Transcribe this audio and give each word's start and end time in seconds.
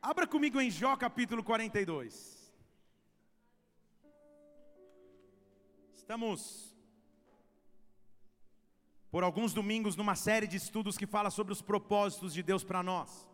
Abra 0.00 0.28
comigo 0.28 0.60
em 0.60 0.70
Jó 0.70 0.96
capítulo 0.96 1.42
42. 1.42 2.52
Estamos 5.92 6.72
por 9.10 9.24
alguns 9.24 9.52
domingos 9.52 9.96
numa 9.96 10.14
série 10.14 10.46
de 10.46 10.56
estudos 10.56 10.96
que 10.96 11.04
fala 11.04 11.30
sobre 11.30 11.52
os 11.52 11.60
propósitos 11.60 12.32
de 12.32 12.44
Deus 12.44 12.62
para 12.62 12.80
nós. 12.80 13.28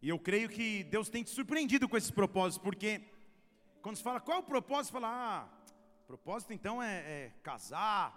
E 0.00 0.08
eu 0.08 0.20
creio 0.20 0.48
que 0.48 0.84
Deus 0.84 1.08
tem 1.08 1.24
te 1.24 1.30
surpreendido 1.30 1.88
com 1.88 1.96
esses 1.96 2.12
propósitos, 2.12 2.62
porque 2.62 3.12
quando 3.82 3.96
se 3.96 4.04
fala 4.04 4.20
qual 4.20 4.36
é 4.36 4.40
o 4.40 4.44
propósito, 4.44 4.92
fala, 4.92 5.08
ah, 5.08 5.48
propósito 6.06 6.52
então 6.52 6.80
é, 6.80 6.94
é 6.98 7.32
casar, 7.42 8.16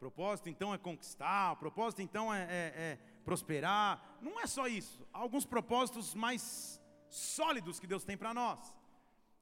propósito 0.00 0.48
então 0.48 0.74
é 0.74 0.78
conquistar, 0.78 1.54
propósito 1.56 2.02
então 2.02 2.34
é, 2.34 2.42
é, 2.42 2.72
é 2.76 3.13
prosperar. 3.24 4.18
Não 4.20 4.40
é 4.40 4.46
só 4.46 4.66
isso. 4.66 5.06
Há 5.12 5.18
alguns 5.18 5.44
propósitos 5.44 6.14
mais 6.14 6.80
sólidos 7.08 7.80
que 7.80 7.86
Deus 7.86 8.04
tem 8.04 8.16
para 8.16 8.34
nós. 8.34 8.76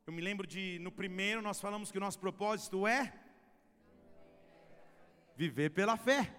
Eu 0.07 0.13
me 0.13 0.21
lembro 0.21 0.47
de, 0.47 0.79
no 0.81 0.91
primeiro, 0.91 1.43
nós 1.43 1.61
falamos 1.61 1.91
que 1.91 1.99
o 1.99 2.01
nosso 2.01 2.19
propósito 2.19 2.87
é 2.87 3.13
viver 5.37 5.71
pela 5.71 5.97
fé. 5.97 6.35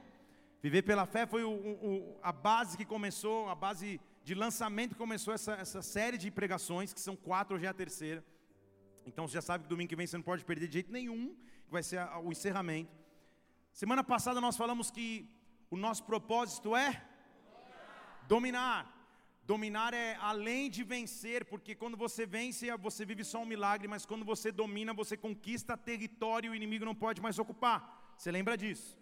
Viver 0.62 0.84
pela 0.84 1.06
fé 1.06 1.26
foi 1.26 1.44
o, 1.44 1.52
o, 1.52 2.20
a 2.22 2.32
base 2.32 2.78
que 2.78 2.86
começou, 2.86 3.50
a 3.50 3.56
base 3.56 4.00
de 4.23 4.34
lançamento 4.34 4.92
que 4.92 4.98
começou 4.98 5.34
essa, 5.34 5.54
essa 5.54 5.82
série 5.82 6.18
de 6.18 6.32
pregações, 6.32 6.94
que 6.94 7.02
são 7.02 7.16
quatro, 7.16 7.56
hoje 7.56 7.66
é 7.66 7.70
a 7.70 7.73
terceira. 7.73 8.23
Então 9.06 9.28
você 9.28 9.34
já 9.34 9.42
sabe 9.42 9.64
que 9.64 9.70
domingo 9.70 9.90
que 9.90 9.96
vem 9.96 10.08
você 10.08 10.16
não 10.16 10.23
pode 10.23 10.46
perder 10.46 10.68
de 10.68 10.73
jeito 10.73 10.92
nenhum, 10.92 11.36
que 11.66 11.72
vai 11.72 11.84
ser 11.84 12.00
o 12.23 12.32
encerramento. 12.32 12.92
Semana 13.73 14.04
passada 14.04 14.40
nós 14.40 14.56
falamos 14.56 14.90
que 14.90 15.30
o 15.70 15.76
nosso 15.76 16.04
propósito 16.04 16.76
é 16.76 17.04
Dominar. 18.27 18.91
Dominar 19.45 19.94
é 19.94 20.16
além 20.22 20.70
de 20.70 20.84
vencer, 20.84 21.44
porque 21.44 21.76
quando 21.76 21.98
você 21.98 22.26
vence, 22.26 22.72
você 22.77 23.03
vive 23.06 23.23
só 23.25 23.42
um 23.42 23.45
milagre, 23.45 23.89
mas 23.89 24.06
quando 24.06 24.23
você 24.23 24.52
domina, 24.52 24.94
você 24.94 25.17
conquista 25.17 25.75
território 25.75 26.48
e 26.48 26.52
o 26.52 26.56
inimigo 26.56 26.86
não 26.86 26.95
pode 26.95 27.22
mais 27.22 27.38
ocupar. 27.38 28.14
Você 28.17 28.31
lembra 28.31 28.58
disso? 28.58 28.98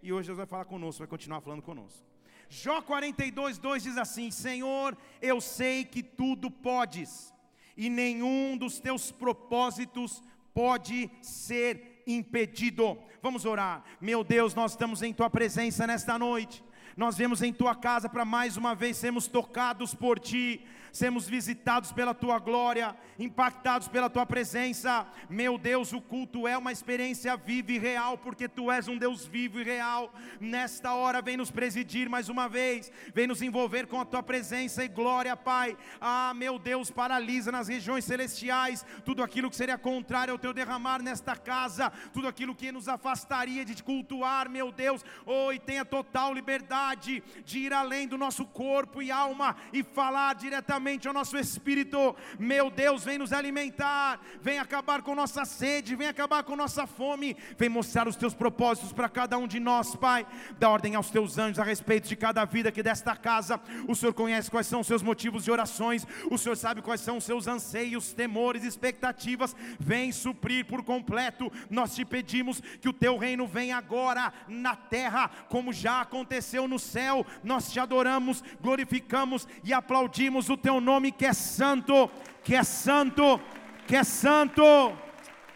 E 0.00 0.12
hoje 0.12 0.28
Deus 0.28 0.38
vai 0.38 0.46
falar 0.46 0.64
conosco, 0.64 1.00
vai 1.00 1.08
continuar 1.08 1.40
falando 1.40 1.62
conosco. 1.62 2.06
Jó 2.48 2.80
42, 2.82 3.58
2 3.58 3.82
diz 3.82 3.96
assim: 3.96 4.30
Senhor, 4.30 4.96
eu 5.20 5.40
sei 5.40 5.84
que 5.84 6.02
tudo 6.02 6.50
podes, 6.50 7.34
e 7.76 7.88
nenhum 7.88 8.56
dos 8.56 8.78
teus 8.78 9.10
propósitos 9.10 10.22
pode 10.54 11.10
ser 11.20 12.02
impedido. 12.06 12.96
Vamos 13.22 13.44
orar. 13.44 13.84
Meu 14.00 14.24
Deus, 14.24 14.54
nós 14.54 14.72
estamos 14.72 15.02
em 15.02 15.12
tua 15.12 15.28
presença 15.28 15.86
nesta 15.86 16.18
noite. 16.18 16.62
Nós 17.00 17.16
vemos 17.16 17.40
em 17.40 17.50
tua 17.50 17.74
casa 17.74 18.10
para 18.10 18.26
mais 18.26 18.58
uma 18.58 18.74
vez 18.74 18.98
sermos 18.98 19.26
tocados 19.26 19.94
por 19.94 20.18
ti 20.18 20.62
sermos 20.92 21.28
visitados 21.28 21.92
pela 21.92 22.14
tua 22.14 22.38
glória, 22.38 22.96
impactados 23.18 23.88
pela 23.88 24.10
tua 24.10 24.26
presença. 24.26 25.06
Meu 25.28 25.56
Deus, 25.58 25.92
o 25.92 26.00
culto 26.00 26.46
é 26.46 26.56
uma 26.56 26.72
experiência 26.72 27.36
viva 27.36 27.72
e 27.72 27.78
real, 27.78 28.18
porque 28.18 28.48
tu 28.48 28.70
és 28.70 28.88
um 28.88 28.96
Deus 28.96 29.26
vivo 29.26 29.60
e 29.60 29.64
real. 29.64 30.12
Nesta 30.40 30.94
hora, 30.94 31.22
vem 31.22 31.36
nos 31.36 31.50
presidir 31.50 32.08
mais 32.08 32.28
uma 32.28 32.48
vez, 32.48 32.90
vem 33.14 33.26
nos 33.26 33.42
envolver 33.42 33.86
com 33.86 34.00
a 34.00 34.04
tua 34.04 34.22
presença 34.22 34.84
e 34.84 34.88
glória, 34.88 35.36
Pai. 35.36 35.76
Ah, 36.00 36.32
meu 36.34 36.58
Deus, 36.58 36.90
paralisa 36.90 37.52
nas 37.52 37.68
regiões 37.68 38.04
celestiais 38.04 38.84
tudo 39.04 39.22
aquilo 39.22 39.50
que 39.50 39.56
seria 39.56 39.78
contrário 39.78 40.32
ao 40.32 40.38
teu 40.38 40.52
derramar 40.52 41.02
nesta 41.02 41.36
casa, 41.36 41.90
tudo 42.12 42.28
aquilo 42.28 42.54
que 42.54 42.72
nos 42.72 42.88
afastaria 42.88 43.64
de 43.64 43.74
te 43.74 43.84
cultuar, 43.84 44.48
meu 44.48 44.72
Deus. 44.72 45.04
Oh, 45.24 45.52
e 45.52 45.58
tenha 45.58 45.84
total 45.84 46.34
liberdade 46.34 46.89
de 46.94 47.22
ir 47.58 47.72
além 47.72 48.06
do 48.06 48.18
nosso 48.18 48.44
corpo 48.44 49.02
e 49.02 49.10
alma 49.10 49.56
e 49.72 49.82
falar 49.82 50.34
diretamente 50.34 51.08
ao 51.08 51.14
nosso 51.14 51.36
espírito. 51.36 52.14
Meu 52.38 52.70
Deus, 52.70 53.04
vem 53.04 53.18
nos 53.18 53.32
alimentar, 53.32 54.20
vem 54.40 54.58
acabar 54.58 55.02
com 55.02 55.14
nossa 55.14 55.44
sede, 55.44 55.96
vem 55.96 56.08
acabar 56.08 56.42
com 56.42 56.56
nossa 56.56 56.86
fome, 56.86 57.36
vem 57.56 57.68
mostrar 57.68 58.08
os 58.08 58.16
teus 58.16 58.34
propósitos 58.34 58.92
para 58.92 59.08
cada 59.08 59.38
um 59.38 59.46
de 59.46 59.60
nós, 59.60 59.94
Pai. 59.96 60.26
Dá 60.58 60.68
ordem 60.68 60.94
aos 60.94 61.10
teus 61.10 61.38
anjos 61.38 61.58
a 61.58 61.64
respeito 61.64 62.08
de 62.08 62.16
cada 62.16 62.44
vida 62.44 62.72
que 62.72 62.82
desta 62.82 63.16
casa. 63.16 63.60
O 63.88 63.94
Senhor 63.94 64.12
conhece 64.12 64.50
quais 64.50 64.66
são 64.66 64.80
os 64.80 64.86
seus 64.86 65.02
motivos 65.02 65.44
de 65.44 65.50
orações, 65.50 66.06
o 66.30 66.38
Senhor 66.38 66.56
sabe 66.56 66.82
quais 66.82 67.00
são 67.00 67.16
os 67.16 67.24
seus 67.24 67.46
anseios, 67.46 68.12
temores, 68.12 68.64
expectativas. 68.64 69.54
Vem 69.78 70.12
suprir 70.12 70.66
por 70.66 70.82
completo. 70.82 71.50
Nós 71.68 71.94
te 71.94 72.04
pedimos 72.04 72.60
que 72.80 72.88
o 72.88 72.92
teu 72.92 73.16
reino 73.16 73.46
venha 73.46 73.76
agora 73.76 74.32
na 74.48 74.74
terra, 74.76 75.28
como 75.48 75.72
já 75.72 76.00
aconteceu 76.00 76.68
no 76.70 76.78
céu. 76.78 77.26
Nós 77.44 77.70
te 77.70 77.78
adoramos, 77.78 78.42
glorificamos 78.60 79.46
e 79.62 79.74
aplaudimos 79.74 80.48
o 80.48 80.56
teu 80.56 80.80
nome 80.80 81.12
que 81.12 81.26
é 81.26 81.34
santo, 81.34 82.08
que 82.42 82.54
é 82.54 82.64
santo, 82.64 83.38
que 83.86 83.96
é 83.96 84.04
santo. 84.04 84.62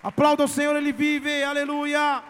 Aplauda 0.03 0.45
o 0.45 0.53
Senhor, 0.57 0.77
Ele 0.77 0.93
vive, 0.93 1.43
aleluia. 1.43 2.23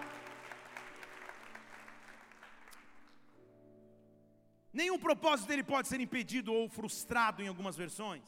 Nenhum 4.81 4.99
propósito 4.99 5.49
dele 5.49 5.65
pode 5.73 5.89
ser 5.89 6.00
impedido 6.06 6.53
ou 6.53 6.69
frustrado 6.69 7.43
em 7.43 7.49
algumas 7.49 7.77
versões. 7.83 8.25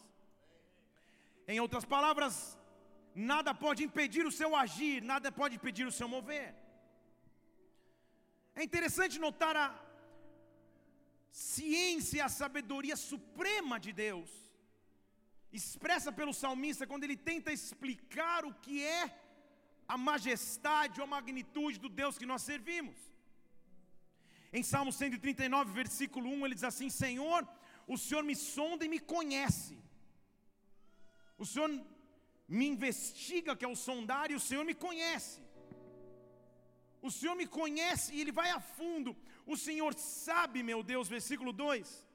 Em 1.53 1.59
outras 1.65 1.85
palavras, 1.85 2.35
nada 3.33 3.53
pode 3.65 3.81
impedir 3.89 4.25
o 4.27 4.37
seu 4.41 4.51
agir, 4.65 5.03
nada 5.13 5.31
pode 5.41 5.57
impedir 5.57 5.87
o 5.87 5.97
seu 5.99 6.09
mover. 6.15 6.49
É 8.55 8.63
interessante 8.69 9.19
notar 9.27 9.55
a 9.65 9.67
ciência, 11.31 12.25
a 12.25 12.29
sabedoria 12.29 12.97
suprema 12.97 13.79
de 13.79 13.93
Deus 13.93 14.31
expressa 15.53 16.11
pelo 16.13 16.35
salmista 16.35 16.87
quando 16.87 17.05
ele 17.05 17.17
tenta 17.17 17.53
explicar 17.53 18.45
o 18.45 18.55
que 18.55 18.83
é 18.83 19.03
a 19.89 19.97
majestade 19.97 21.01
ou 21.01 21.05
a 21.07 21.15
magnitude 21.17 21.79
do 21.79 21.89
Deus 21.89 22.19
que 22.19 22.27
nós 22.27 22.43
servimos. 22.43 22.97
Em 24.53 24.63
Salmo 24.63 24.93
139, 24.93 25.73
versículo 25.73 26.29
1, 26.31 26.47
ele 26.47 26.55
diz 26.55 26.65
assim: 26.65 26.89
Senhor, 26.89 27.47
o 27.87 27.97
Senhor 27.97 28.23
me 28.25 28.35
sonda 28.35 28.85
e 28.85 28.89
me 28.89 28.99
conhece. 28.99 29.79
O 31.39 31.45
Senhor 31.45 31.71
me 32.49 32.67
investiga, 32.67 33.57
que 33.57 33.65
é 33.65 33.69
o 33.69 33.77
sondar, 33.77 34.31
e 34.31 34.35
o 34.35 34.41
Senhor 34.49 34.65
me 34.65 34.75
conhece. 34.75 35.41
O 37.03 37.11
Senhor 37.11 37.35
me 37.41 37.47
conhece 37.47 38.15
e 38.15 38.21
Ele 38.21 38.33
vai 38.33 38.51
a 38.51 38.61
fundo. 38.61 39.17
O 39.47 39.57
Senhor 39.57 39.95
sabe, 39.95 40.63
meu 40.63 40.83
Deus, 40.83 41.09
versículo 41.09 41.53
2 41.53 42.07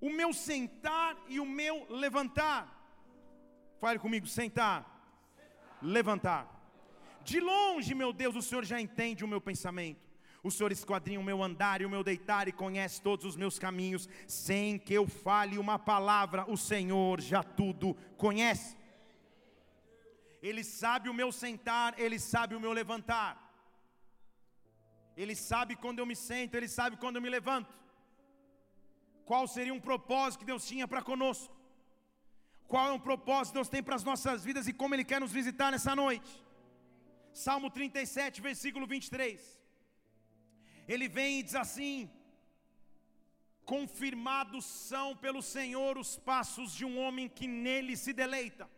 o 0.00 0.10
meu 0.10 0.32
sentar 0.32 1.16
e 1.28 1.40
o 1.40 1.46
meu 1.46 1.86
levantar. 1.88 2.72
Fale 3.78 3.98
comigo, 3.98 4.26
sentar, 4.26 4.84
levantar. 5.82 6.52
De 7.22 7.40
longe, 7.40 7.94
meu 7.94 8.12
Deus, 8.12 8.36
o 8.36 8.42
Senhor 8.42 8.64
já 8.64 8.80
entende 8.80 9.24
o 9.24 9.28
meu 9.28 9.40
pensamento. 9.40 10.06
O 10.42 10.50
Senhor 10.50 10.70
esquadrinha 10.70 11.18
o 11.18 11.24
meu 11.24 11.42
andar 11.42 11.80
e 11.80 11.86
o 11.86 11.90
meu 11.90 12.04
deitar 12.04 12.46
e 12.46 12.52
conhece 12.52 13.02
todos 13.02 13.24
os 13.24 13.36
meus 13.36 13.58
caminhos, 13.58 14.08
sem 14.28 14.78
que 14.78 14.94
eu 14.94 15.06
fale 15.08 15.58
uma 15.58 15.78
palavra, 15.78 16.48
o 16.48 16.56
Senhor 16.56 17.20
já 17.20 17.42
tudo 17.42 17.94
conhece. 18.16 18.76
Ele 20.40 20.62
sabe 20.62 21.08
o 21.08 21.14
meu 21.14 21.32
sentar, 21.32 21.98
ele 21.98 22.18
sabe 22.20 22.54
o 22.54 22.60
meu 22.60 22.72
levantar. 22.72 23.45
Ele 25.22 25.34
sabe 25.34 25.74
quando 25.82 26.00
eu 26.00 26.06
me 26.10 26.16
sento, 26.28 26.54
ele 26.54 26.68
sabe 26.68 26.96
quando 27.02 27.16
eu 27.16 27.22
me 27.26 27.30
levanto 27.38 27.74
qual 29.28 29.44
seria 29.54 29.74
um 29.76 29.84
propósito 29.90 30.40
que 30.40 30.50
Deus 30.52 30.64
tinha 30.70 30.86
para 30.90 31.02
conosco, 31.10 31.54
qual 32.72 32.84
é 32.90 32.92
um 32.98 33.04
propósito 33.08 33.52
que 33.52 33.58
Deus 33.60 33.72
tem 33.74 33.82
para 33.86 33.96
as 34.00 34.04
nossas 34.10 34.44
vidas 34.48 34.68
e 34.68 34.72
como 34.80 34.94
Ele 34.94 35.08
quer 35.10 35.20
nos 35.24 35.32
visitar 35.38 35.70
nessa 35.72 35.94
noite. 36.02 36.32
Salmo 37.46 37.68
37, 37.70 38.40
versículo 38.48 38.86
23. 38.86 39.40
Ele 40.92 41.08
vem 41.08 41.40
e 41.40 41.42
diz 41.42 41.56
assim: 41.64 41.94
Confirmados 43.74 44.64
são 44.64 45.08
pelo 45.24 45.42
Senhor 45.56 45.98
os 46.04 46.12
passos 46.30 46.72
de 46.78 46.84
um 46.84 46.96
homem 47.02 47.28
que 47.28 47.48
nele 47.48 47.96
se 48.04 48.12
deleita. 48.22 48.70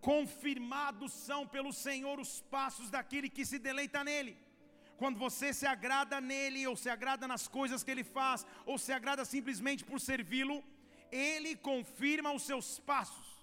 Confirmados 0.00 1.12
são 1.28 1.42
pelo 1.54 1.72
Senhor 1.72 2.16
os 2.20 2.34
passos 2.56 2.90
daquele 2.96 3.28
que 3.28 3.44
se 3.50 3.58
deleita 3.58 4.02
nele 4.04 4.43
quando 4.96 5.18
você 5.18 5.52
se 5.52 5.66
agrada 5.66 6.20
nele, 6.20 6.66
ou 6.66 6.76
se 6.76 6.88
agrada 6.88 7.26
nas 7.26 7.46
coisas 7.48 7.82
que 7.82 7.90
ele 7.90 8.04
faz, 8.04 8.46
ou 8.64 8.78
se 8.78 8.92
agrada 8.92 9.24
simplesmente 9.24 9.84
por 9.84 10.00
servi-lo, 10.00 10.62
ele 11.10 11.56
confirma 11.56 12.32
os 12.32 12.42
seus 12.42 12.78
passos. 12.80 13.34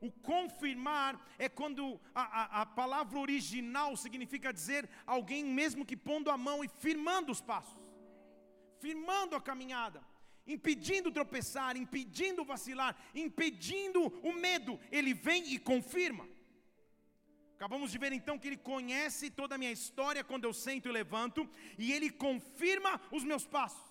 O 0.00 0.10
confirmar 0.10 1.12
é 1.38 1.48
quando 1.48 2.00
a, 2.14 2.22
a, 2.22 2.62
a, 2.62 2.66
palavra 2.66 3.18
original 3.18 3.96
significa 3.96 4.52
dizer 4.52 4.88
alguém 5.06 5.44
mesmo 5.44 5.86
que 5.86 5.96
pondo 5.96 6.28
a 6.28 6.36
mão 6.36 6.64
e 6.64 6.68
firmando 6.68 7.30
os 7.30 7.40
passos, 7.40 7.80
firmando 8.80 9.36
a 9.36 9.40
caminhada, 9.40 10.02
impedindo 10.44 11.12
tropeçar, 11.12 11.76
impedindo 11.76 12.44
vacilar, 12.44 12.96
impedindo 13.14 14.00
o 14.24 14.32
medo. 14.32 14.78
Ele 14.90 15.14
vem 15.14 15.54
e 15.54 15.58
confirma. 15.58 16.26
Acabamos 17.62 17.92
de 17.92 17.98
ver 17.98 18.12
então 18.12 18.36
que 18.36 18.48
Ele 18.48 18.56
conhece 18.56 19.30
toda 19.30 19.54
a 19.54 19.58
minha 19.58 19.70
história 19.70 20.24
quando 20.24 20.46
eu 20.46 20.52
sento 20.52 20.88
e 20.88 20.90
levanto, 20.90 21.48
e 21.78 21.92
Ele 21.92 22.10
confirma 22.10 23.00
os 23.12 23.22
meus 23.22 23.46
passos. 23.46 23.88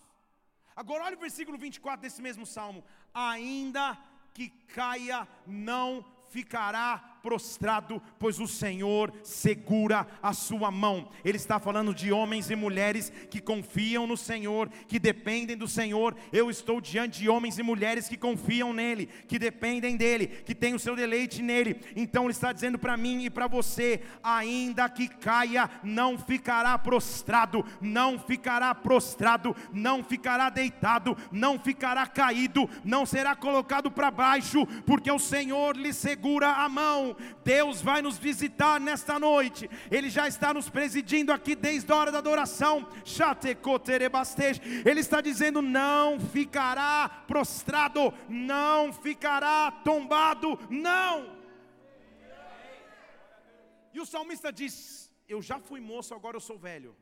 Agora 0.75 1.05
olha 1.05 1.15
o 1.15 1.19
versículo 1.21 1.57
24 1.57 2.01
desse 2.01 2.21
mesmo 2.21 2.45
salmo: 2.45 2.83
ainda 3.13 3.97
que 4.33 4.49
caia, 4.49 5.25
não 5.47 6.05
ficará 6.29 7.10
prostrado, 7.21 8.01
pois 8.17 8.39
o 8.39 8.47
Senhor 8.47 9.13
segura 9.23 10.07
a 10.21 10.33
sua 10.33 10.71
mão. 10.71 11.09
Ele 11.23 11.37
está 11.37 11.59
falando 11.59 11.93
de 11.93 12.11
homens 12.11 12.49
e 12.49 12.55
mulheres 12.55 13.11
que 13.29 13.39
confiam 13.39 14.07
no 14.07 14.17
Senhor, 14.17 14.69
que 14.87 14.99
dependem 14.99 15.55
do 15.55 15.67
Senhor. 15.67 16.15
Eu 16.31 16.49
estou 16.49 16.81
diante 16.81 17.19
de 17.19 17.29
homens 17.29 17.57
e 17.57 17.63
mulheres 17.63 18.07
que 18.07 18.17
confiam 18.17 18.73
nele, 18.73 19.07
que 19.27 19.37
dependem 19.37 19.95
dele, 19.95 20.27
que 20.27 20.55
têm 20.55 20.73
o 20.73 20.79
seu 20.79 20.95
deleite 20.95 21.41
nele. 21.41 21.79
Então 21.95 22.23
ele 22.23 22.31
está 22.31 22.51
dizendo 22.51 22.79
para 22.79 22.97
mim 22.97 23.25
e 23.25 23.29
para 23.29 23.47
você: 23.47 24.01
ainda 24.23 24.89
que 24.89 25.07
caia, 25.07 25.69
não 25.83 26.17
ficará 26.17 26.77
prostrado, 26.77 27.63
não 27.79 28.17
ficará 28.17 28.73
prostrado, 28.73 29.55
não 29.71 30.03
ficará 30.03 30.49
deitado, 30.49 31.15
não 31.31 31.59
ficará 31.59 32.07
caído, 32.07 32.69
não 32.83 33.05
será 33.05 33.35
colocado 33.35 33.91
para 33.91 34.09
baixo, 34.09 34.65
porque 34.85 35.11
o 35.11 35.19
Senhor 35.19 35.75
lhe 35.77 35.93
segura 35.93 36.49
a 36.49 36.67
mão. 36.67 37.10
Deus 37.43 37.81
vai 37.81 38.01
nos 38.01 38.17
visitar 38.17 38.79
nesta 38.79 39.19
noite. 39.19 39.69
Ele 39.89 40.09
já 40.09 40.27
está 40.27 40.53
nos 40.53 40.69
presidindo 40.69 41.31
aqui 41.31 41.55
desde 41.55 41.91
a 41.91 41.95
hora 41.95 42.11
da 42.11 42.17
adoração. 42.19 42.87
Ele 44.85 44.99
está 44.99 45.21
dizendo: 45.21 45.61
não 45.61 46.19
ficará 46.19 47.23
prostrado, 47.27 48.13
não 48.29 48.93
ficará 48.93 49.71
tombado, 49.83 50.59
não. 50.69 51.41
E 53.93 53.99
o 53.99 54.05
salmista 54.05 54.51
diz: 54.51 55.11
Eu 55.27 55.41
já 55.41 55.59
fui 55.59 55.79
moço, 55.79 56.13
agora 56.13 56.37
eu 56.37 56.41
sou 56.41 56.57
velho. 56.57 56.95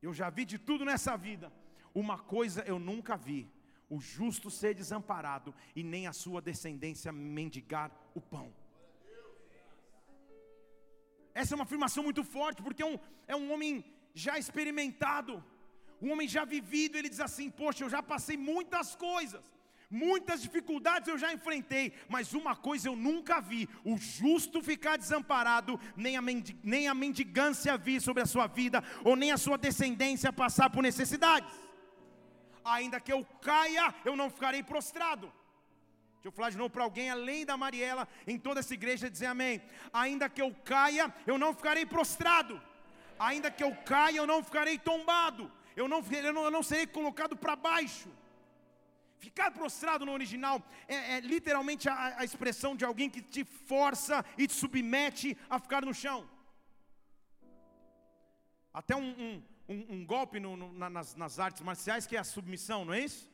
Eu 0.00 0.12
já 0.12 0.30
vi 0.30 0.44
de 0.44 0.58
tudo 0.58 0.84
nessa 0.84 1.16
vida. 1.16 1.52
Uma 1.94 2.18
coisa 2.18 2.62
eu 2.66 2.78
nunca 2.78 3.16
vi: 3.16 3.50
o 3.94 4.00
justo 4.00 4.48
ser 4.50 4.72
desamparado 4.74 5.54
e 5.76 5.82
nem 5.92 6.06
a 6.06 6.14
sua 6.14 6.40
descendência 6.40 7.12
mendigar 7.12 7.90
o 8.14 8.20
pão. 8.22 8.48
Essa 11.34 11.52
é 11.52 11.56
uma 11.56 11.64
afirmação 11.64 12.02
muito 12.02 12.24
forte, 12.24 12.62
porque 12.62 12.82
é 12.82 12.86
um, 12.86 12.98
é 13.26 13.36
um 13.36 13.52
homem 13.52 13.84
já 14.14 14.38
experimentado, 14.38 15.44
um 16.00 16.10
homem 16.10 16.26
já 16.26 16.44
vivido. 16.44 16.96
Ele 16.96 17.10
diz 17.10 17.20
assim: 17.20 17.50
Poxa, 17.50 17.84
eu 17.84 17.90
já 17.90 18.02
passei 18.02 18.36
muitas 18.36 18.94
coisas, 18.96 19.44
muitas 19.90 20.40
dificuldades 20.40 21.08
eu 21.08 21.18
já 21.18 21.30
enfrentei, 21.30 21.92
mas 22.08 22.32
uma 22.32 22.56
coisa 22.56 22.88
eu 22.88 22.96
nunca 22.96 23.40
vi: 23.42 23.68
o 23.84 23.98
justo 23.98 24.62
ficar 24.62 24.96
desamparado, 24.96 25.78
nem 25.94 26.16
a, 26.16 26.22
nem 26.62 26.88
a 26.88 26.94
mendigância 26.94 27.76
vir 27.76 28.00
sobre 28.00 28.22
a 28.22 28.26
sua 28.34 28.46
vida, 28.46 28.82
ou 29.04 29.16
nem 29.16 29.32
a 29.32 29.36
sua 29.36 29.58
descendência 29.58 30.32
passar 30.32 30.70
por 30.70 30.82
necessidades. 30.82 31.61
Ainda 32.64 33.00
que 33.00 33.12
eu 33.12 33.24
caia, 33.40 33.94
eu 34.04 34.14
não 34.16 34.30
ficarei 34.30 34.62
prostrado. 34.62 35.32
Deixa 36.14 36.28
eu 36.28 36.32
falar 36.32 36.50
de 36.50 36.56
novo 36.56 36.70
para 36.70 36.84
alguém 36.84 37.10
além 37.10 37.44
da 37.44 37.56
Mariela, 37.56 38.06
em 38.26 38.38
toda 38.38 38.60
essa 38.60 38.74
igreja, 38.74 39.10
dizer 39.10 39.26
amém. 39.26 39.60
Ainda 39.92 40.28
que 40.28 40.40
eu 40.40 40.54
caia, 40.64 41.12
eu 41.26 41.36
não 41.36 41.52
ficarei 41.52 41.84
prostrado. 41.84 42.62
Ainda 43.18 43.50
que 43.50 43.64
eu 43.64 43.74
caia, 43.84 44.18
eu 44.18 44.26
não 44.26 44.42
ficarei 44.42 44.78
tombado. 44.78 45.50
Eu 45.74 45.88
não, 45.88 46.00
eu 46.10 46.32
não, 46.32 46.44
eu 46.44 46.50
não 46.50 46.62
serei 46.62 46.86
colocado 46.86 47.36
para 47.36 47.56
baixo. 47.56 48.08
Ficar 49.18 49.50
prostrado 49.52 50.04
no 50.04 50.12
original 50.12 50.60
é, 50.88 51.14
é 51.14 51.20
literalmente 51.20 51.88
a, 51.88 52.18
a, 52.18 52.24
expressão 52.24 52.74
de 52.74 52.84
alguém 52.84 53.08
que 53.08 53.22
te 53.22 53.44
força 53.44 54.24
e 54.36 54.46
te 54.48 54.52
submete 54.52 55.36
a 55.48 55.58
ficar 55.60 55.84
no 55.84 55.94
chão. 55.94 56.28
Até 58.74 58.96
um, 58.96 59.10
um, 59.24 59.42
um, 59.68 59.94
um 59.94 60.06
golpe 60.06 60.38
no, 60.40 60.56
no, 60.56 60.72
nas, 60.90 61.14
nas 61.14 61.38
artes 61.38 61.62
marciais 61.62 62.06
que 62.06 62.16
é 62.16 62.20
a 62.20 62.24
submissão, 62.24 62.84
não 62.84 62.94
é 62.94 63.00
isso? 63.00 63.30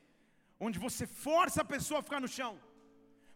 Onde 0.60 0.78
você 0.78 1.06
força 1.06 1.62
a 1.62 1.64
pessoa 1.64 2.00
a 2.00 2.02
ficar 2.02 2.20
no 2.20 2.28
chão. 2.28 2.58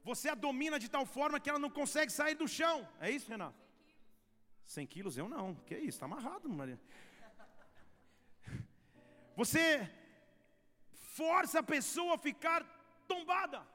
Você 0.04 0.28
a 0.28 0.34
domina 0.34 0.78
de 0.78 0.88
tal 0.88 1.06
forma 1.06 1.38
que 1.38 1.48
ela 1.48 1.58
não 1.58 1.70
consegue 1.70 2.10
sair 2.10 2.34
do 2.34 2.48
chão. 2.48 2.88
É 3.00 3.10
isso, 3.10 3.30
Renato? 3.30 3.62
100 4.64 4.86
quilos 4.86 5.16
eu 5.16 5.28
não. 5.28 5.54
Que 5.54 5.76
isso, 5.76 5.88
está 5.90 6.06
amarrado, 6.06 6.48
Maria. 6.48 6.80
Você 9.36 9.88
força 10.92 11.60
a 11.60 11.62
pessoa 11.62 12.14
a 12.14 12.18
ficar 12.18 12.64
tombada, 13.06 13.66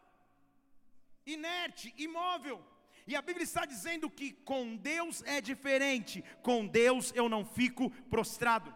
inerte, 1.26 1.94
imóvel. 1.98 2.64
E 3.06 3.16
a 3.16 3.22
Bíblia 3.22 3.46
está 3.46 3.66
dizendo 3.66 4.10
que 4.10 4.34
com 4.34 4.76
Deus 4.76 5.24
é 5.24 5.40
diferente. 5.40 6.24
Com 6.42 6.68
Deus 6.68 7.14
eu 7.16 7.30
não 7.30 7.46
fico 7.46 7.90
prostrado. 8.10 8.76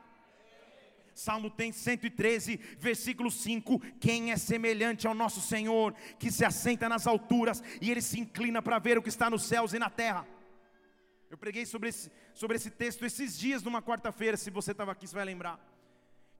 Salmo 1.13 1.49
tem 1.49 1.71
113, 1.71 2.59
versículo 2.79 3.29
5: 3.29 3.79
Quem 3.99 4.31
é 4.31 4.37
semelhante 4.37 5.07
ao 5.07 5.13
nosso 5.13 5.41
Senhor, 5.41 5.93
que 6.17 6.31
se 6.31 6.45
assenta 6.45 6.87
nas 6.87 7.05
alturas 7.07 7.63
e 7.81 7.91
ele 7.91 8.01
se 8.01 8.19
inclina 8.19 8.61
para 8.61 8.79
ver 8.79 8.97
o 8.97 9.01
que 9.01 9.09
está 9.09 9.29
nos 9.29 9.43
céus 9.43 9.73
e 9.73 9.79
na 9.79 9.89
terra? 9.89 10.25
Eu 11.29 11.37
preguei 11.37 11.65
sobre 11.65 11.89
esse, 11.89 12.11
sobre 12.33 12.57
esse 12.57 12.69
texto 12.69 13.05
esses 13.05 13.37
dias, 13.37 13.63
numa 13.63 13.81
quarta-feira. 13.81 14.35
Se 14.35 14.49
você 14.49 14.71
estava 14.71 14.91
aqui, 14.91 15.07
você 15.07 15.15
vai 15.15 15.25
lembrar. 15.25 15.59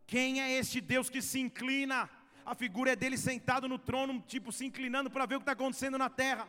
Quem 0.06 0.42
é 0.42 0.52
este 0.52 0.82
Deus 0.82 1.10
que 1.10 1.22
se 1.22 1.40
inclina? 1.40 2.10
A 2.46 2.56
figura 2.56 2.92
é 2.92 2.96
dele 2.96 3.18
sentado 3.18 3.70
no 3.70 3.78
trono, 3.78 4.22
tipo 4.28 4.52
se 4.52 4.66
inclinando 4.66 5.10
para 5.10 5.26
ver 5.26 5.36
o 5.36 5.40
que 5.40 5.44
está 5.44 5.54
acontecendo 5.54 5.98
na 5.98 6.10
terra. 6.10 6.48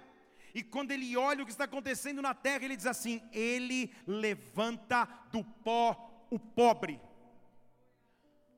E 0.55 0.63
quando 0.63 0.91
ele 0.91 1.17
olha 1.17 1.43
o 1.43 1.47
que 1.47 1.53
está 1.53 1.65
acontecendo 1.65 2.21
na 2.21 2.35
terra, 2.35 2.65
ele 2.65 2.77
diz 2.77 2.87
assim: 2.87 3.23
Ele 3.33 3.93
levanta 4.07 5.09
do 5.31 5.45
pó 5.45 6.27
o 6.31 6.39
pobre 6.39 7.01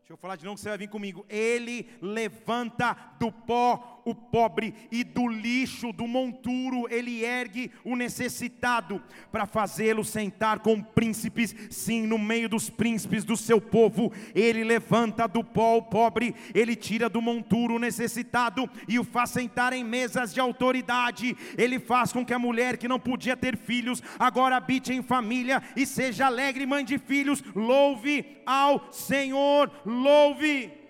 Deixa 0.04 0.12
eu 0.12 0.18
falar 0.18 0.36
de 0.36 0.44
novo, 0.44 0.58
você 0.58 0.68
vai 0.68 0.76
vir 0.76 0.90
comigo. 0.90 1.24
Ele 1.30 1.88
levanta 1.98 2.92
do 3.18 3.32
pó 3.32 3.93
o 4.04 4.14
pobre 4.14 4.74
e 4.90 5.02
do 5.02 5.26
lixo, 5.28 5.92
do 5.92 6.06
monturo, 6.06 6.86
ele 6.90 7.24
ergue 7.24 7.70
o 7.84 7.96
necessitado 7.96 9.02
para 9.30 9.46
fazê-lo 9.46 10.04
sentar 10.04 10.58
com 10.60 10.82
príncipes, 10.82 11.54
sim, 11.70 12.06
no 12.06 12.18
meio 12.18 12.48
dos 12.48 12.68
príncipes 12.68 13.24
do 13.24 13.36
seu 13.36 13.60
povo. 13.60 14.12
Ele 14.34 14.64
levanta 14.64 15.26
do 15.26 15.42
pó 15.42 15.76
o 15.76 15.82
pobre, 15.82 16.34
ele 16.54 16.76
tira 16.76 17.08
do 17.08 17.22
monturo 17.22 17.76
o 17.76 17.78
necessitado 17.78 18.68
e 18.88 18.98
o 18.98 19.04
faz 19.04 19.30
sentar 19.30 19.72
em 19.72 19.84
mesas 19.84 20.32
de 20.32 20.40
autoridade. 20.40 21.36
Ele 21.56 21.78
faz 21.78 22.12
com 22.12 22.24
que 22.24 22.34
a 22.34 22.38
mulher 22.38 22.76
que 22.76 22.88
não 22.88 22.98
podia 22.98 23.36
ter 23.36 23.56
filhos 23.56 24.02
agora 24.18 24.56
habite 24.56 24.92
em 24.92 25.02
família 25.02 25.62
e 25.76 25.86
seja 25.86 26.26
alegre 26.26 26.66
mãe 26.66 26.84
de 26.84 26.98
filhos. 26.98 27.42
Louve 27.54 28.24
ao 28.46 28.92
Senhor 28.92 29.70
louve. 29.84 30.83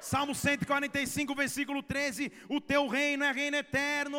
Salmo 0.00 0.34
145, 0.34 1.34
versículo 1.34 1.82
13: 1.82 2.32
O 2.48 2.60
teu 2.60 2.86
reino 2.86 3.24
é 3.24 3.32
reino 3.32 3.56
eterno, 3.56 4.18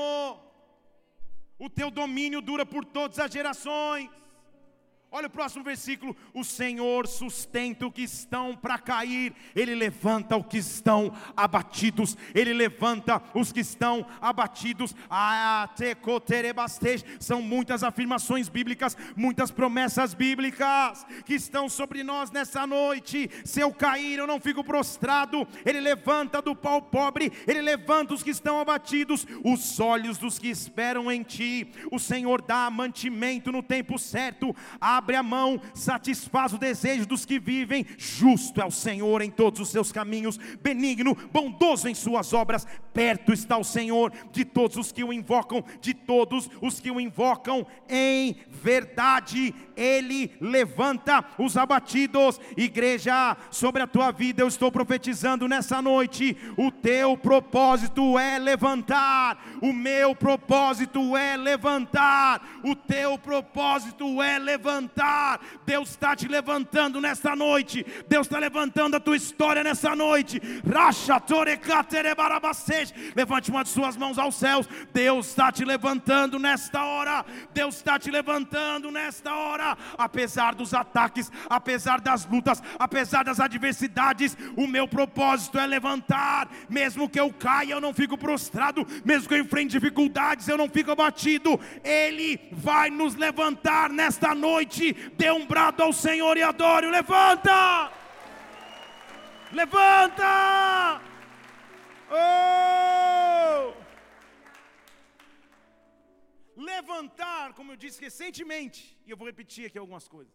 o 1.58 1.70
teu 1.70 1.90
domínio 1.90 2.42
dura 2.42 2.66
por 2.66 2.86
todas 2.86 3.20
as 3.20 3.32
gerações. 3.32 4.10
Olha 5.12 5.26
o 5.26 5.32
próximo 5.32 5.64
versículo: 5.64 6.16
O 6.36 6.44
Senhor 6.44 7.08
sustenta 7.08 7.88
o 7.88 7.92
que 7.92 8.04
estão 8.04 8.56
para 8.56 8.78
cair, 8.78 9.34
Ele 9.56 9.74
levanta 9.74 10.38
os 10.38 10.46
que 10.46 10.60
estão 10.60 11.12
abatidos, 11.36 12.16
Ele 12.34 12.54
levanta 12.54 13.20
os 13.34 13.52
que 13.52 13.62
estão 13.62 14.06
abatidos. 14.22 14.96
São 17.20 17.42
muitas 17.42 17.84
afirmações 17.84 18.50
bíblicas, 18.50 18.96
muitas 19.16 19.50
promessas 19.50 20.14
bíblicas 20.14 21.04
que 21.26 21.34
estão 21.34 21.68
sobre 21.68 22.04
nós 22.04 22.30
nessa 22.30 22.68
noite. 22.68 23.32
Se 23.44 23.62
eu 23.62 23.74
cair, 23.74 24.20
eu 24.20 24.28
não 24.28 24.40
fico 24.40 24.64
prostrado, 24.64 25.48
Ele 25.66 25.80
levanta 25.80 26.40
do 26.40 26.56
pau 26.56 26.84
pobre, 26.84 27.34
Ele 27.48 27.64
levanta 27.64 28.14
os 28.14 28.22
que 28.22 28.30
estão 28.30 28.60
abatidos, 28.60 29.26
os 29.44 29.80
olhos 29.80 30.20
dos 30.20 30.38
que 30.38 30.50
esperam 30.50 31.12
em 31.12 31.24
Ti. 31.24 31.72
O 31.92 31.98
Senhor 31.98 32.44
dá 32.44 32.70
mantimento 32.70 33.52
no 33.52 33.64
tempo 33.64 33.98
certo. 33.98 34.56
A 34.80 34.99
abre 35.00 35.16
a 35.16 35.24
mão, 35.24 35.62
satisfaz 35.74 36.54
o 36.54 36.58
desejo 36.58 37.06
dos 37.06 37.26
que 37.26 37.40
vivem. 37.40 37.86
Justo 37.98 38.62
é 38.62 38.66
o 38.66 38.72
Senhor 38.72 39.22
em 39.22 39.32
todos 39.32 39.62
os 39.62 39.70
seus 39.70 39.92
caminhos, 39.92 40.38
benigno, 40.62 41.16
bondoso 41.32 41.88
em 41.88 41.96
suas 41.96 42.34
obras. 42.34 42.68
Perto 42.94 43.32
está 43.32 43.58
o 43.58 43.64
Senhor 43.64 44.12
de 44.32 44.44
todos 44.44 44.76
os 44.76 44.92
que 44.92 45.04
o 45.04 45.14
invocam, 45.14 45.64
de 45.80 45.94
todos 45.94 46.50
os 46.62 46.80
que 46.82 46.92
o 46.92 47.00
invocam 47.00 47.66
em 47.88 48.36
verdade. 48.50 49.56
Ele 49.76 50.32
levanta 50.42 51.24
os 51.38 51.56
abatidos. 51.56 52.40
Igreja, 52.58 53.38
sobre 53.50 53.82
a 53.82 53.88
tua 53.88 54.12
vida 54.12 54.44
eu 54.44 54.48
estou 54.50 54.70
profetizando 54.70 55.48
nessa 55.48 55.82
noite. 55.82 56.36
O 56.58 56.70
teu 56.70 57.16
propósito 57.16 58.20
é 58.20 58.38
levantar. 58.38 59.42
O 59.62 59.72
meu 59.72 60.14
propósito 60.14 61.16
é 61.16 61.38
levantar. 61.38 62.42
O 62.66 62.76
teu 62.76 63.18
propósito 63.18 64.22
é 64.22 64.38
levantar 64.38 64.89
levantar. 64.90 65.40
Deus 65.66 65.90
está 65.92 66.16
te 66.16 66.28
levantando 66.28 67.00
nesta 67.00 67.36
noite. 67.36 67.86
Deus 68.08 68.28
está 68.28 68.40
levantando 68.40 68.96
a 68.96 69.00
tua 69.00 69.16
história 69.16 69.64
nessa 69.64 69.96
noite. 69.96 70.42
Levante 73.16 73.52
uma 73.52 73.64
de 73.64 73.70
suas 73.70 73.96
mãos 73.96 74.18
aos 74.18 74.36
céus. 74.36 74.68
Deus 74.94 75.28
está 75.28 75.52
te 75.52 75.64
levantando 75.64 76.40
nesta 76.40 76.84
hora. 76.84 77.26
Deus 77.54 77.76
está 77.76 78.00
te 78.00 78.10
levantando 78.10 78.92
nesta 78.92 79.36
hora. 79.36 79.78
Apesar 79.98 80.56
dos 80.56 80.74
ataques, 80.74 81.32
apesar 81.50 82.02
das 82.02 82.26
lutas, 82.26 82.62
apesar 82.78 83.24
das 83.24 83.40
adversidades, 83.40 84.36
o 84.56 84.68
meu 84.68 84.88
propósito 84.88 85.60
é 85.60 85.68
levantar. 85.68 86.50
Mesmo 86.70 87.10
que 87.10 87.20
eu 87.20 87.32
caia, 87.32 87.74
eu 87.74 87.82
não 87.82 87.94
fico 87.94 88.18
prostrado. 88.18 88.86
Mesmo 89.06 89.28
que 89.28 89.36
eu 89.36 89.40
enfrente 89.40 89.72
dificuldades, 89.72 90.48
eu 90.48 90.58
não 90.58 90.70
fico 90.70 90.92
abatido. 90.92 91.60
Ele 91.84 92.40
vai 92.52 92.90
nos 92.90 93.16
levantar 93.16 93.90
nesta 93.90 94.34
noite. 94.34 94.79
Dê 95.22 95.32
um 95.32 95.46
brado 95.46 95.84
ao 95.84 95.94
Senhor 95.94 96.38
e 96.38 96.44
adore. 96.44 96.88
Levanta! 96.88 97.92
Levanta! 99.52 101.02
Oh! 102.12 103.74
Levantar, 106.56 107.54
como 107.54 107.72
eu 107.72 107.78
disse 107.78 108.02
recentemente, 108.02 108.98
e 109.06 109.12
eu 109.12 109.18
vou 109.18 109.28
repetir 109.28 109.66
aqui 109.68 109.78
algumas 109.78 110.08
coisas. 110.08 110.34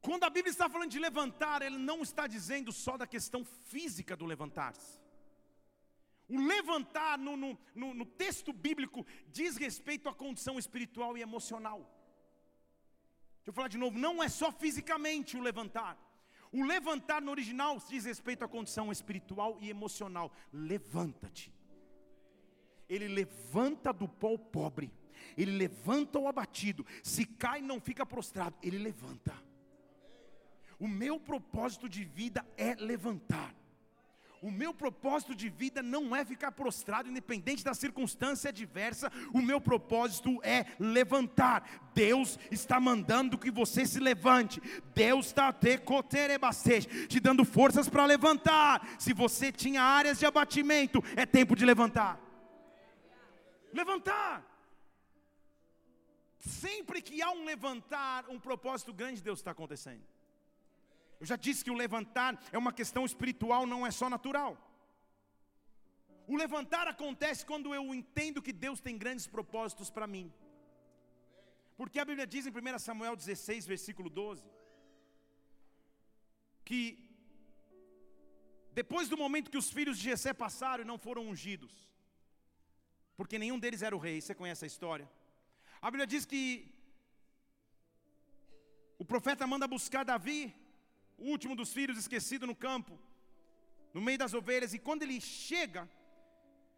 Quando 0.00 0.24
a 0.24 0.30
Bíblia 0.30 0.52
está 0.52 0.68
falando 0.68 0.90
de 0.90 1.00
levantar, 1.00 1.62
ele 1.62 1.78
não 1.78 2.02
está 2.02 2.26
dizendo 2.26 2.72
só 2.72 2.96
da 2.96 3.06
questão 3.06 3.44
física 3.44 4.16
do 4.16 4.24
levantar-se. 4.24 5.00
O 6.28 6.40
levantar 6.40 7.18
no, 7.18 7.36
no, 7.36 7.58
no, 7.74 8.06
texto 8.06 8.52
bíblico 8.52 9.04
diz 9.28 9.56
respeito 9.56 10.08
à 10.08 10.14
condição 10.14 10.58
espiritual 10.58 11.16
e 11.16 11.22
emocional. 11.22 11.95
Deixa 13.46 13.50
eu 13.50 13.54
falar 13.54 13.68
de 13.68 13.78
novo, 13.78 13.96
não 13.96 14.20
é 14.20 14.28
só 14.28 14.50
fisicamente 14.50 15.36
o 15.36 15.40
levantar. 15.40 15.96
O 16.50 16.64
levantar 16.64 17.22
no 17.22 17.30
original 17.30 17.78
diz 17.88 18.04
respeito 18.04 18.44
à 18.44 18.48
condição 18.48 18.90
espiritual 18.90 19.56
e 19.60 19.70
emocional. 19.70 20.32
Levanta-te. 20.52 21.54
Ele 22.88 23.06
levanta 23.06 23.92
do 23.92 24.08
pó 24.08 24.32
o 24.32 24.38
pobre. 24.38 24.92
Ele 25.38 25.52
levanta 25.52 26.18
o 26.18 26.26
abatido. 26.26 26.84
Se 27.04 27.24
cai, 27.24 27.60
não 27.60 27.80
fica 27.80 28.04
prostrado. 28.04 28.56
Ele 28.60 28.78
levanta. 28.78 29.32
O 30.76 30.88
meu 30.88 31.20
propósito 31.20 31.88
de 31.88 32.02
vida 32.02 32.44
é 32.56 32.74
levantar. 32.74 33.54
O 34.42 34.50
meu 34.50 34.72
propósito 34.74 35.34
de 35.34 35.48
vida 35.48 35.82
não 35.82 36.14
é 36.14 36.24
ficar 36.24 36.52
prostrado, 36.52 37.08
independente 37.08 37.64
da 37.64 37.74
circunstância 37.74 38.50
adversa. 38.50 39.10
O 39.32 39.40
meu 39.40 39.60
propósito 39.60 40.38
é 40.42 40.66
levantar. 40.78 41.90
Deus 41.94 42.38
está 42.50 42.78
mandando 42.78 43.38
que 43.38 43.50
você 43.50 43.86
se 43.86 43.98
levante. 43.98 44.60
Deus 44.94 45.26
está 45.26 45.52
te 45.52 47.20
dando 47.20 47.44
forças 47.44 47.88
para 47.88 48.04
levantar. 48.04 48.86
Se 48.98 49.12
você 49.12 49.50
tinha 49.50 49.82
áreas 49.82 50.18
de 50.18 50.26
abatimento, 50.26 51.02
é 51.16 51.24
tempo 51.24 51.56
de 51.56 51.64
levantar. 51.64 52.20
Levantar. 53.72 54.44
Sempre 56.38 57.02
que 57.02 57.20
há 57.20 57.30
um 57.30 57.44
levantar, 57.44 58.26
um 58.28 58.38
propósito 58.38 58.92
grande 58.92 59.16
de 59.16 59.22
Deus 59.22 59.40
está 59.40 59.50
acontecendo. 59.50 60.02
Eu 61.20 61.26
já 61.30 61.36
disse 61.36 61.64
que 61.64 61.70
o 61.70 61.80
levantar 61.84 62.32
é 62.52 62.58
uma 62.58 62.72
questão 62.72 63.04
espiritual, 63.10 63.66
não 63.66 63.86
é 63.86 63.90
só 63.90 64.08
natural. 64.16 64.52
O 66.32 66.36
levantar 66.36 66.86
acontece 66.88 67.46
quando 67.50 67.74
eu 67.74 67.94
entendo 67.94 68.42
que 68.46 68.52
Deus 68.52 68.80
tem 68.80 68.98
grandes 68.98 69.26
propósitos 69.26 69.90
para 69.90 70.06
mim. 70.14 70.26
Porque 71.76 71.98
a 72.00 72.04
Bíblia 72.04 72.26
diz 72.26 72.46
em 72.46 72.50
1 72.50 72.78
Samuel 72.78 73.14
16, 73.14 73.66
versículo 73.66 74.08
12, 74.10 74.42
que 76.64 76.80
depois 78.80 79.08
do 79.08 79.16
momento 79.16 79.50
que 79.50 79.62
os 79.62 79.70
filhos 79.76 79.96
de 79.98 80.04
Jessé 80.04 80.32
passaram 80.44 80.82
e 80.82 80.90
não 80.90 80.98
foram 80.98 81.28
ungidos, 81.28 81.74
porque 83.16 83.38
nenhum 83.38 83.58
deles 83.58 83.82
era 83.82 83.96
o 83.96 84.02
rei, 84.06 84.20
você 84.20 84.34
conhece 84.34 84.64
a 84.64 84.72
história. 84.72 85.08
A 85.80 85.90
Bíblia 85.90 86.06
diz 86.06 86.24
que 86.24 86.42
o 88.98 89.04
profeta 89.04 89.46
manda 89.46 89.74
buscar 89.76 90.04
Davi, 90.04 90.40
o 91.18 91.30
último 91.30 91.56
dos 91.56 91.72
filhos 91.72 91.98
esquecido 91.98 92.46
no 92.46 92.54
campo, 92.54 92.98
no 93.94 94.00
meio 94.00 94.18
das 94.18 94.34
ovelhas, 94.34 94.74
e 94.74 94.78
quando 94.78 95.02
ele 95.02 95.20
chega, 95.20 95.88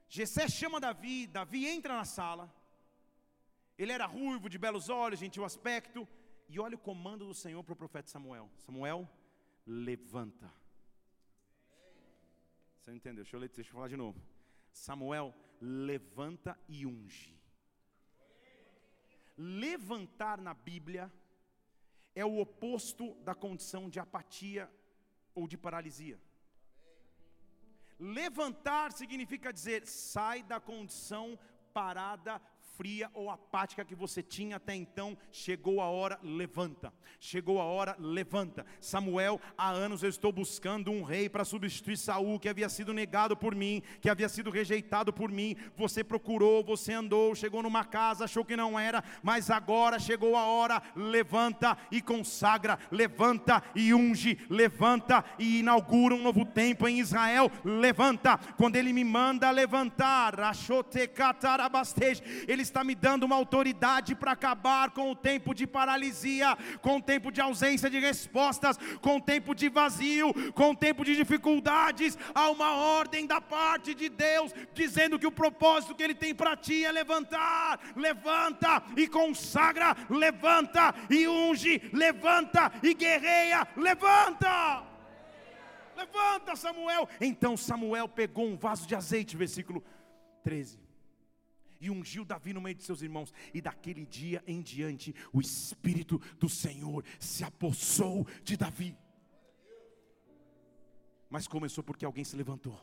Jessé 0.08 0.48
chama 0.48 0.80
Davi, 0.80 1.26
Davi 1.26 1.66
entra 1.66 1.96
na 1.96 2.04
sala, 2.04 2.52
ele 3.76 3.92
era 3.92 4.06
ruivo, 4.06 4.48
de 4.48 4.58
belos 4.58 4.88
olhos, 4.88 5.20
gentil 5.20 5.44
aspecto, 5.44 6.06
e 6.48 6.58
olha 6.58 6.76
o 6.76 6.78
comando 6.78 7.26
do 7.26 7.34
Senhor 7.34 7.62
para 7.62 7.72
o 7.72 7.76
profeta 7.76 8.08
Samuel: 8.08 8.50
Samuel, 8.56 9.08
levanta. 9.66 10.52
Você 12.78 12.90
não 12.90 12.96
entendeu? 12.96 13.22
Deixa 13.22 13.36
eu, 13.36 13.40
ler, 13.40 13.50
deixa 13.50 13.70
eu 13.70 13.74
falar 13.74 13.88
de 13.88 13.96
novo. 13.96 14.20
Samuel, 14.72 15.34
levanta 15.60 16.58
e 16.68 16.86
unge. 16.86 17.38
Levantar 19.36 20.40
na 20.40 20.54
Bíblia 20.54 21.12
é 22.14 22.24
o 22.24 22.38
oposto 22.38 23.14
da 23.22 23.34
condição 23.34 23.88
de 23.88 24.00
apatia 24.00 24.70
ou 25.34 25.46
de 25.46 25.56
paralisia. 25.56 26.20
Levantar 27.98 28.92
significa 28.92 29.52
dizer, 29.52 29.86
sai 29.86 30.42
da 30.42 30.60
condição 30.60 31.38
parada, 31.72 32.40
fria 32.78 33.10
ou 33.12 33.28
apática 33.28 33.84
que 33.84 33.96
você 33.96 34.22
tinha 34.22 34.54
até 34.54 34.72
então, 34.72 35.18
chegou 35.32 35.80
a 35.80 35.86
hora, 35.86 36.16
levanta. 36.22 36.92
Chegou 37.18 37.60
a 37.60 37.64
hora, 37.64 37.96
levanta. 37.98 38.64
Samuel, 38.80 39.40
há 39.56 39.68
anos 39.68 40.04
eu 40.04 40.08
estou 40.08 40.30
buscando 40.30 40.92
um 40.92 41.02
rei 41.02 41.28
para 41.28 41.44
substituir 41.44 41.96
Saul, 41.96 42.38
que 42.38 42.48
havia 42.48 42.68
sido 42.68 42.94
negado 42.94 43.36
por 43.36 43.52
mim, 43.52 43.82
que 44.00 44.08
havia 44.08 44.28
sido 44.28 44.48
rejeitado 44.48 45.12
por 45.12 45.28
mim. 45.28 45.56
Você 45.76 46.04
procurou, 46.04 46.62
você 46.62 46.92
andou, 46.92 47.34
chegou 47.34 47.64
numa 47.64 47.84
casa, 47.84 48.24
achou 48.24 48.44
que 48.44 48.56
não 48.56 48.78
era, 48.78 49.02
mas 49.24 49.50
agora 49.50 49.98
chegou 49.98 50.36
a 50.36 50.44
hora, 50.44 50.80
levanta 50.94 51.76
e 51.90 52.00
consagra, 52.00 52.78
levanta 52.92 53.60
e 53.74 53.92
unge, 53.92 54.38
levanta 54.48 55.24
e 55.36 55.58
inaugura 55.58 56.14
um 56.14 56.22
novo 56.22 56.44
tempo 56.44 56.86
em 56.86 57.00
Israel. 57.00 57.50
Levanta, 57.64 58.38
quando 58.56 58.76
ele 58.76 58.92
me 58.92 59.02
manda 59.02 59.50
levantar, 59.50 60.34
ele 62.46 62.67
está 62.68 62.84
me 62.84 62.94
dando 62.94 63.24
uma 63.24 63.36
autoridade 63.36 64.14
para 64.14 64.32
acabar 64.32 64.90
com 64.90 65.10
o 65.10 65.16
tempo 65.16 65.54
de 65.54 65.66
paralisia, 65.66 66.56
com 66.80 66.96
o 66.96 67.02
tempo 67.02 67.30
de 67.32 67.40
ausência 67.40 67.90
de 67.90 67.98
respostas, 67.98 68.78
com 69.00 69.16
o 69.16 69.20
tempo 69.20 69.54
de 69.54 69.68
vazio, 69.68 70.32
com 70.52 70.70
o 70.70 70.76
tempo 70.76 71.04
de 71.04 71.16
dificuldades. 71.16 72.16
Há 72.34 72.50
uma 72.50 72.74
ordem 72.74 73.26
da 73.26 73.40
parte 73.40 73.94
de 73.94 74.08
Deus 74.08 74.52
dizendo 74.72 75.18
que 75.18 75.26
o 75.26 75.32
propósito 75.32 75.94
que 75.94 76.02
Ele 76.02 76.14
tem 76.14 76.34
para 76.34 76.56
ti 76.56 76.84
é 76.84 76.92
levantar, 76.92 77.80
levanta 77.96 78.82
e 78.96 79.06
consagra, 79.08 79.96
levanta 80.08 80.94
e 81.10 81.26
unge, 81.26 81.82
levanta 81.92 82.72
e 82.82 82.94
guerreia, 82.94 83.66
levanta. 83.76 84.84
Levanta, 85.96 86.54
Samuel. 86.54 87.08
Então 87.20 87.56
Samuel 87.56 88.08
pegou 88.08 88.46
um 88.46 88.56
vaso 88.56 88.86
de 88.86 88.94
azeite, 88.94 89.36
versículo 89.36 89.82
13 90.44 90.87
e 91.80 91.90
ungiu 91.90 92.24
Davi 92.24 92.52
no 92.52 92.60
meio 92.60 92.74
de 92.74 92.82
seus 92.82 93.02
irmãos. 93.02 93.32
E 93.52 93.60
daquele 93.60 94.04
dia 94.06 94.42
em 94.46 94.60
diante, 94.60 95.14
o 95.32 95.40
Espírito 95.40 96.20
do 96.38 96.48
Senhor 96.48 97.04
se 97.18 97.44
apossou 97.44 98.26
de 98.42 98.56
Davi. 98.56 98.96
Mas 101.30 101.46
começou 101.46 101.84
porque 101.84 102.04
alguém 102.04 102.24
se 102.24 102.36
levantou. 102.36 102.80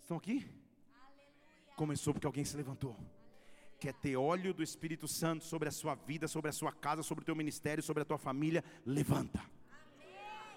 Estão 0.00 0.16
aqui? 0.16 0.46
Começou 1.76 2.12
porque 2.12 2.26
alguém 2.26 2.44
se 2.44 2.56
levantou. 2.56 2.96
Quer 3.78 3.94
ter 3.94 4.16
óleo 4.16 4.52
do 4.52 4.62
Espírito 4.62 5.08
Santo 5.08 5.44
sobre 5.44 5.68
a 5.68 5.72
sua 5.72 5.94
vida, 5.94 6.28
sobre 6.28 6.50
a 6.50 6.52
sua 6.52 6.72
casa, 6.72 7.02
sobre 7.02 7.22
o 7.22 7.24
teu 7.24 7.34
ministério, 7.34 7.82
sobre 7.82 8.02
a 8.02 8.04
tua 8.04 8.18
família? 8.18 8.62
Levanta. 8.84 9.42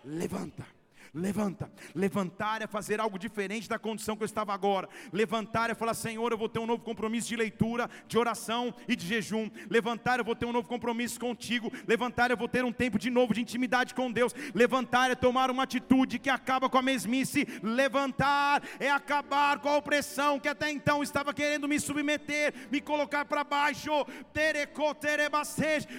Levanta 0.04 0.83
Levanta. 1.14 1.72
Levantar 1.94 2.64
é 2.64 2.68
fazer 2.68 3.00
algo 3.00 3.20
diferente 3.20 3.70
da 3.70 3.78
condição 3.78 4.16
que 4.16 4.24
eu 4.24 4.26
estava 4.26 4.52
agora. 4.52 4.90
Levantar 5.12 5.70
é 5.70 5.76
falar: 5.76 5.94
Senhor, 5.94 6.32
eu 6.32 6.38
vou 6.38 6.50
ter 6.50 6.58
um 6.58 6.66
novo 6.66 6.84
compromisso 6.84 7.28
de 7.28 7.36
leitura, 7.36 7.88
de 8.08 8.18
oração 8.18 8.74
e 8.88 8.96
de 8.96 9.06
jejum. 9.06 9.48
Levantar, 9.70 10.18
eu 10.18 10.26
vou 10.26 10.36
ter 10.36 10.48
um 10.48 10.52
novo 10.52 10.68
compromisso 10.68 11.20
contigo. 11.20 11.72
Levantar, 11.88 12.32
eu 12.32 12.38
vou 12.38 12.48
ter 12.48 12.66
um 12.66 12.72
tempo 12.72 12.98
de 12.98 13.12
novo 13.12 13.32
de 13.32 13.42
intimidade 13.42 13.94
com 13.94 14.12
Deus. 14.12 14.34
Levantar 14.56 15.12
é 15.12 15.16
tomar 15.16 15.52
uma 15.52 15.64
atitude 15.64 16.18
que 16.18 16.32
acaba 16.32 16.68
com 16.68 16.80
a 16.80 16.82
mesmice. 16.82 17.48
Levantar 17.62 18.64
é 18.80 18.90
acabar 18.90 19.60
com 19.60 19.70
a 19.70 19.78
opressão 19.78 20.40
que 20.40 20.48
até 20.48 20.72
então 20.72 21.04
estava 21.04 21.32
querendo 21.32 21.68
me 21.68 21.80
submeter, 21.80 22.56
me 22.72 22.82
colocar 22.82 23.24
para 23.26 23.44
baixo. 23.44 23.92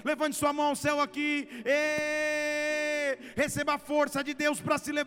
Levante 0.05 0.35
sua 0.35 0.53
mão 0.53 0.67
ao 0.67 0.77
céu 0.77 1.01
aqui. 1.01 1.49
Ei! 1.65 3.33
Receba 3.37 3.75
a 3.75 3.79
força 3.79 4.25
de 4.25 4.35
Deus 4.35 4.61
para 4.61 4.77
se 4.77 4.91
levantar. 4.91 5.04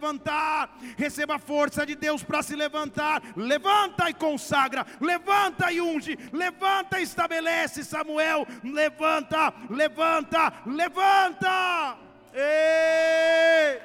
Receba 0.97 1.35
a 1.35 1.39
força 1.39 1.85
de 1.85 1.95
Deus 1.95 2.23
para 2.23 2.41
se 2.43 2.55
levantar. 2.55 3.21
Levanta 3.35 4.09
e 4.09 4.13
consagra. 4.13 4.85
Levanta 5.01 5.71
e 5.71 5.81
unge. 5.81 6.17
Levanta 6.31 6.99
e 6.99 7.03
estabelece, 7.03 7.83
Samuel. 7.83 8.45
Levanta, 8.63 9.53
levanta, 9.69 10.63
levanta. 10.65 11.97
Ei! 12.33 13.81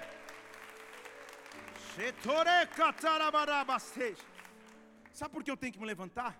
Sabe 5.12 5.32
por 5.32 5.44
que 5.44 5.50
eu 5.50 5.56
tenho 5.56 5.72
que 5.72 5.78
me 5.78 5.86
levantar? 5.86 6.38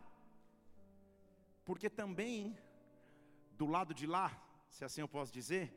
Porque 1.65 1.89
também, 1.89 2.57
do 3.53 3.67
lado 3.67 3.95
de 3.95 4.07
lá, 4.07 4.33
se 4.69 4.85
assim 4.85 5.03
eu 5.03 5.09
posso 5.09 5.33
dizer, 5.33 5.73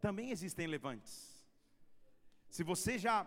também 0.00 0.30
existem 0.30 0.66
levantes. 0.66 1.46
Se 2.48 2.62
você 2.64 2.98
já 2.98 3.26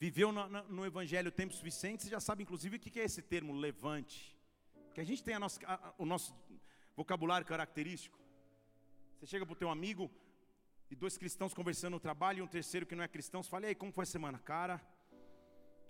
viveu 0.00 0.32
no, 0.32 0.48
no, 0.48 0.86
Evangelho 0.86 1.30
tempo 1.30 1.52
suficiente, 1.52 2.02
você 2.02 2.10
já 2.10 2.20
sabe 2.20 2.42
inclusive 2.42 2.78
o 2.78 2.80
que 2.80 2.98
é 2.98 3.04
esse 3.04 3.20
termo 3.20 3.52
levante. 3.52 4.34
Que 4.94 5.00
a 5.00 5.04
gente 5.04 5.22
tem 5.22 5.34
a 5.34 5.38
nossa, 5.38 5.60
a, 5.66 5.94
o 5.98 6.06
nosso 6.06 6.34
vocabulário 6.96 7.46
característico. 7.46 8.18
Você 9.18 9.26
chega 9.26 9.44
para 9.44 9.52
o 9.52 9.56
teu 9.56 9.68
amigo 9.68 10.10
e 10.90 10.96
dois 10.96 11.18
cristãos 11.18 11.52
conversando 11.52 11.92
no 11.92 12.00
trabalho 12.00 12.38
e 12.38 12.42
um 12.42 12.46
terceiro 12.46 12.86
que 12.86 12.94
não 12.94 13.04
é 13.04 13.08
cristão, 13.08 13.42
você 13.42 13.50
fala, 13.50 13.66
e 13.66 13.68
aí, 13.68 13.74
como 13.74 13.92
foi 13.92 14.04
a 14.04 14.06
semana? 14.06 14.38
Cara, 14.38 14.80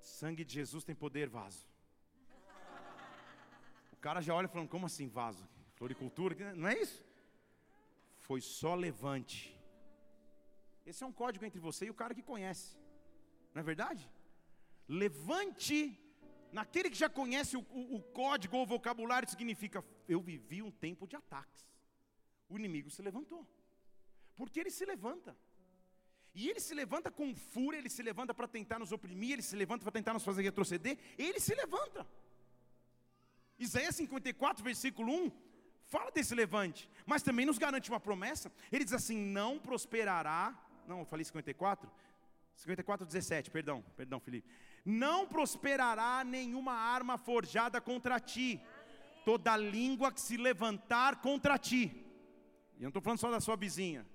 sangue 0.01 0.45
de 0.45 0.55
Jesus 0.55 0.83
tem 0.83 0.95
poder, 0.95 1.29
vaso. 1.29 1.65
O 3.93 3.97
cara 3.97 4.21
já 4.21 4.35
olha 4.35 4.49
falando, 4.49 4.69
como 4.69 4.87
assim 4.87 5.07
vaso? 5.07 5.49
Floricultura, 5.77 6.55
não 6.57 6.69
é 6.69 6.77
isso? 6.81 7.05
Foi 8.19 8.41
só 8.41 8.75
levante. 8.75 9.57
Esse 10.85 11.05
é 11.05 11.07
um 11.07 11.13
código 11.13 11.45
entre 11.45 11.61
você 11.61 11.87
e 11.87 11.91
o 11.91 11.95
cara 11.95 12.13
que 12.13 12.23
conhece. 12.23 12.77
Não 13.55 13.61
é 13.61 13.63
verdade? 13.63 14.09
Levante, 14.89 15.99
naquele 16.53 16.91
que 16.91 16.97
já 16.97 17.09
conhece 17.09 17.57
o, 17.57 17.61
o, 17.71 17.97
o 17.97 18.03
código 18.03 18.57
ou 18.57 18.63
o 18.63 18.67
vocabulário, 18.67 19.29
significa: 19.29 19.85
eu 20.09 20.21
vivi 20.21 20.63
um 20.63 20.71
tempo 20.71 21.07
de 21.07 21.17
ataques. 21.17 21.69
O 22.49 22.59
inimigo 22.59 22.91
se 22.91 23.03
levantou. 23.03 23.47
Porque 24.37 24.59
ele 24.59 24.71
se 24.71 24.85
levanta. 24.85 25.37
E 26.35 26.49
ele 26.49 26.61
se 26.61 26.75
levanta 26.75 27.11
com 27.11 27.35
fúria, 27.35 27.79
ele 27.79 27.89
se 27.89 28.03
levanta 28.03 28.33
para 28.33 28.47
tentar 28.47 28.79
nos 28.79 28.93
oprimir, 28.93 29.33
ele 29.33 29.43
se 29.43 29.57
levanta 29.57 29.83
para 29.83 29.93
tentar 29.93 30.15
nos 30.15 30.25
fazer 30.25 30.43
retroceder, 30.43 30.97
ele 31.19 31.41
se 31.41 31.55
levanta. 31.55 32.07
Isaías 33.59 33.97
54, 33.97 34.63
versículo 34.65 35.13
1, 35.13 35.33
fala 35.85 36.11
desse 36.11 36.35
levante, 36.35 36.89
mas 37.05 37.23
também 37.23 37.45
nos 37.45 37.59
garante 37.59 37.91
uma 37.91 38.01
promessa. 38.01 38.51
Ele 38.71 38.85
diz 38.85 38.95
assim: 38.95 39.17
não 39.17 39.59
prosperará. 39.59 40.59
Não, 40.87 41.01
eu 41.01 41.05
falei 41.05 41.25
54? 41.25 41.91
54, 42.61 43.07
17, 43.07 43.51
perdão, 43.51 43.83
perdão, 43.97 44.21
Felipe. 44.21 44.47
Não 44.85 45.27
prosperará 45.27 46.23
nenhuma 46.25 46.75
arma 46.75 47.17
forjada 47.17 47.81
contra 47.81 48.21
ti, 48.21 48.61
toda 49.25 49.57
língua 49.57 50.13
que 50.13 50.21
se 50.21 50.37
levantar 50.37 51.23
contra 51.23 51.59
ti. 51.59 51.91
E 52.77 52.83
eu 52.83 52.83
não 52.83 52.89
estou 52.89 53.03
falando 53.03 53.19
só 53.19 53.31
da 53.31 53.41
sua 53.41 53.57
vizinha. 53.57 54.07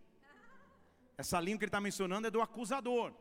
Essa 1.17 1.39
língua 1.39 1.59
que 1.59 1.65
ele 1.65 1.69
está 1.69 1.81
mencionando 1.81 2.27
é 2.27 2.31
do 2.31 2.41
acusador. 2.41 3.13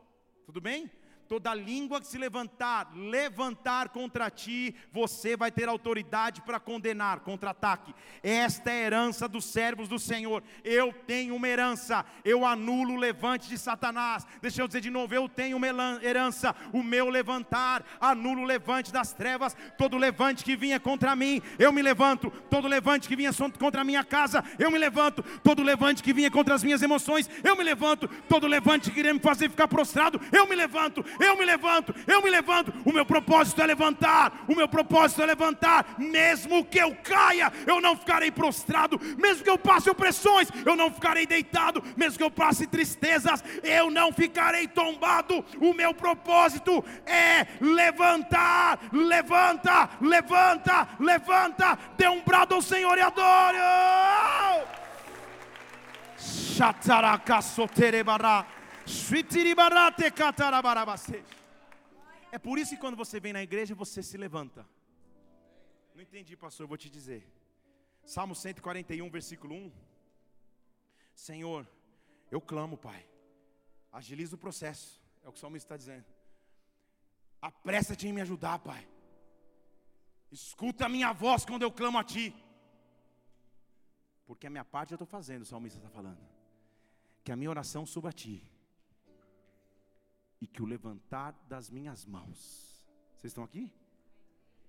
Tudo 0.45 0.61
bem? 0.61 0.91
Toda 1.27 1.53
língua 1.53 1.99
que 1.99 2.07
se 2.07 2.17
levantar, 2.17 2.89
levantar 2.95 3.89
contra 3.89 4.29
ti, 4.29 4.75
você 4.91 5.35
vai 5.35 5.51
ter 5.51 5.67
autoridade 5.67 6.41
para 6.41 6.59
condenar, 6.59 7.21
contra-ataque. 7.21 7.93
Esta 8.21 8.71
é 8.71 8.73
a 8.73 8.85
herança 8.85 9.27
dos 9.27 9.45
servos 9.45 9.87
do 9.87 9.97
Senhor. 9.97 10.43
Eu 10.63 10.93
tenho 11.05 11.35
uma 11.35 11.47
herança, 11.47 12.05
eu 12.23 12.45
anulo 12.45 12.93
o 12.93 12.97
levante 12.97 13.49
de 13.49 13.57
Satanás. 13.57 14.25
Deixa 14.41 14.61
eu 14.61 14.67
dizer 14.67 14.81
de 14.81 14.89
novo, 14.89 15.13
eu 15.13 15.27
tenho 15.27 15.57
uma 15.57 15.67
herança, 16.01 16.55
o 16.71 16.83
meu 16.83 17.09
levantar, 17.09 17.83
anulo 17.99 18.41
o 18.41 18.45
levante 18.45 18.91
das 18.91 19.13
trevas, 19.13 19.55
todo 19.77 19.97
levante 19.97 20.43
que 20.43 20.55
vinha 20.55 20.79
contra 20.79 21.15
mim, 21.15 21.41
eu 21.57 21.71
me 21.71 21.81
levanto, 21.81 22.31
todo 22.49 22.67
levante 22.67 23.07
que 23.07 23.15
vinha 23.15 23.31
contra 23.59 23.81
a 23.81 23.83
minha 23.83 24.03
casa, 24.03 24.43
eu 24.59 24.69
me 24.69 24.77
levanto, 24.77 25.23
todo 25.43 25.63
levante 25.63 26.03
que 26.03 26.13
vinha 26.13 26.29
contra 26.29 26.53
as 26.53 26.63
minhas 26.63 26.81
emoções, 26.81 27.29
eu 27.43 27.55
me 27.55 27.63
levanto, 27.63 28.07
todo 28.29 28.47
levante 28.47 28.89
que 28.89 28.95
queria 28.95 29.13
me 29.13 29.19
fazer 29.19 29.49
ficar 29.49 29.67
prostrado, 29.67 30.19
eu 30.31 30.47
me 30.47 30.55
levanto, 30.55 31.03
eu 31.19 31.37
me 31.37 31.45
levanto, 31.45 31.93
eu 32.07 32.21
me 32.21 32.29
levanto. 32.29 32.73
O 32.85 32.91
meu 32.91 33.05
propósito 33.05 33.61
é 33.61 33.65
levantar, 33.65 34.45
o 34.47 34.55
meu 34.55 34.67
propósito 34.67 35.21
é 35.21 35.25
levantar. 35.25 35.95
Mesmo 35.97 36.65
que 36.65 36.77
eu 36.77 36.95
caia, 37.03 37.51
eu 37.65 37.81
não 37.81 37.95
ficarei 37.95 38.31
prostrado. 38.31 38.99
Mesmo 39.17 39.43
que 39.43 39.49
eu 39.49 39.57
passe 39.57 39.89
opressões, 39.89 40.49
eu 40.65 40.75
não 40.75 40.91
ficarei 40.91 41.25
deitado. 41.25 41.83
Mesmo 41.95 42.17
que 42.17 42.23
eu 42.23 42.31
passe 42.31 42.67
tristezas, 42.67 43.43
eu 43.63 43.89
não 43.89 44.11
ficarei 44.11 44.67
tombado. 44.67 45.43
O 45.59 45.73
meu 45.73 45.93
propósito 45.93 46.83
é 47.05 47.47
levantar. 47.59 48.79
Levanta, 48.91 49.89
levanta, 50.01 50.87
levanta. 50.99 51.79
Dê 51.97 52.07
um 52.07 52.21
brado 52.21 52.55
ao 52.55 52.61
Senhor 52.61 52.97
e 52.97 53.01
adore. 53.01 53.57
É 62.31 62.37
por 62.37 62.59
isso 62.59 62.75
que 62.75 62.81
quando 62.81 62.95
você 62.95 63.19
vem 63.19 63.33
na 63.33 63.41
igreja, 63.41 63.73
você 63.73 64.03
se 64.03 64.17
levanta. 64.17 64.65
Não 65.95 66.01
entendi, 66.01 66.37
pastor, 66.37 66.67
vou 66.67 66.77
te 66.77 66.89
dizer. 66.89 67.27
Salmo 68.05 68.35
141, 68.35 69.09
versículo 69.09 69.55
1. 69.55 69.71
Senhor, 71.15 71.67
eu 72.29 72.39
clamo, 72.39 72.77
Pai. 72.77 73.07
Agiliza 73.91 74.35
o 74.35 74.37
processo. 74.37 75.01
É 75.23 75.29
o 75.29 75.31
que 75.31 75.37
o 75.37 75.41
salmista 75.41 75.65
está 75.65 75.77
dizendo. 75.77 76.05
Apressa-te 77.41 78.07
em 78.07 78.13
me 78.13 78.21
ajudar, 78.21 78.59
Pai. 78.59 78.87
Escuta 80.31 80.85
a 80.85 80.89
minha 80.89 81.11
voz 81.11 81.45
quando 81.45 81.63
eu 81.63 81.71
clamo 81.71 81.97
a 81.97 82.03
Ti. 82.03 82.35
Porque 84.27 84.45
a 84.45 84.49
minha 84.49 84.65
parte 84.65 84.91
eu 84.91 84.95
estou 84.95 85.07
fazendo, 85.07 85.43
o 85.43 85.45
salmista 85.45 85.79
está 85.79 85.89
falando. 85.89 86.19
Que 87.23 87.31
a 87.31 87.35
minha 87.35 87.49
oração 87.49 87.85
suba 87.85 88.09
a 88.09 88.13
Ti 88.13 88.54
e 90.41 90.47
que 90.47 90.61
o 90.61 90.65
levantar 90.65 91.33
das 91.47 91.69
minhas 91.69 92.05
mãos. 92.05 92.83
Vocês 93.15 93.31
estão 93.31 93.43
aqui? 93.43 93.71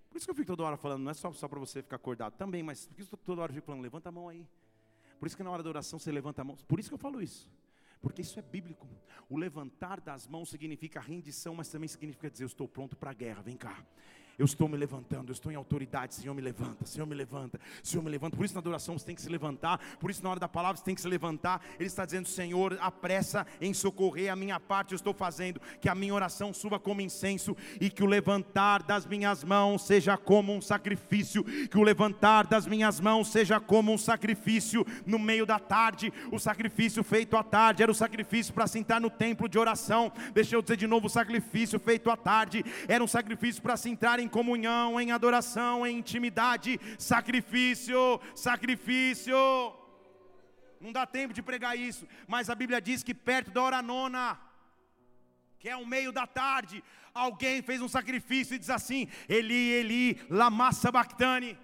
Por 0.09 0.17
isso 0.17 0.27
que 0.27 0.31
eu 0.31 0.35
fico 0.35 0.47
toda 0.47 0.63
hora 0.63 0.77
falando, 0.77 1.03
não 1.03 1.11
é 1.11 1.15
só, 1.15 1.33
só 1.33 1.47
para 1.49 1.59
você 1.59 1.83
ficar 1.83 1.97
acordado 1.97 2.35
também, 2.37 2.63
mas 2.63 2.87
por 2.87 3.01
isso 3.01 3.17
toda 3.19 3.43
hora 3.43 3.51
eu 3.51 3.55
fico 3.55 3.67
falando, 3.67 3.83
levanta 3.83 4.09
a 4.09 4.13
mão 4.13 4.29
aí. 4.29 4.47
Por 5.19 5.27
isso 5.27 5.37
que 5.37 5.43
na 5.43 5.51
hora 5.51 5.63
da 5.63 5.69
oração 5.69 5.99
você 5.99 6.13
levanta 6.13 6.43
a 6.43 6.45
mão. 6.45 6.57
Por 6.69 6.79
isso 6.79 6.89
que 6.89 6.95
eu 6.95 6.99
falo 6.99 7.23
isso. 7.23 7.51
Porque 8.01 8.23
isso 8.23 8.39
é 8.39 8.43
bíblico. 8.43 8.89
O 9.29 9.37
levantar 9.37 10.01
das 10.01 10.27
mãos 10.27 10.51
significa 10.51 11.01
rendição, 11.01 11.55
mas 11.55 11.69
também 11.69 11.89
significa 11.89 12.31
dizer: 12.31 12.45
Eu 12.45 12.49
estou 12.49 12.69
pronto 12.69 12.97
para 12.97 13.11
a 13.11 13.15
guerra, 13.15 13.43
vem 13.43 13.57
cá. 13.57 13.85
Eu 14.39 14.45
estou 14.45 14.69
me 14.69 14.77
levantando, 14.77 15.31
eu 15.31 15.33
estou 15.33 15.51
em 15.51 15.55
autoridade. 15.55 16.15
Senhor, 16.15 16.35
me 16.35 16.43
levanta, 16.43 16.85
Senhor, 16.85 17.07
me 17.07 17.15
levanta, 17.15 17.59
Senhor, 17.83 18.03
me 18.03 18.11
levanta. 18.11 18.37
Por 18.37 18.45
isso, 18.45 18.55
na 18.55 18.61
adoração, 18.61 18.99
você 18.99 19.07
tem 19.07 19.15
que 19.15 19.23
se 19.23 19.31
levantar. 19.31 19.81
Por 19.99 20.11
isso, 20.11 20.23
na 20.23 20.29
hora 20.31 20.39
da 20.39 20.49
palavra, 20.49 20.77
você 20.77 20.85
tem 20.85 20.95
que 20.95 21.01
se 21.01 21.09
levantar. 21.09 21.63
Ele 21.79 21.87
está 21.87 22.05
dizendo: 22.05 22.29
Senhor, 22.29 22.77
apressa 22.81 23.47
em 23.63 23.73
socorrer 23.73 24.31
a 24.31 24.37
minha 24.37 24.61
parte. 24.61 24.93
Eu 24.93 24.97
estou 24.97 25.15
fazendo 25.15 25.59
que 25.81 25.89
a 25.89 25.95
minha 25.95 26.13
oração 26.13 26.53
suba 26.53 26.79
como 26.79 27.01
incenso 27.01 27.57
e 27.81 27.89
que 27.89 28.03
o 28.03 28.07
levantar 28.07 28.83
das 28.83 29.07
minhas 29.07 29.43
mãos 29.43 29.87
seja 29.87 30.19
como 30.19 30.55
um 30.55 30.61
sacrifício. 30.61 31.43
Que 31.43 31.79
o 31.79 31.83
levantar 31.83 32.47
das 32.47 32.67
minhas 32.67 33.01
mãos 33.01 33.29
seja 33.29 33.59
como 33.59 33.91
um 33.91 33.99
sacrifício 33.99 34.87
no 35.07 35.19
meio 35.19 35.47
da 35.47 35.59
tarde. 35.59 36.13
O 36.31 36.39
sacrifício 36.39 37.03
feito 37.03 37.39
à 37.39 37.43
tarde 37.43 37.83
era 37.83 37.91
o 37.91 37.95
sacrifício 37.95 38.53
para 38.53 38.67
sentar 38.67 39.01
no 39.01 39.09
templo 39.09 39.49
de 39.49 39.59
oração. 39.59 40.13
Deixa 40.35 40.55
eu 40.55 40.61
dizer 40.61 40.77
de 40.77 40.87
novo: 40.87 41.07
o 41.07 41.11
sacrifício 41.11 41.81
feito 41.81 42.11
à 42.11 42.19
tarde 42.19 42.63
era 42.87 43.03
um 43.03 43.09
sacrifício 43.09 43.63
para 43.63 43.79
se 43.79 43.89
entrar 43.89 44.21
em 44.21 44.26
em 44.27 44.29
comunhão, 44.29 45.01
em 45.01 45.13
adoração, 45.13 45.87
em 45.87 45.99
intimidade, 45.99 46.79
sacrifício, 46.99 48.21
sacrifício. 48.35 49.37
Não 50.81 50.93
dá 50.93 51.07
tempo 51.07 51.33
de 51.33 51.43
pregar 51.43 51.79
isso, 51.79 52.07
mas 52.27 52.51
a 52.51 52.55
Bíblia 52.55 52.81
diz 52.81 53.03
que 53.03 53.15
perto 53.15 53.51
da 53.51 53.63
hora 53.63 53.81
nona, 53.81 54.39
que 55.59 55.69
é 55.69 55.77
o 55.77 55.87
meio 55.87 56.13
da 56.13 56.27
tarde, 56.27 56.85
alguém 57.15 57.63
fez 57.63 57.81
um 57.81 57.89
sacrifício 57.89 58.55
e 58.55 58.59
diz 58.59 58.71
assim: 58.71 59.09
Eli, 59.29 59.71
Eli, 59.81 60.21
lama 60.29 60.73
sabachthani. 60.73 61.59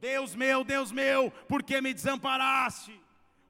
Deus 0.00 0.34
meu, 0.34 0.64
Deus 0.64 0.90
meu, 0.90 1.30
por 1.48 1.62
que 1.62 1.80
me 1.80 1.92
desamparaste? 1.92 2.98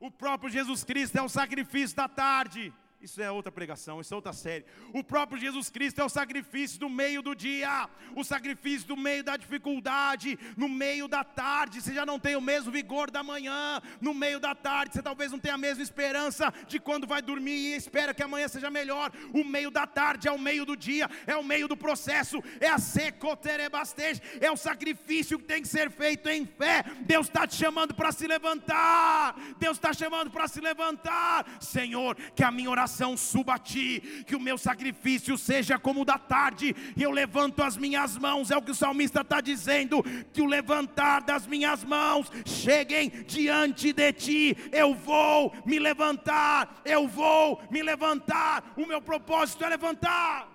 O 0.00 0.10
próprio 0.10 0.50
Jesus 0.50 0.82
Cristo 0.82 1.16
é 1.16 1.22
o 1.22 1.28
sacrifício 1.28 1.94
da 1.96 2.08
tarde. 2.08 2.72
Isso 3.00 3.22
é 3.22 3.30
outra 3.30 3.50
pregação, 3.50 3.98
isso 3.98 4.12
é 4.12 4.16
outra 4.16 4.34
série. 4.34 4.66
O 4.92 5.02
próprio 5.02 5.40
Jesus 5.40 5.70
Cristo 5.70 6.02
é 6.02 6.04
o 6.04 6.08
sacrifício 6.10 6.78
do 6.78 6.90
meio 6.90 7.22
do 7.22 7.34
dia, 7.34 7.88
o 8.14 8.22
sacrifício 8.22 8.86
do 8.86 8.94
meio 8.94 9.24
da 9.24 9.38
dificuldade, 9.38 10.38
no 10.54 10.68
meio 10.68 11.08
da 11.08 11.24
tarde. 11.24 11.80
Você 11.80 11.94
já 11.94 12.04
não 12.04 12.18
tem 12.18 12.36
o 12.36 12.42
mesmo 12.42 12.70
vigor 12.70 13.10
da 13.10 13.22
manhã, 13.22 13.80
no 14.02 14.12
meio 14.12 14.38
da 14.38 14.54
tarde. 14.54 14.92
Você 14.92 15.02
talvez 15.02 15.32
não 15.32 15.38
tenha 15.38 15.54
a 15.54 15.58
mesma 15.58 15.82
esperança 15.82 16.52
de 16.68 16.78
quando 16.78 17.06
vai 17.06 17.22
dormir 17.22 17.52
e 17.52 17.74
espera 17.74 18.12
que 18.12 18.22
amanhã 18.22 18.46
seja 18.48 18.70
melhor. 18.70 19.10
O 19.32 19.44
meio 19.44 19.70
da 19.70 19.86
tarde 19.86 20.28
é 20.28 20.32
o 20.32 20.38
meio 20.38 20.66
do 20.66 20.76
dia, 20.76 21.08
é 21.26 21.34
o 21.34 21.42
meio 21.42 21.66
do 21.66 21.78
processo, 21.78 22.44
é 22.60 22.68
a 22.68 22.78
secoterebastej, 22.78 24.20
é 24.42 24.50
o 24.50 24.58
sacrifício 24.58 25.38
que 25.38 25.46
tem 25.46 25.62
que 25.62 25.68
ser 25.68 25.90
feito 25.90 26.28
em 26.28 26.44
fé. 26.44 26.84
Deus 27.06 27.28
está 27.28 27.46
te 27.46 27.54
chamando 27.56 27.94
para 27.94 28.12
se 28.12 28.26
levantar, 28.26 29.34
Deus 29.58 29.78
está 29.78 29.94
chamando 29.94 30.30
para 30.30 30.46
se 30.46 30.60
levantar, 30.60 31.46
Senhor, 31.62 32.14
que 32.36 32.44
a 32.44 32.50
minha 32.50 32.68
oração 32.68 32.89
suba 33.16 33.54
a 33.54 33.58
ti, 33.58 34.24
que 34.26 34.36
o 34.36 34.40
meu 34.40 34.58
sacrifício 34.58 35.36
seja 35.38 35.78
como 35.78 36.02
o 36.02 36.04
da 36.04 36.18
tarde, 36.18 36.74
e 36.96 37.02
eu 37.02 37.10
levanto 37.10 37.62
as 37.62 37.76
minhas 37.76 38.16
mãos, 38.16 38.50
é 38.50 38.56
o 38.56 38.62
que 38.62 38.70
o 38.70 38.74
salmista 38.74 39.20
está 39.20 39.40
dizendo, 39.40 40.02
que 40.32 40.42
o 40.42 40.46
levantar 40.46 41.22
das 41.22 41.46
minhas 41.46 41.84
mãos 41.84 42.30
cheguem 42.44 43.10
diante 43.26 43.92
de 43.92 44.12
ti, 44.12 44.56
eu 44.72 44.94
vou 44.94 45.52
me 45.64 45.78
levantar, 45.78 46.80
eu 46.84 47.06
vou 47.08 47.62
me 47.70 47.82
levantar, 47.82 48.72
o 48.76 48.86
meu 48.86 49.00
propósito 49.00 49.64
é 49.64 49.68
levantar. 49.68 50.48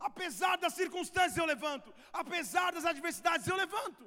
Apesar 0.00 0.56
das 0.56 0.74
circunstâncias 0.74 1.36
eu 1.36 1.44
levanto, 1.44 1.92
apesar 2.12 2.72
das 2.72 2.84
adversidades 2.84 3.46
eu 3.46 3.56
levanto. 3.56 4.04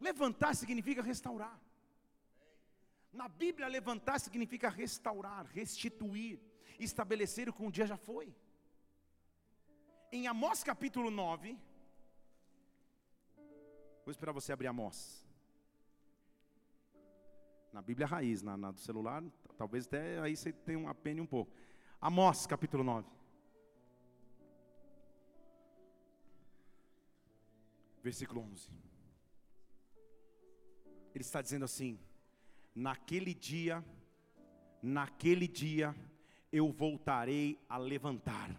Levantar 0.00 0.54
significa 0.54 1.02
restaurar. 1.02 1.58
Na 3.14 3.28
Bíblia, 3.28 3.68
levantar 3.68 4.18
significa 4.18 4.68
restaurar, 4.68 5.46
restituir, 5.46 6.40
estabelecer 6.80 7.48
o 7.48 7.52
que 7.52 7.62
um 7.62 7.70
dia 7.70 7.86
já 7.86 7.96
foi. 7.96 8.34
Em 10.10 10.26
Amós 10.26 10.64
capítulo 10.64 11.12
9, 11.12 11.56
vou 14.04 14.10
esperar 14.10 14.32
você 14.32 14.52
abrir 14.52 14.66
Amós. 14.66 15.24
Na 17.72 17.80
Bíblia 17.80 18.06
raiz, 18.06 18.42
na, 18.42 18.56
na 18.56 18.72
do 18.72 18.80
celular, 18.80 19.22
talvez 19.56 19.86
até 19.86 20.18
aí 20.18 20.36
você 20.36 20.52
tenha 20.52 20.78
um 20.78 20.88
apene 20.88 21.20
um 21.20 21.26
pouco. 21.26 21.52
Amós 22.00 22.48
capítulo 22.48 22.82
9. 22.82 23.08
Versículo 28.02 28.40
11. 28.40 28.70
Ele 31.14 31.22
está 31.22 31.40
dizendo 31.40 31.64
assim: 31.64 31.98
naquele 32.74 33.32
dia, 33.34 33.84
naquele 34.82 35.46
dia, 35.46 35.94
eu 36.52 36.70
voltarei 36.72 37.58
a 37.68 37.76
levantar. 37.76 38.50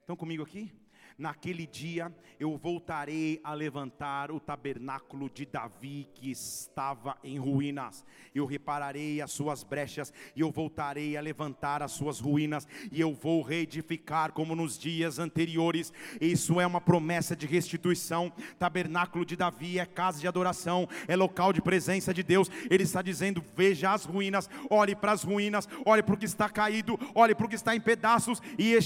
Estão 0.00 0.16
comigo 0.16 0.42
aqui? 0.42 0.72
Naquele 1.18 1.66
dia 1.66 2.12
eu 2.38 2.58
voltarei 2.58 3.40
a 3.42 3.54
levantar 3.54 4.30
o 4.30 4.38
tabernáculo 4.38 5.30
de 5.30 5.46
Davi 5.46 6.06
que 6.12 6.30
estava 6.30 7.16
em 7.24 7.38
ruínas. 7.38 8.04
Eu 8.34 8.44
repararei 8.44 9.22
as 9.22 9.32
suas 9.32 9.64
brechas 9.64 10.12
e 10.34 10.42
eu 10.42 10.50
voltarei 10.50 11.16
a 11.16 11.20
levantar 11.22 11.82
as 11.82 11.92
suas 11.92 12.20
ruínas 12.20 12.68
e 12.92 13.00
eu 13.00 13.14
vou 13.14 13.40
reedificar 13.40 14.32
como 14.32 14.54
nos 14.54 14.78
dias 14.78 15.18
anteriores. 15.18 15.90
Isso 16.20 16.60
é 16.60 16.66
uma 16.66 16.82
promessa 16.82 17.34
de 17.34 17.46
restituição. 17.46 18.30
Tabernáculo 18.58 19.24
de 19.24 19.36
Davi 19.36 19.78
é 19.78 19.86
casa 19.86 20.20
de 20.20 20.28
adoração, 20.28 20.86
é 21.08 21.16
local 21.16 21.50
de 21.50 21.62
presença 21.62 22.12
de 22.12 22.22
Deus. 22.22 22.50
Ele 22.68 22.82
está 22.82 23.00
dizendo: 23.00 23.42
veja 23.56 23.92
as 23.94 24.04
ruínas, 24.04 24.50
olhe 24.68 24.94
para 24.94 25.12
as 25.12 25.22
ruínas, 25.22 25.66
olhe 25.86 26.02
para 26.02 26.14
o 26.14 26.18
que 26.18 26.26
está 26.26 26.50
caído, 26.50 26.98
olhe 27.14 27.34
para 27.34 27.46
o 27.46 27.48
que 27.48 27.54
está 27.54 27.74
em 27.74 27.80
pedaços 27.80 28.42
e 28.58 28.76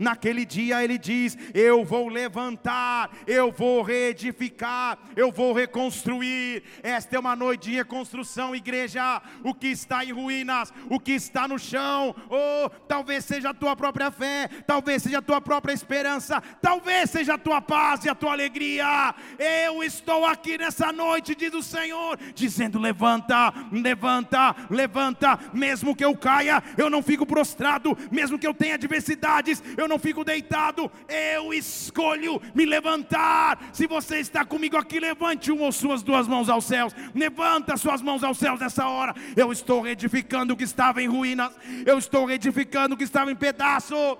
naquele 0.00 0.44
dia 0.44 0.71
dia 0.72 0.84
ele 0.84 0.96
diz: 0.96 1.36
Eu 1.52 1.84
vou 1.84 2.08
levantar, 2.08 3.10
eu 3.26 3.52
vou 3.52 3.82
reedificar, 3.82 4.98
eu 5.14 5.30
vou 5.30 5.52
reconstruir. 5.52 6.62
Esta 6.82 7.16
é 7.16 7.18
uma 7.18 7.36
noite 7.36 7.70
de 7.70 7.76
reconstrução, 7.76 8.56
igreja. 8.56 9.20
O 9.44 9.52
que 9.54 9.68
está 9.68 10.04
em 10.04 10.12
ruínas, 10.12 10.72
o 10.88 10.98
que 10.98 11.12
está 11.12 11.46
no 11.46 11.58
chão, 11.58 12.14
oh, 12.30 12.70
talvez 12.88 13.24
seja 13.24 13.50
a 13.50 13.54
tua 13.54 13.76
própria 13.76 14.10
fé, 14.10 14.48
talvez 14.66 15.02
seja 15.02 15.18
a 15.18 15.22
tua 15.22 15.40
própria 15.40 15.72
esperança, 15.72 16.42
talvez 16.62 17.10
seja 17.10 17.34
a 17.34 17.38
tua 17.38 17.60
paz 17.60 18.04
e 18.04 18.08
a 18.08 18.14
tua 18.14 18.32
alegria. 18.32 19.14
Eu 19.38 19.82
estou 19.82 20.24
aqui 20.24 20.56
nessa 20.56 20.92
noite, 20.92 21.34
diz 21.34 21.52
o 21.52 21.62
Senhor, 21.62 22.18
dizendo: 22.34 22.78
Levanta, 22.78 23.52
levanta, 23.70 24.56
levanta, 24.70 25.38
mesmo 25.52 25.94
que 25.94 26.04
eu 26.04 26.16
caia, 26.16 26.62
eu 26.78 26.88
não 26.88 27.02
fico 27.02 27.26
prostrado, 27.26 27.96
mesmo 28.10 28.38
que 28.38 28.46
eu 28.46 28.54
tenha 28.54 28.74
adversidades, 28.74 29.62
eu 29.76 29.88
não 29.88 29.98
fico 29.98 30.24
deitado 30.24 30.61
eu 31.08 31.52
escolho 31.52 32.40
me 32.54 32.64
levantar. 32.64 33.70
Se 33.72 33.86
você 33.86 34.18
está 34.18 34.44
comigo 34.44 34.76
aqui, 34.76 35.00
levante 35.00 35.50
uma 35.50 35.64
ou 35.64 35.72
suas 35.72 36.02
duas 36.02 36.28
mãos 36.28 36.48
aos 36.48 36.64
céus. 36.64 36.94
Levanta 37.14 37.76
suas 37.76 38.00
mãos 38.00 38.22
aos 38.22 38.38
céus 38.38 38.60
nessa 38.60 38.86
hora. 38.86 39.14
Eu 39.36 39.50
estou 39.50 39.80
reedificando 39.80 40.54
o 40.54 40.56
que 40.56 40.64
estava 40.64 41.02
em 41.02 41.08
ruínas. 41.08 41.52
Eu 41.84 41.98
estou 41.98 42.24
reedificando 42.24 42.94
o 42.94 42.98
que 42.98 43.04
estava 43.04 43.30
em 43.32 43.36
pedaços. 43.36 44.18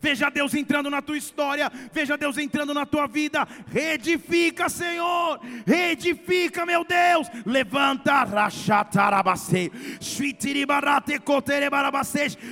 Veja 0.00 0.30
Deus 0.30 0.54
entrando 0.54 0.88
na 0.88 1.02
tua 1.02 1.18
história, 1.18 1.70
veja 1.92 2.16
Deus 2.16 2.38
entrando 2.38 2.72
na 2.72 2.86
tua 2.86 3.06
vida. 3.06 3.46
Reedifica, 3.70 4.68
Senhor, 4.70 5.38
reedifica, 5.66 6.64
meu 6.64 6.84
Deus. 6.84 7.28
Levanta, 7.44 8.24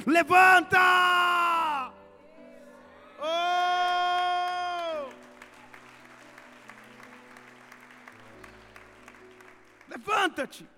levanta. 0.06 1.77
Oh! 3.20 5.10
Levanta-te. 9.88 10.68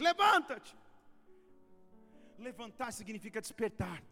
Levanta-te. 0.00 0.76
Levantar 2.38 2.92
significa 2.92 3.40
despertar. 3.40 4.02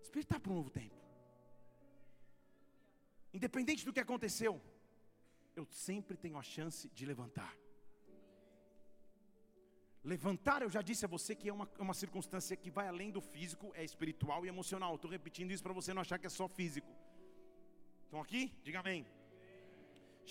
Despertar 0.00 0.40
para 0.40 0.52
um 0.52 0.56
novo 0.56 0.70
tempo. 0.70 0.96
Independente 3.32 3.84
do 3.84 3.92
que 3.92 4.00
aconteceu, 4.00 4.60
eu 5.54 5.66
sempre 5.66 6.16
tenho 6.16 6.38
a 6.38 6.42
chance 6.42 6.88
de 6.88 7.04
levantar. 7.04 7.54
Levantar, 10.12 10.62
eu 10.62 10.70
já 10.70 10.80
disse 10.88 11.04
a 11.04 11.08
você 11.14 11.34
que 11.38 11.50
é 11.50 11.52
uma, 11.52 11.68
uma 11.78 11.92
circunstância 12.02 12.56
que 12.56 12.70
vai 12.76 12.86
além 12.88 13.10
do 13.16 13.20
físico, 13.20 13.66
é 13.74 13.84
espiritual 13.84 14.40
e 14.44 14.48
emocional. 14.48 14.94
Estou 14.94 15.10
repetindo 15.10 15.50
isso 15.54 15.62
para 15.62 15.74
você 15.78 15.92
não 15.92 16.00
achar 16.00 16.18
que 16.18 16.26
é 16.26 16.30
só 16.30 16.46
físico. 16.48 16.90
Estão 18.04 18.20
aqui? 18.22 18.42
Diga 18.62 18.80
amém. 18.80 19.06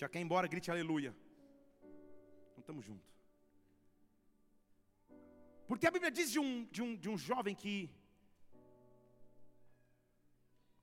Já 0.00 0.08
quer 0.08 0.18
ir 0.18 0.24
embora, 0.24 0.48
grite 0.48 0.68
aleluia. 0.68 1.14
Então 2.50 2.62
estamos 2.64 2.84
juntos. 2.84 3.08
Porque 5.68 5.86
a 5.86 5.92
Bíblia 5.92 6.10
diz 6.10 6.28
de 6.32 6.40
um, 6.40 6.64
de, 6.64 6.82
um, 6.82 6.96
de 6.96 7.08
um 7.08 7.16
jovem 7.16 7.54
que, 7.54 7.88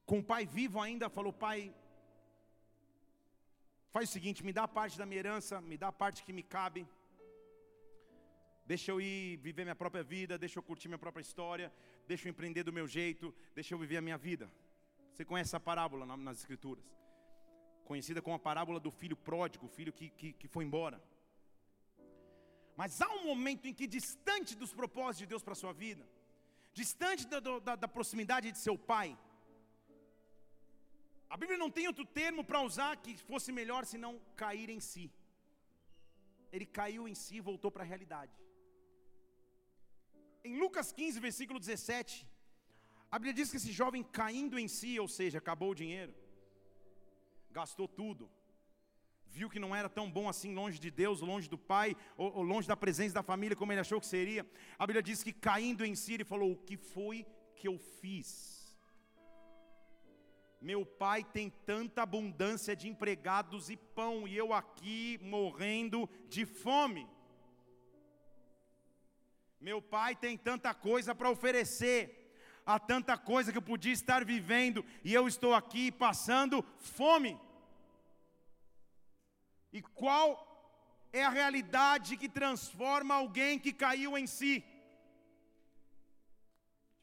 com 0.05 0.19
o 0.19 0.23
pai 0.23 0.45
vivo 0.45 0.79
ainda, 0.79 1.09
falou: 1.09 1.33
Pai, 1.33 1.75
faz 3.89 4.09
o 4.09 4.13
seguinte, 4.13 4.45
me 4.49 4.53
dá 4.53 4.65
parte 4.69 4.97
da 4.97 5.05
minha 5.05 5.19
herança, 5.23 5.59
me 5.59 5.77
dá 5.83 5.89
a 5.89 5.97
parte 6.03 6.23
que 6.23 6.31
me 6.39 6.43
cabe 6.57 6.87
deixa 8.65 8.91
eu 8.91 8.99
ir 8.99 9.37
viver 9.37 9.63
minha 9.63 9.75
própria 9.75 10.03
vida, 10.03 10.37
deixa 10.37 10.57
eu 10.59 10.63
curtir 10.63 10.87
minha 10.87 10.97
própria 10.97 11.21
história, 11.21 11.71
deixa 12.07 12.27
eu 12.27 12.31
empreender 12.31 12.63
do 12.63 12.73
meu 12.73 12.87
jeito, 12.87 13.33
deixa 13.53 13.73
eu 13.73 13.77
viver 13.77 13.97
a 13.97 14.01
minha 14.01 14.17
vida. 14.17 14.51
Você 15.11 15.23
conhece 15.23 15.49
essa 15.49 15.59
parábola 15.59 16.05
nas 16.05 16.39
Escrituras? 16.39 16.83
Conhecida 17.85 18.21
como 18.21 18.35
a 18.35 18.39
parábola 18.39 18.79
do 18.79 18.91
filho 18.91 19.15
pródigo, 19.15 19.65
o 19.67 19.69
filho 19.69 19.93
que, 19.93 20.09
que, 20.09 20.33
que 20.33 20.47
foi 20.47 20.65
embora. 20.65 21.01
Mas 22.75 23.01
há 23.01 23.09
um 23.17 23.25
momento 23.25 23.67
em 23.67 23.73
que, 23.73 23.87
distante 23.87 24.55
dos 24.55 24.73
propósitos 24.73 25.19
de 25.19 25.27
Deus 25.27 25.43
para 25.43 25.53
a 25.53 25.61
sua 25.63 25.71
vida, 25.71 26.05
distante 26.73 27.25
da, 27.27 27.39
da, 27.39 27.75
da 27.75 27.87
proximidade 27.87 28.51
de 28.51 28.57
seu 28.57 28.77
pai, 28.77 29.17
a 31.29 31.37
Bíblia 31.37 31.57
não 31.57 31.71
tem 31.71 31.87
outro 31.87 32.05
termo 32.05 32.43
para 32.43 32.61
usar 32.61 32.97
que 32.97 33.15
fosse 33.17 33.51
melhor 33.51 33.85
senão 33.85 34.19
cair 34.35 34.69
em 34.69 34.79
si. 34.79 35.11
Ele 36.51 36.65
caiu 36.65 37.07
em 37.07 37.15
si 37.15 37.37
e 37.37 37.41
voltou 37.41 37.71
para 37.71 37.83
a 37.83 37.85
realidade. 37.85 38.33
Em 40.47 40.57
Lucas 40.63 40.91
15, 40.91 41.19
versículo 41.19 41.59
17, 41.59 42.27
a 43.09 43.17
Bíblia 43.17 43.33
diz 43.33 43.49
que 43.49 43.57
esse 43.57 43.71
jovem 43.71 44.03
caindo 44.03 44.59
em 44.59 44.67
si, 44.67 44.99
ou 44.99 45.07
seja, 45.07 45.39
acabou 45.39 45.71
o 45.71 45.79
dinheiro, 45.81 46.13
gastou 47.49 47.87
tudo, 47.87 48.29
viu 49.25 49.49
que 49.49 49.63
não 49.63 49.75
era 49.75 49.89
tão 49.89 50.07
bom 50.17 50.29
assim 50.29 50.53
longe 50.53 50.77
de 50.77 50.91
Deus, 50.91 51.21
longe 51.21 51.49
do 51.49 51.57
Pai, 51.57 51.95
ou, 52.15 52.31
ou, 52.37 52.43
longe 52.43 52.67
da 52.67 52.77
presença 52.77 53.15
da 53.15 53.23
família 53.23 53.57
como 53.57 53.71
ele 53.71 53.79
achou 53.81 53.99
que 53.99 54.05
seria. 54.05 54.45
A 54.77 54.85
Bíblia 54.85 55.01
diz 55.01 55.23
que 55.23 55.33
caindo 55.33 55.83
em 55.83 55.95
si, 55.95 56.13
ele 56.13 56.23
falou: 56.23 56.51
O 56.51 56.57
que 56.67 56.77
foi 56.77 57.25
que 57.55 57.67
eu 57.67 57.79
fiz? 57.79 58.29
Meu 60.61 60.85
pai 60.85 61.23
tem 61.23 61.49
tanta 61.65 62.03
abundância 62.03 62.75
de 62.75 62.87
empregados 62.87 63.71
e 63.71 63.77
pão, 63.77 64.27
e 64.27 64.37
eu 64.37 64.53
aqui 64.53 65.19
morrendo 65.21 66.07
de 66.29 66.45
fome. 66.45 67.07
Meu 69.59 69.81
pai 69.81 70.15
tem 70.15 70.37
tanta 70.37 70.73
coisa 70.73 71.15
para 71.15 71.29
oferecer, 71.29 72.33
há 72.65 72.77
tanta 72.79 73.17
coisa 73.17 73.51
que 73.51 73.57
eu 73.57 73.61
podia 73.61 73.93
estar 73.93 74.23
vivendo, 74.23 74.85
e 75.03 75.13
eu 75.13 75.27
estou 75.27 75.53
aqui 75.53 75.91
passando 75.91 76.63
fome. 76.79 77.39
E 79.71 79.81
qual 79.81 80.27
é 81.11 81.23
a 81.23 81.29
realidade 81.29 82.17
que 82.17 82.29
transforma 82.29 83.15
alguém 83.15 83.57
que 83.57 83.73
caiu 83.73 84.17
em 84.17 84.27
si? 84.27 84.63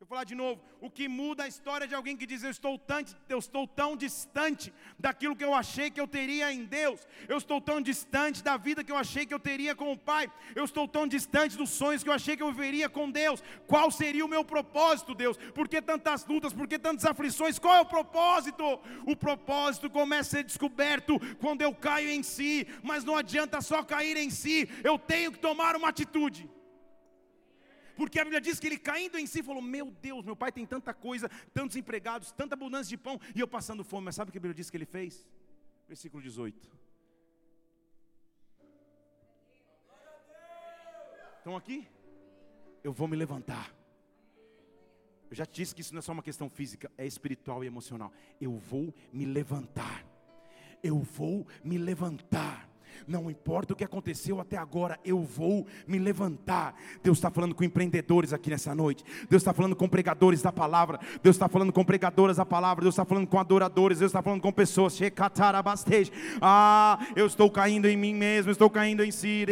Deixa 0.03 0.15
eu 0.15 0.17
falar 0.17 0.25
de 0.25 0.35
novo. 0.35 0.61
O 0.81 0.91
que 0.91 1.07
muda 1.07 1.45
a 1.45 1.47
história 1.47 1.87
de 1.87 1.95
alguém 1.95 2.17
que 2.17 2.27
diz: 2.27 2.43
eu 2.43 2.51
estou, 2.51 2.77
tão, 2.77 3.05
eu 3.29 3.39
estou 3.39 3.69
tão 3.69 3.97
distante 3.97 4.75
daquilo 4.99 5.37
que 5.37 5.45
eu 5.45 5.55
achei 5.55 5.93
que 5.93 6.01
eu 6.01 6.09
teria 6.09 6.53
em 6.53 6.65
Deus, 6.65 7.07
eu 7.29 7.39
estou 7.39 7.61
tão 7.61 7.81
distante 7.81 8.43
da 8.43 8.57
vida 8.57 8.83
que 8.83 8.91
eu 8.91 8.97
achei 8.97 9.25
que 9.25 9.33
eu 9.33 9.39
teria 9.39 9.77
com 9.77 9.93
o 9.93 9.97
Pai, 9.97 10.29
eu 10.57 10.65
estou 10.65 10.89
tão 10.89 11.07
distante 11.07 11.57
dos 11.57 11.71
sonhos 11.71 12.03
que 12.03 12.09
eu 12.09 12.13
achei 12.13 12.37
que 12.37 12.43
eu 12.43 12.53
veria 12.53 12.89
com 12.89 13.09
Deus. 13.09 13.45
Qual 13.69 13.93
seria 13.93 14.25
o 14.25 14.29
meu 14.29 14.45
propósito, 14.45 15.15
Deus? 15.15 15.37
Por 15.37 15.69
que 15.69 15.81
tantas 15.81 16.27
lutas? 16.27 16.53
Por 16.53 16.67
que 16.67 16.81
tantas 16.81 17.05
aflições? 17.05 17.61
Qual 17.61 17.77
é 17.77 17.81
o 17.81 17.87
propósito? 17.87 18.81
O 19.07 19.15
propósito 19.15 19.89
começa 19.89 20.31
a 20.31 20.39
ser 20.39 20.43
descoberto 20.43 21.17
quando 21.39 21.63
eu 21.63 21.73
caio 21.73 22.11
em 22.11 22.25
si, 22.25 22.67
mas 22.83 23.05
não 23.05 23.17
adianta 23.17 23.61
só 23.61 23.85
cair 23.85 24.17
em 24.17 24.31
si, 24.31 24.69
eu 24.83 24.99
tenho 24.99 25.31
que 25.31 25.39
tomar 25.39 25.77
uma 25.77 25.91
atitude. 25.91 26.51
Porque 28.03 28.19
a 28.19 28.25
Bíblia 28.25 28.41
diz 28.41 28.59
que 28.59 28.67
ele 28.67 28.79
caindo 28.79 29.17
em 29.17 29.29
si 29.29 29.45
falou: 29.45 29.63
Meu 29.63 29.89
Deus, 29.89 30.25
meu 30.25 30.35
pai 30.35 30.51
tem 30.51 30.67
tanta 30.67 30.93
coisa, 30.93 31.29
tantos 31.55 31.77
empregados, 31.77 32.33
tanta 32.33 32.57
abundância 32.57 32.89
de 32.89 32.97
pão, 32.97 33.21
e 33.33 33.39
eu 33.39 33.47
passando 33.47 33.85
fome. 33.85 34.07
Mas 34.07 34.17
sabe 34.17 34.29
o 34.29 34.33
que 34.33 34.39
a 34.39 34.41
Bíblia 34.41 34.57
diz 34.57 34.69
que 34.69 34.77
ele 34.77 34.85
fez? 34.85 35.25
Versículo 35.87 36.21
18. 36.21 36.69
Estão 41.39 41.55
aqui? 41.57 41.87
Eu 42.83 42.93
vou 42.93 43.07
me 43.07 43.15
levantar. 43.15 43.73
Eu 45.31 45.37
já 45.37 45.47
te 45.47 45.55
disse 45.63 45.73
que 45.73 45.81
isso 45.81 45.95
não 45.95 46.01
é 46.01 46.03
só 46.03 46.11
uma 46.11 46.25
questão 46.25 46.51
física, 46.51 46.91
é 46.99 47.07
espiritual 47.07 47.63
e 47.63 47.69
emocional. 47.69 48.13
Eu 48.41 48.57
vou 48.57 48.93
me 49.13 49.25
levantar. 49.25 50.05
Eu 50.83 50.99
vou 50.99 51.47
me 51.63 51.79
levantar. 51.79 52.69
Não 53.07 53.31
importa 53.31 53.73
o 53.73 53.77
que 53.77 53.85
aconteceu 53.85 54.41
até 54.41 54.57
agora, 54.57 54.99
eu 55.05 55.21
vou 55.23 55.67
me 55.87 55.99
levantar. 55.99 56.75
Deus 57.03 57.19
está 57.19 57.31
falando 57.31 57.55
com 57.55 57.65
empreendedores 57.65 58.33
aqui 58.33 58.51
nessa 58.51 58.75
noite. 58.75 59.05
Deus 59.29 59.43
está 59.43 59.53
falando 59.53 59.77
com 59.77 59.89
pregadores 59.89 60.43
da 60.43 60.53
palavra. 60.53 60.99
Deus 61.23 61.37
está 61.37 61.49
falando 61.49 61.73
com 61.73 61.85
pregadoras 61.85 62.37
da 62.37 62.47
palavra. 62.47 62.83
Deus 62.83 62.95
está 62.95 63.05
falando 63.05 63.27
com 63.27 63.39
adoradores. 63.39 63.99
Deus 63.99 64.11
está 64.11 64.23
falando 64.23 64.41
com 64.41 64.53
pessoas. 64.53 64.99
Ah, 66.41 66.99
eu 67.17 67.27
estou 67.27 67.51
caindo 67.51 67.89
em 67.89 67.97
mim 67.97 68.15
mesmo. 68.15 68.51
Estou 68.51 68.71
caindo 68.71 69.05
em 69.05 69.11
si. 69.11 69.47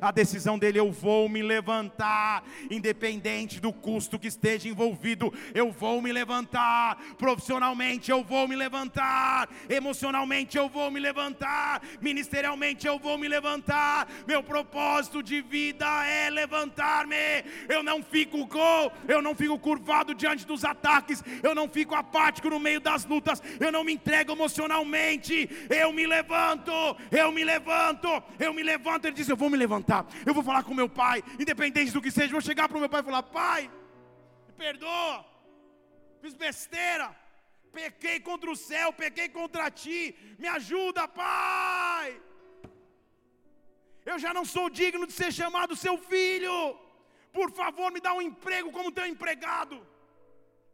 A 0.00 0.10
decisão 0.10 0.58
dele, 0.58 0.78
eu 0.78 0.90
vou 0.90 1.28
me 1.28 1.42
levantar, 1.42 2.44
independente 2.70 3.60
do 3.60 3.72
custo 3.72 4.18
que 4.18 4.28
esteja 4.28 4.68
envolvido. 4.68 5.32
Eu 5.54 5.70
vou 5.70 6.00
me 6.00 6.12
levantar. 6.12 6.96
Profissionalmente, 7.18 8.10
eu 8.10 8.22
vou 8.24 8.48
me 8.48 8.56
levantar. 8.56 9.48
Emocionalmente, 9.68 10.56
eu 10.56 10.68
vou 10.68 10.90
me 10.90 11.00
levantar 11.00 11.82
ministerialmente 12.06 12.86
eu 12.86 12.98
vou 12.98 13.18
me 13.18 13.28
levantar. 13.36 14.08
Meu 14.26 14.42
propósito 14.42 15.22
de 15.22 15.40
vida 15.40 15.86
é 16.06 16.30
levantar-me. 16.30 17.16
Eu 17.68 17.82
não 17.82 18.02
fico 18.02 18.46
com, 18.46 18.92
eu 19.08 19.20
não 19.20 19.34
fico 19.34 19.58
curvado 19.58 20.14
diante 20.14 20.46
dos 20.46 20.64
ataques, 20.64 21.22
eu 21.42 21.54
não 21.54 21.68
fico 21.68 21.94
apático 21.94 22.48
no 22.48 22.60
meio 22.60 22.80
das 22.80 23.04
lutas, 23.04 23.42
eu 23.58 23.72
não 23.72 23.82
me 23.82 23.94
entrego 23.94 24.32
emocionalmente. 24.32 25.34
Eu 25.68 25.92
me 25.92 26.06
levanto, 26.06 26.72
eu 27.10 27.32
me 27.32 27.42
levanto, 27.44 28.08
eu 28.38 28.54
me 28.54 28.62
levanto. 28.62 29.06
Ele 29.06 29.16
diz: 29.16 29.28
Eu 29.28 29.36
vou 29.36 29.50
me 29.50 29.56
levantar, 29.56 30.06
eu 30.24 30.32
vou 30.32 30.44
falar 30.44 30.62
com 30.62 30.74
meu 30.74 30.88
pai, 30.88 31.22
independente 31.40 31.92
do 31.92 32.02
que 32.02 32.10
seja, 32.10 32.28
eu 32.28 32.38
vou 32.38 32.40
chegar 32.40 32.68
para 32.68 32.76
o 32.76 32.80
meu 32.80 32.88
pai 32.88 33.00
e 33.00 33.04
falar: 33.04 33.22
Pai, 33.22 33.70
me 34.48 34.54
perdoa, 34.56 35.24
fiz 36.22 36.34
besteira 36.34 37.25
pequei 37.78 38.18
contra 38.28 38.50
o 38.54 38.60
céu, 38.68 38.88
pequei 39.04 39.28
contra 39.38 39.70
ti, 39.82 40.00
me 40.42 40.48
ajuda, 40.58 41.02
Pai. 41.22 42.08
Eu 44.10 44.16
já 44.24 44.32
não 44.38 44.44
sou 44.54 44.66
digno 44.80 45.06
de 45.10 45.14
ser 45.20 45.30
chamado 45.40 45.80
seu 45.84 45.96
filho. 46.12 46.56
Por 47.38 47.48
favor, 47.60 47.88
me 47.94 48.00
dá 48.06 48.12
um 48.18 48.24
emprego 48.30 48.70
como 48.76 48.96
teu 48.98 49.06
empregado. 49.14 49.76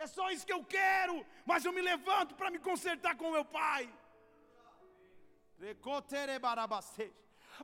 É 0.05 0.07
só 0.17 0.25
isso 0.35 0.47
que 0.49 0.57
eu 0.59 0.65
quero, 0.77 1.15
mas 1.51 1.65
eu 1.65 1.73
me 1.77 1.83
levanto 1.93 2.33
para 2.39 2.53
me 2.55 2.61
consertar 2.69 3.15
com 3.21 3.37
meu 3.39 3.47
pai. 3.61 3.83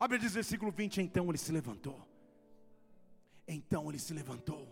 Abre 0.04 0.18
diz 0.24 0.34
versículo 0.40 0.70
20: 0.80 1.02
Então 1.06 1.24
ele 1.30 1.40
se 1.46 1.52
levantou. 1.58 1.98
Então 3.56 3.82
ele 3.90 4.00
se 4.06 4.12
levantou. 4.20 4.64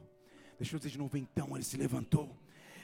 Deixa 0.59 0.75
eu 0.75 0.79
dizer 0.81 0.93
de 0.97 1.01
novo: 1.03 1.17
Então 1.25 1.49
ele 1.57 1.67
se 1.71 1.77
levantou 1.85 2.27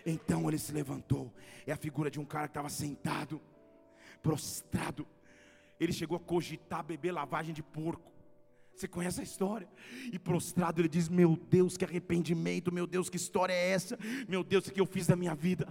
então 0.04 0.48
ele 0.48 0.58
se 0.58 0.72
levantou. 0.72 1.32
É 1.66 1.72
a 1.72 1.76
figura 1.76 2.10
de 2.10 2.20
um 2.20 2.24
cara 2.24 2.46
que 2.46 2.50
estava 2.50 2.68
sentado, 2.68 3.40
prostrado. 4.22 5.06
Ele 5.78 5.92
chegou 5.92 6.16
a 6.16 6.20
cogitar 6.20 6.84
beber 6.84 7.12
lavagem 7.12 7.54
de 7.54 7.62
porco. 7.62 8.12
Você 8.74 8.88
conhece 8.88 9.20
a 9.20 9.24
história? 9.24 9.68
E 10.12 10.18
prostrado 10.18 10.80
ele 10.80 10.88
diz: 10.88 11.08
Meu 11.08 11.36
Deus, 11.36 11.76
que 11.76 11.84
arrependimento, 11.84 12.72
meu 12.72 12.86
Deus, 12.86 13.08
que 13.08 13.16
história 13.16 13.52
é 13.52 13.70
essa? 13.70 13.98
Meu 14.28 14.42
Deus, 14.42 14.66
o 14.66 14.72
que 14.72 14.80
eu 14.80 14.86
fiz 14.86 15.06
da 15.06 15.16
minha 15.16 15.34
vida? 15.34 15.68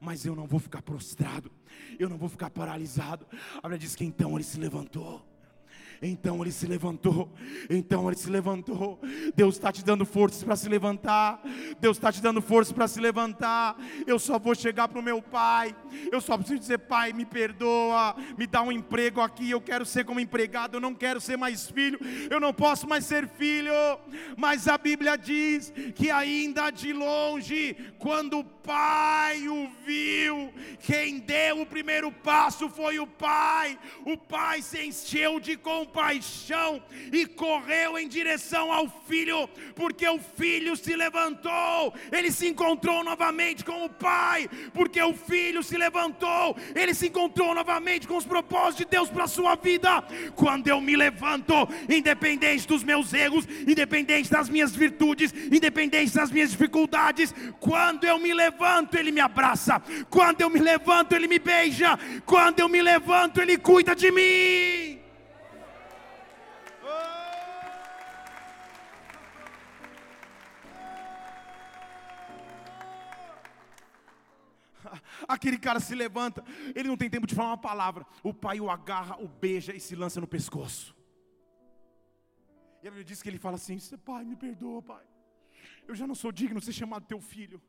Mas 0.00 0.26
eu 0.26 0.34
não 0.34 0.46
vou 0.46 0.58
ficar 0.58 0.82
prostrado, 0.82 1.50
eu 1.98 2.08
não 2.08 2.18
vou 2.18 2.28
ficar 2.28 2.50
paralisado. 2.50 3.26
A 3.58 3.62
Bíblia 3.62 3.78
diz 3.78 3.94
que 3.94 4.04
então 4.04 4.34
ele 4.34 4.44
se 4.44 4.58
levantou. 4.58 5.33
Então 6.06 6.42
ele 6.42 6.52
se 6.52 6.66
levantou. 6.66 7.32
Então 7.70 8.06
ele 8.08 8.16
se 8.16 8.28
levantou. 8.28 9.00
Deus 9.34 9.54
está 9.54 9.72
te 9.72 9.82
dando 9.82 10.04
forças 10.04 10.42
para 10.42 10.54
se 10.54 10.68
levantar. 10.68 11.40
Deus 11.80 11.96
está 11.96 12.12
te 12.12 12.20
dando 12.20 12.42
forças 12.42 12.72
para 12.72 12.86
se 12.86 13.00
levantar. 13.00 13.76
Eu 14.06 14.18
só 14.18 14.38
vou 14.38 14.54
chegar 14.54 14.86
para 14.88 15.00
o 15.00 15.02
meu 15.02 15.22
pai. 15.22 15.74
Eu 16.12 16.20
só 16.20 16.36
preciso 16.36 16.60
dizer, 16.60 16.78
pai, 16.78 17.12
me 17.12 17.24
perdoa. 17.24 18.14
Me 18.36 18.46
dá 18.46 18.60
um 18.62 18.70
emprego 18.70 19.20
aqui. 19.20 19.50
Eu 19.50 19.60
quero 19.60 19.86
ser 19.86 20.04
como 20.04 20.20
empregado. 20.20 20.76
Eu 20.76 20.80
não 20.80 20.94
quero 20.94 21.20
ser 21.20 21.38
mais 21.38 21.70
filho. 21.70 21.98
Eu 22.30 22.38
não 22.38 22.52
posso 22.52 22.86
mais 22.86 23.06
ser 23.06 23.26
filho. 23.26 23.72
Mas 24.36 24.68
a 24.68 24.76
Bíblia 24.76 25.16
diz 25.16 25.72
que 25.94 26.10
ainda 26.10 26.70
de 26.70 26.92
longe, 26.92 27.76
quando 27.98 28.40
o 28.40 28.44
pai 28.64 29.46
o 29.46 29.68
viu, 29.84 30.52
quem 30.80 31.18
deu 31.18 31.60
o 31.60 31.66
primeiro 31.66 32.10
passo 32.10 32.68
foi 32.68 32.98
o 32.98 33.06
pai. 33.06 33.78
O 34.06 34.16
pai 34.16 34.62
se 34.62 34.82
encheu 34.82 35.38
de 35.38 35.56
compaixão 35.56 36.82
e 37.12 37.26
correu 37.26 37.98
em 37.98 38.08
direção 38.08 38.72
ao 38.72 38.88
filho, 39.06 39.46
porque 39.74 40.08
o 40.08 40.18
filho 40.18 40.74
se 40.76 40.96
levantou, 40.96 41.94
ele 42.10 42.32
se 42.32 42.48
encontrou 42.48 43.04
novamente 43.04 43.64
com 43.64 43.84
o 43.84 43.90
pai, 43.90 44.48
porque 44.72 45.02
o 45.02 45.12
filho 45.12 45.62
se 45.62 45.76
levantou, 45.76 46.56
ele 46.74 46.94
se 46.94 47.08
encontrou 47.08 47.54
novamente 47.54 48.08
com 48.08 48.16
os 48.16 48.24
propósitos 48.24 48.76
de 48.76 48.84
Deus 48.86 49.10
para 49.10 49.24
a 49.24 49.28
sua 49.28 49.56
vida. 49.56 50.02
Quando 50.34 50.68
eu 50.68 50.80
me 50.80 50.96
levanto, 50.96 51.54
independente 51.88 52.66
dos 52.66 52.82
meus 52.82 53.12
erros, 53.12 53.46
independente 53.66 54.30
das 54.30 54.48
minhas 54.48 54.74
virtudes, 54.74 55.34
independente 55.52 56.14
das 56.14 56.30
minhas 56.30 56.50
dificuldades, 56.50 57.34
quando 57.60 58.04
eu 58.04 58.18
me 58.18 58.32
levanto, 58.32 58.53
ele 58.96 59.12
me 59.12 59.20
abraça, 59.20 59.80
quando 60.08 60.40
eu 60.40 60.50
me 60.50 60.60
levanto, 60.60 61.14
ele 61.14 61.26
me 61.26 61.38
beija, 61.38 61.98
quando 62.24 62.60
eu 62.60 62.68
me 62.68 62.80
levanto, 62.80 63.40
ele 63.40 63.58
cuida 63.58 63.94
de 63.94 64.10
mim. 64.10 65.04
Aquele 75.28 75.58
cara 75.58 75.80
se 75.80 75.94
levanta, 75.94 76.44
ele 76.74 76.88
não 76.88 76.96
tem 76.96 77.08
tempo 77.10 77.26
de 77.26 77.34
falar 77.34 77.50
uma 77.50 77.58
palavra. 77.58 78.06
O 78.22 78.32
pai 78.32 78.60
o 78.60 78.70
agarra, 78.70 79.16
o 79.20 79.28
beija 79.28 79.74
e 79.74 79.80
se 79.80 79.96
lança 79.96 80.20
no 80.20 80.26
pescoço. 80.26 80.94
E 82.82 82.88
a 82.88 82.90
Bíblia 82.90 83.04
diz 83.04 83.22
que 83.22 83.28
ele 83.28 83.38
fala 83.38 83.56
assim: 83.56 83.78
Pai, 84.04 84.24
me 84.24 84.36
perdoa, 84.36 84.82
pai. 84.82 85.04
Eu 85.86 85.94
já 85.94 86.06
não 86.06 86.14
sou 86.14 86.30
digno 86.30 86.60
de 86.60 86.66
ser 86.66 86.72
chamado 86.72 87.06
teu 87.06 87.20
filho. 87.20 87.60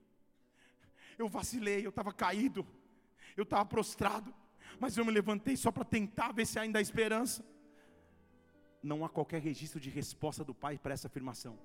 Eu 1.18 1.28
vacilei, 1.28 1.86
eu 1.86 1.90
estava 1.90 2.12
caído, 2.14 2.66
eu 3.38 3.44
estava 3.44 3.66
prostrado, 3.66 4.34
mas 4.80 4.98
eu 4.98 5.06
me 5.06 5.12
levantei 5.12 5.56
só 5.56 5.72
para 5.72 5.86
tentar 5.86 6.32
ver 6.34 6.46
se 6.46 6.60
ainda 6.60 6.80
há 6.80 6.82
esperança. 6.82 7.46
Não 8.84 9.04
há 9.04 9.10
qualquer 9.10 9.42
registro 9.42 9.80
de 9.80 9.90
resposta 9.90 10.44
do 10.44 10.54
pai 10.54 10.78
para 10.78 10.94
essa 10.94 11.08
afirmação, 11.08 11.58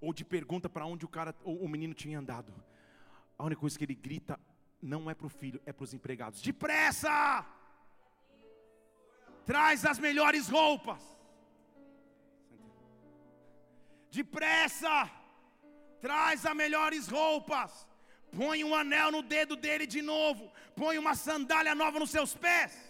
ou 0.00 0.12
de 0.12 0.24
pergunta 0.24 0.68
para 0.68 0.86
onde 0.86 1.04
o 1.04 1.08
cara, 1.08 1.34
o 1.44 1.68
menino 1.68 1.94
tinha 1.94 2.18
andado. 2.18 2.52
A 3.38 3.44
única 3.44 3.60
coisa 3.60 3.78
que 3.78 3.84
ele 3.84 3.94
grita 3.94 4.38
não 4.82 5.10
é 5.10 5.14
para 5.14 5.26
o 5.26 5.30
filho, 5.30 5.60
é 5.64 5.72
para 5.72 5.84
os 5.84 5.94
empregados. 5.94 6.40
Depressa! 6.40 7.46
Traz 9.44 9.84
as 9.84 9.98
melhores 9.98 10.48
roupas. 10.48 11.02
Depressa! 14.10 15.10
Traz 16.00 16.46
as 16.46 16.56
melhores 16.56 17.08
roupas. 17.08 17.86
Põe 18.36 18.64
um 18.64 18.74
anel 18.74 19.10
no 19.12 19.22
dedo 19.22 19.56
dele 19.56 19.86
de 19.86 20.02
novo, 20.02 20.50
põe 20.76 20.98
uma 20.98 21.14
sandália 21.14 21.74
nova 21.74 21.98
nos 21.98 22.10
seus 22.10 22.34
pés. 22.34 22.89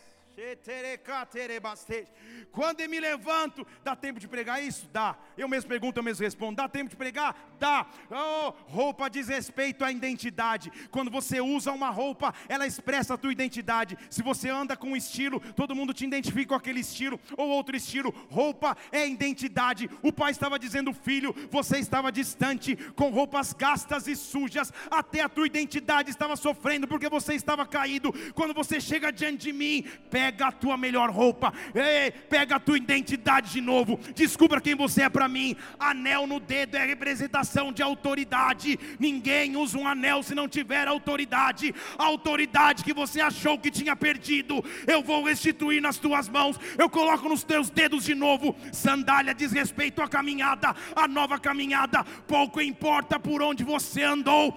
Quando 2.50 2.81
eu 2.81 2.88
me 2.88 2.98
levanto, 2.98 3.66
dá 3.85 3.94
tempo 3.94 4.18
de 4.18 4.26
pregar 4.26 4.62
isso? 4.62 4.88
Dá. 4.90 5.16
Eu 5.37 5.46
mesmo 5.46 5.68
pergunto, 5.68 5.98
eu 5.98 6.03
mesmo 6.03 6.24
respondo. 6.24 6.57
Dá 6.57 6.68
tempo 6.68 6.88
de 6.88 6.96
pregar? 6.96 7.37
Dá. 7.59 7.87
Oh, 8.11 8.55
roupa 8.66 9.11
diz 9.11 9.29
respeito 9.29 9.85
à 9.85 9.92
identidade. 9.92 10.70
Quando 10.90 11.11
você 11.11 11.40
usa 11.40 11.72
uma 11.72 11.90
roupa, 11.90 12.35
ela 12.48 12.66
expressa 12.66 13.14
a 13.14 13.18
tua 13.18 13.33
identidade. 13.33 13.98
Se 14.09 14.22
você 14.22 14.48
anda 14.48 14.76
com 14.76 14.88
um 14.88 14.96
estilo, 14.96 15.40
todo 15.53 15.74
mundo 15.74 15.92
te 15.92 16.07
identifica 16.07 16.48
com 16.48 16.55
aquele 16.55 16.81
estilo 16.81 17.20
ou 17.37 17.50
outro 17.50 17.76
estilo. 17.76 18.11
Roupa 18.31 18.76
é 18.90 19.07
identidade. 19.07 19.90
O 20.03 20.12
pai 20.12 20.31
estava 20.31 20.59
dizendo, 20.59 20.94
filho, 20.94 21.35
você 21.50 21.79
estava 21.79 22.11
distante, 22.11 22.76
com 22.96 23.11
roupas 23.11 23.53
gastas 23.53 24.07
e 24.07 24.16
sujas. 24.16 24.72
Até 24.90 25.20
a 25.20 25.29
tua 25.29 25.46
identidade 25.46 26.11
estava 26.11 26.35
sofrendo 26.35 26.88
porque 26.88 27.11
você 27.11 27.35
estava 27.35 27.66
caído. 27.66 28.11
Quando 28.35 28.55
você 28.55 28.81
chega 28.81 29.12
diante 29.12 29.38
de 29.38 29.53
mim, 29.53 29.85
pega 30.11 30.30
a 30.40 30.53
tua 30.53 30.77
melhor 30.77 31.11
roupa, 31.11 31.53
ei, 31.75 32.11
pega 32.11 32.57
a 32.57 32.61
tua 32.61 32.77
identidade 32.77 33.53
de 33.53 33.61
novo, 33.61 33.99
descubra 34.14 34.61
quem 34.61 34.75
você 34.75 35.03
é 35.03 35.09
para 35.09 35.29
mim. 35.29 35.57
Anel 35.79 36.27
no 36.27 36.40
dedo 36.40 36.77
é 36.77 36.87
representação 36.87 37.73
de 37.73 37.83
autoridade. 37.83 38.79
Ninguém 38.99 39.57
usa 39.57 39.79
um 39.79 39.87
anel 39.87 40.23
se 40.23 40.35
não 40.35 40.49
tiver 40.49 40.87
autoridade. 40.87 41.75
A 41.99 42.05
autoridade 42.05 42.85
que 42.85 42.93
você 42.93 43.21
achou 43.21 43.59
que 43.59 43.71
tinha 43.71 43.97
perdido, 43.97 44.64
eu 44.87 45.03
vou 45.03 45.25
restituir 45.25 45.81
nas 45.81 45.99
tuas 45.99 46.29
mãos. 46.29 46.59
Eu 46.79 46.88
coloco 46.88 47.29
nos 47.29 47.43
teus 47.43 47.71
dedos 47.71 48.05
de 48.05 48.14
novo. 48.14 48.57
Sandália 48.73 49.35
diz 49.35 49.53
respeito 49.53 50.03
à 50.03 50.09
caminhada, 50.09 50.75
a 50.95 51.09
nova 51.09 51.38
caminhada. 51.38 52.05
Pouco 52.27 52.61
importa 52.61 53.19
por 53.19 53.43
onde 53.43 53.64
você 53.64 54.03
andou. 54.03 54.57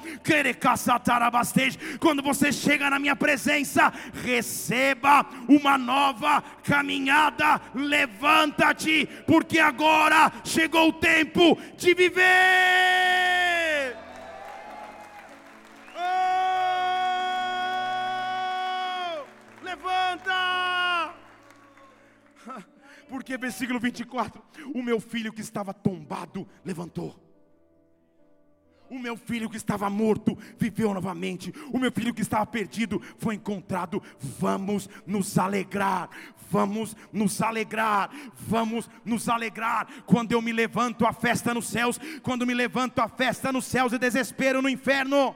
Quando 2.00 2.22
você 2.22 2.52
chega 2.52 2.90
na 2.90 3.00
minha 3.00 3.16
presença, 3.16 3.92
receba 4.24 5.26
uma 5.56 5.78
nova 5.78 6.42
caminhada. 6.64 7.62
Levanta-te, 7.74 9.06
porque 9.28 9.60
agora 9.60 10.32
chegou 10.44 10.90
o 10.90 10.94
tempo 10.94 11.58
de 11.78 11.94
viver. 11.94 12.24
Oh, 15.96 16.04
levanta! 19.64 21.14
Porque 23.08 23.38
versículo 23.38 23.80
24: 23.80 24.42
O 24.74 24.82
meu 24.82 25.00
filho 25.00 25.32
que 25.32 25.42
estava 25.42 25.72
tombado 25.74 26.48
levantou. 26.66 27.33
O 28.94 29.00
meu 29.00 29.18
filho 29.18 29.50
que 29.50 29.58
estava 29.58 29.90
morto 29.90 30.38
viveu 30.60 30.94
novamente. 30.94 31.52
O 31.72 31.80
meu 31.80 31.92
filho 31.92 32.14
que 32.14 32.22
estava 32.22 32.46
perdido 32.46 33.02
foi 33.18 33.34
encontrado. 33.34 34.00
Vamos 34.40 34.88
nos 35.04 35.36
alegrar. 35.36 36.12
Vamos 36.52 36.96
nos 37.12 37.42
alegrar. 37.42 38.12
Vamos 38.36 38.88
nos 39.04 39.28
alegrar. 39.28 39.88
Quando 40.06 40.34
eu 40.34 40.44
me 40.44 40.54
levanto, 40.54 41.08
a 41.08 41.12
festa 41.12 41.56
nos 41.56 41.66
céus. 41.70 42.00
Quando 42.22 42.46
me 42.46 42.54
levanto, 42.54 43.00
a 43.00 43.08
festa 43.08 43.52
nos 43.52 43.66
céus 43.66 43.94
e 43.94 43.98
desespero 43.98 44.62
no 44.62 44.70
inferno. 44.70 45.36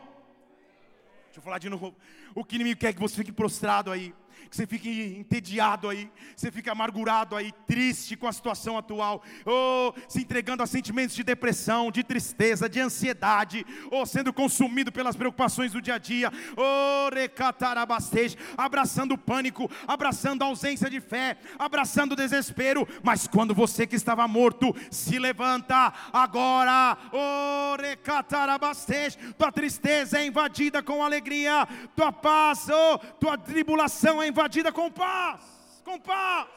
Deixa 1.25 1.39
eu 1.39 1.41
falar 1.41 1.57
de 1.57 1.67
novo. 1.67 1.95
O 2.35 2.45
que 2.45 2.57
inimigo 2.57 2.79
quer 2.79 2.93
que 2.93 2.99
você 2.99 3.15
fique 3.15 3.31
prostrado 3.31 3.91
aí 3.91 4.13
que 4.49 4.55
você 4.55 4.65
fique 4.65 5.17
entediado 5.19 5.89
aí, 5.89 6.09
você 6.35 6.51
fique 6.51 6.69
amargurado 6.69 7.35
aí, 7.35 7.51
triste 7.67 8.15
com 8.15 8.27
a 8.27 8.33
situação 8.33 8.77
atual, 8.77 9.21
ou 9.45 9.93
se 10.07 10.21
entregando 10.21 10.63
a 10.63 10.67
sentimentos 10.67 11.15
de 11.15 11.23
depressão, 11.23 11.91
de 11.91 12.03
tristeza, 12.03 12.69
de 12.69 12.79
ansiedade, 12.79 13.65
ou 13.91 14.05
sendo 14.05 14.31
consumido 14.31 14.91
pelas 14.91 15.15
preocupações 15.15 15.73
do 15.73 15.81
dia 15.81 15.95
a 15.95 15.97
dia, 15.97 16.31
ou 16.55 17.13
recatarabastej, 17.13 18.37
abraçando 18.57 19.13
o 19.13 19.17
pânico, 19.17 19.69
abraçando 19.87 20.43
a 20.43 20.45
ausência 20.45 20.89
de 20.89 21.01
fé, 21.01 21.37
abraçando 21.59 22.13
o 22.13 22.15
desespero, 22.15 22.87
mas 23.03 23.27
quando 23.27 23.53
você 23.53 23.85
que 23.85 23.95
estava 23.95 24.27
morto 24.27 24.75
se 24.89 25.19
levanta 25.19 25.93
agora, 26.11 26.97
oh 27.11 27.75
recatarabastej, 27.81 29.17
tua 29.37 29.51
tristeza 29.51 30.19
é 30.19 30.25
invadida 30.25 30.81
com 30.81 31.03
alegria, 31.03 31.67
tua 31.95 32.11
paz, 32.11 32.67
oh, 32.69 32.97
tua 33.19 33.37
tribulação 33.37 34.21
é 34.21 34.27
invadida 34.27 34.36
invadida 34.37 34.71
com 34.71 34.91
paz, 34.91 35.41
com 35.83 35.99
paz. 35.99 36.47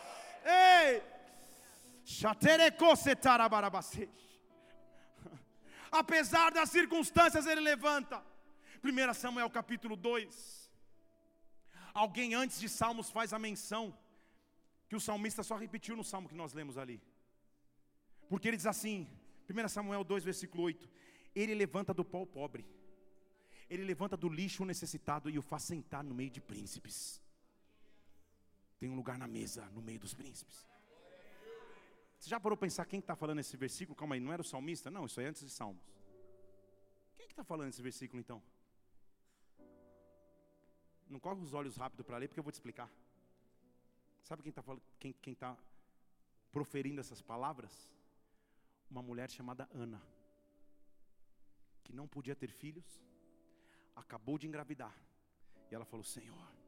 Ei! 0.45 1.03
Apesar 5.91 6.51
das 6.53 6.69
circunstâncias, 6.69 7.47
ele 7.47 7.63
levanta. 7.63 8.23
1 8.85 9.15
Samuel 9.15 9.49
capítulo 9.49 9.97
2. 9.97 10.71
Alguém 11.95 12.35
antes 12.35 12.61
de 12.61 12.69
Salmos 12.69 13.11
faz 13.11 13.33
a 13.33 13.39
menção 13.39 13.97
que 14.89 14.97
o 14.97 15.01
salmista 15.01 15.43
só 15.43 15.57
repetiu 15.57 15.97
no 15.97 16.05
salmo 16.05 16.29
que 16.29 16.35
nós 16.35 16.53
lemos 16.53 16.77
ali. 16.77 17.03
Porque 18.29 18.47
ele 18.49 18.57
diz 18.59 18.67
assim, 18.67 19.09
1 19.49 19.69
Samuel 19.69 20.05
2, 20.05 20.23
versículo 20.23 20.65
8: 20.65 20.89
Ele 21.35 21.55
levanta 21.55 21.95
do 21.95 22.05
pó 22.05 22.23
o 22.23 22.27
pobre, 22.27 22.67
ele 23.69 23.85
levanta 23.85 24.17
do 24.17 24.29
lixo 24.29 24.63
o 24.65 24.67
necessitado 24.67 25.31
e 25.31 25.39
o 25.39 25.43
faz 25.43 25.63
sentar 25.63 26.05
no 26.05 26.15
meio 26.15 26.31
de 26.31 26.41
príncipes 26.41 27.20
tem 28.81 28.89
um 28.89 28.97
lugar 28.97 29.19
na 29.19 29.29
mesa, 29.29 29.67
no 29.77 29.83
meio 29.83 30.01
dos 30.01 30.15
príncipes. 30.15 30.67
Você 32.19 32.31
já 32.31 32.41
parou 32.41 32.57
para 32.57 32.67
pensar 32.67 32.87
quem 32.87 32.99
está 32.99 33.15
falando 33.15 33.39
esse 33.39 33.57
versículo? 33.57 33.95
Calma 33.95 34.15
aí, 34.15 34.21
não 34.21 34.33
era 34.33 34.41
o 34.41 34.45
salmista? 34.45 34.91
Não, 34.91 35.05
isso 35.05 35.21
é 35.21 35.27
antes 35.27 35.43
de 35.43 35.51
Salmos. 35.51 35.85
Quem 37.15 37.27
que 37.27 37.33
está 37.33 37.45
falando 37.45 37.69
esse 37.69 37.83
versículo 37.83 38.19
então? 38.19 38.43
Não 41.09 41.21
corre 41.21 41.41
os 41.43 41.53
olhos 41.53 41.77
rápido 41.77 42.03
para 42.05 42.17
ler, 42.17 42.29
porque 42.29 42.41
eu 42.41 42.45
vou 42.45 42.53
te 42.53 42.55
explicar. 42.55 42.91
Sabe 44.23 44.43
quem 44.43 44.51
está 44.51 44.63
quem, 44.99 45.13
quem 45.13 45.35
tá 45.35 45.57
proferindo 46.51 47.01
essas 47.01 47.21
palavras? 47.21 47.93
Uma 48.91 49.03
mulher 49.03 49.31
chamada 49.31 49.69
Ana, 49.73 50.01
que 51.85 51.93
não 51.93 52.09
podia 52.09 52.35
ter 52.35 52.51
filhos, 52.51 53.03
acabou 53.95 54.39
de 54.39 54.47
engravidar. 54.47 54.95
E 55.71 55.75
ela 55.75 55.85
falou: 55.85 56.05
Senhor, 56.05 56.60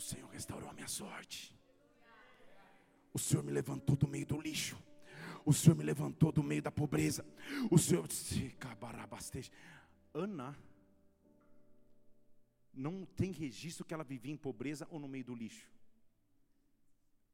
o 0.00 0.02
Senhor 0.02 0.30
restaurou 0.30 0.70
a 0.70 0.72
minha 0.72 0.88
sorte. 0.88 1.54
O 3.12 3.18
Senhor 3.18 3.44
me 3.44 3.52
levantou 3.52 3.94
do 3.94 4.08
meio 4.08 4.24
do 4.24 4.40
lixo. 4.40 4.82
O 5.44 5.52
Senhor 5.52 5.76
me 5.76 5.84
levantou 5.84 6.32
do 6.32 6.42
meio 6.42 6.62
da 6.62 6.70
pobreza. 6.70 7.22
O 7.70 7.76
Senhor 7.76 8.08
disse: 8.08 8.56
Ana 10.14 10.56
não 12.72 13.04
tem 13.04 13.30
registro 13.30 13.84
que 13.84 13.92
ela 13.92 14.02
vivia 14.02 14.32
em 14.32 14.38
pobreza 14.38 14.88
ou 14.90 14.98
no 14.98 15.06
meio 15.06 15.24
do 15.24 15.34
lixo. 15.34 15.70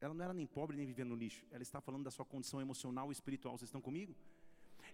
Ela 0.00 0.12
não 0.12 0.24
era 0.24 0.34
nem 0.34 0.46
pobre 0.46 0.76
nem 0.76 0.86
vivia 0.86 1.04
no 1.04 1.14
lixo. 1.14 1.46
Ela 1.52 1.62
está 1.62 1.80
falando 1.80 2.02
da 2.02 2.10
sua 2.10 2.24
condição 2.24 2.60
emocional 2.60 3.10
e 3.10 3.12
espiritual. 3.12 3.56
Vocês 3.56 3.68
estão 3.68 3.80
comigo? 3.80 4.12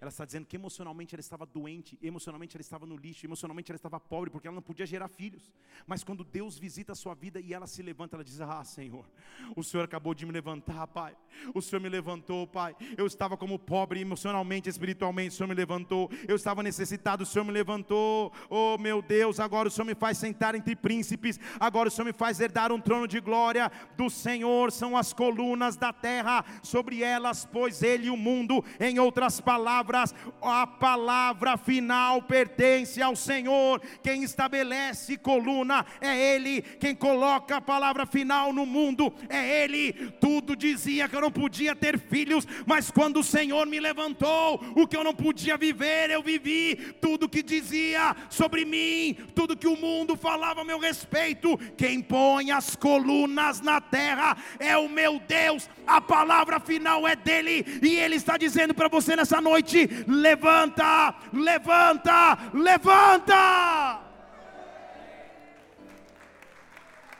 Ela 0.03 0.09
está 0.09 0.25
dizendo 0.25 0.47
que 0.47 0.57
emocionalmente 0.57 1.15
ela 1.15 1.21
estava 1.21 1.47
doente, 1.47 1.97
emocionalmente 2.03 2.57
ela 2.57 2.61
estava 2.61 2.85
no 2.85 2.97
lixo, 2.97 3.25
emocionalmente 3.25 3.71
ela 3.71 3.77
estava 3.77 4.01
pobre, 4.01 4.31
porque 4.31 4.49
ela 4.49 4.55
não 4.57 4.61
podia 4.61 4.85
gerar 4.85 5.07
filhos. 5.07 5.53
Mas 5.87 6.03
quando 6.03 6.25
Deus 6.25 6.59
visita 6.59 6.91
a 6.91 6.97
sua 6.97 7.15
vida 7.15 7.39
e 7.39 7.55
ela 7.55 7.69
se 7.69 7.81
levanta, 7.83 8.17
ela 8.17 8.25
diz: 8.25 8.41
Ah, 8.41 8.65
Senhor, 8.65 9.09
o 9.55 9.63
Senhor 9.63 9.85
acabou 9.85 10.13
de 10.13 10.27
me 10.27 10.33
levantar, 10.33 10.89
Pai. 10.89 11.17
O 11.55 11.63
Senhor 11.63 11.81
me 11.81 11.89
levantou, 11.89 12.49
Pai. 12.49 12.75
Eu 12.99 13.07
estava 13.07 13.37
como 13.37 13.61
pobre 13.61 14.01
emocionalmente, 14.01 14.69
espiritualmente, 14.69 15.35
o 15.35 15.37
Senhor 15.37 15.47
me 15.47 15.55
levantou. 15.55 16.11
Eu 16.27 16.35
estava 16.35 16.65
necessitado, 16.65 17.23
o 17.23 17.27
Senhor 17.27 17.45
me 17.45 17.53
levantou. 17.53 18.33
Oh, 18.51 18.77
meu 18.79 19.03
Deus, 19.03 19.39
agora 19.39 19.69
o 19.69 19.71
Senhor 19.71 19.87
me 19.87 19.95
faz 19.95 20.19
sentar 20.19 20.57
entre 20.57 20.75
príncipes. 20.75 21.39
Agora 21.61 21.89
o 21.89 21.93
Senhor 21.93 22.07
me 22.07 22.13
faz 22.13 22.41
herdar 22.41 22.73
um 22.73 22.81
trono 22.81 23.07
de 23.07 23.21
glória 23.21 23.71
do 23.97 24.11
Senhor. 24.11 24.73
São 24.73 24.97
as 24.97 25.13
colunas 25.13 25.77
da 25.77 25.93
terra, 25.93 26.45
sobre 26.61 27.05
elas 27.05 27.45
pôs 27.45 27.85
Ele 27.85 28.11
o 28.11 28.17
mundo. 28.17 28.65
Em 28.81 28.99
outras 28.99 29.41
palavras, 29.41 29.92
palavras, 29.93 30.15
a 30.41 30.67
palavra 30.67 31.57
final 31.57 32.23
pertence 32.23 33.03
ao 33.03 33.15
Senhor. 33.15 33.81
Quem 34.03 34.23
estabelece 34.23 35.19
coluna 35.19 35.85
é 36.01 36.35
Ele, 36.35 36.63
quem 36.63 36.95
coloca 36.95 37.57
a 37.57 37.61
palavra 37.61 38.07
final 38.07 38.53
no 38.53 38.65
mundo 38.65 39.13
é 39.29 39.63
Ele. 39.63 39.93
Tudo 40.21 40.57
dizia 40.57 41.09
que 41.09 41.15
eu 41.15 41.21
não 41.21 41.31
podia 41.31 41.77
ter 41.77 41.99
filhos, 41.99 42.47
mas 42.67 42.91
quando 42.91 43.21
o 43.21 43.25
Senhor 43.25 43.67
me 43.67 43.79
levantou, 43.79 44.65
o 44.75 44.87
que 44.87 44.97
eu 44.97 45.05
não 45.05 45.15
podia 45.15 45.57
viver, 45.57 46.11
eu 46.11 46.23
vivi. 46.23 46.77
Tudo 47.01 47.29
que 47.29 47.43
dizia 47.43 48.17
sobre 48.31 48.65
mim, 48.65 49.17
tudo 49.35 49.57
que 49.57 49.69
o 49.69 49.77
mundo 49.77 50.17
falava 50.17 50.63
a 50.63 50.65
meu 50.65 50.79
respeito, 50.79 51.59
quem 51.77 52.01
põe 52.01 52.51
as 52.51 52.75
colunas 52.75 53.61
na 53.61 53.81
terra 53.81 54.37
é 54.59 54.77
o 54.77 54.89
meu 54.89 55.21
Deus, 55.21 55.69
a 55.87 56.01
palavra 56.01 56.59
final 56.59 57.07
é 57.07 57.15
dele, 57.15 57.65
e 57.83 57.97
Ele 57.97 58.17
está 58.17 58.37
dizendo 58.37 58.73
para 58.73 58.89
você 58.89 59.15
nessa 59.15 59.41
noite: 59.41 59.72
levanta, 60.07 61.15
levanta, 61.33 62.51
levanta. 62.53 64.13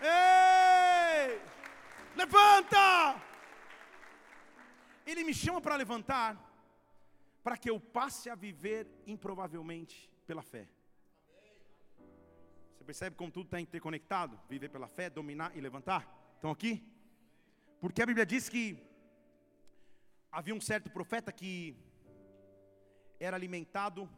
Ei, 0.03 1.41
levanta. 2.17 3.23
Ele 5.07 5.25
me 5.25 5.35
chama 5.35 5.61
para 5.61 5.77
levantar, 5.77 6.37
para 7.43 7.57
que 7.57 7.71
eu 7.71 7.79
passe 7.79 8.31
a 8.31 8.35
viver 8.35 8.87
improvavelmente 9.07 10.11
pela 10.27 10.43
fé. 10.43 10.69
Você 12.83 12.85
percebe 12.85 13.17
como 13.17 13.31
tudo 13.31 13.45
está 13.47 13.61
interconectado? 13.61 14.41
Viver 14.49 14.69
pela 14.69 14.89
fé, 14.89 15.09
dominar 15.09 15.57
e 15.57 15.61
levantar? 15.61 16.03
Estão 16.35 16.51
aqui? 16.51 16.83
Porque 17.81 18.03
a 18.03 18.07
Bíblia 18.07 18.27
diz 18.27 18.49
que 18.49 18.77
havia 20.31 20.55
um 20.55 20.61
certo 20.61 20.91
profeta 20.91 21.31
que 21.31 21.77
era 23.25 23.37
alimentado 23.37 24.09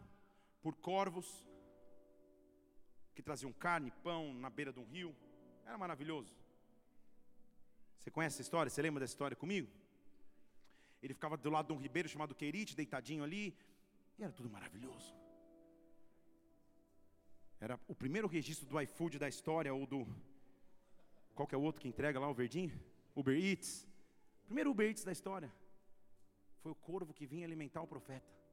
por 0.62 0.75
corvos 0.77 1.47
que 3.14 3.23
traziam 3.23 3.53
carne, 3.53 3.90
pão 4.02 4.33
na 4.35 4.48
beira 4.48 4.73
de 4.73 4.81
um 4.81 4.85
rio. 4.85 5.15
Era 5.67 5.77
maravilhoso. 5.77 6.35
Você 7.98 8.11
conhece 8.11 8.37
essa 8.37 8.42
história? 8.42 8.71
Você 8.71 8.83
lembra 8.83 9.00
dessa 9.00 9.13
história 9.13 9.37
comigo? 9.37 9.69
Ele 11.02 11.13
ficava 11.13 11.37
do 11.37 11.50
lado 11.50 11.67
de 11.67 11.73
um 11.75 11.77
ribeiro 11.77 12.09
chamado 12.09 12.35
Querite, 12.35 12.75
deitadinho 12.75 13.23
ali, 13.23 13.55
e 14.19 14.25
era 14.25 14.33
tudo 14.33 14.48
maravilhoso. 14.48 15.15
Era 17.61 17.79
o 17.87 17.94
primeiro 17.94 18.27
registro 18.27 18.67
do 18.67 18.81
iFood 18.81 19.19
da 19.19 19.29
história, 19.29 19.73
ou 19.73 19.87
do. 19.87 20.07
Qual 21.35 21.46
que 21.46 21.55
é 21.55 21.59
o 21.59 21.63
outro 21.63 21.81
que 21.83 21.88
entrega 21.88 22.19
lá 22.19 22.29
o 22.29 22.35
verdinho? 22.35 22.73
Uber 23.15 23.37
Eats. 23.37 23.87
Primeiro 24.46 24.71
Uber 24.71 24.88
Eats 24.88 25.05
da 25.05 25.13
história. 25.13 25.52
Foi 26.63 26.73
o 26.73 26.75
corvo 26.75 27.13
que 27.13 27.27
vinha 27.27 27.46
alimentar 27.46 27.83
o 27.83 27.87
profeta. 27.87 28.44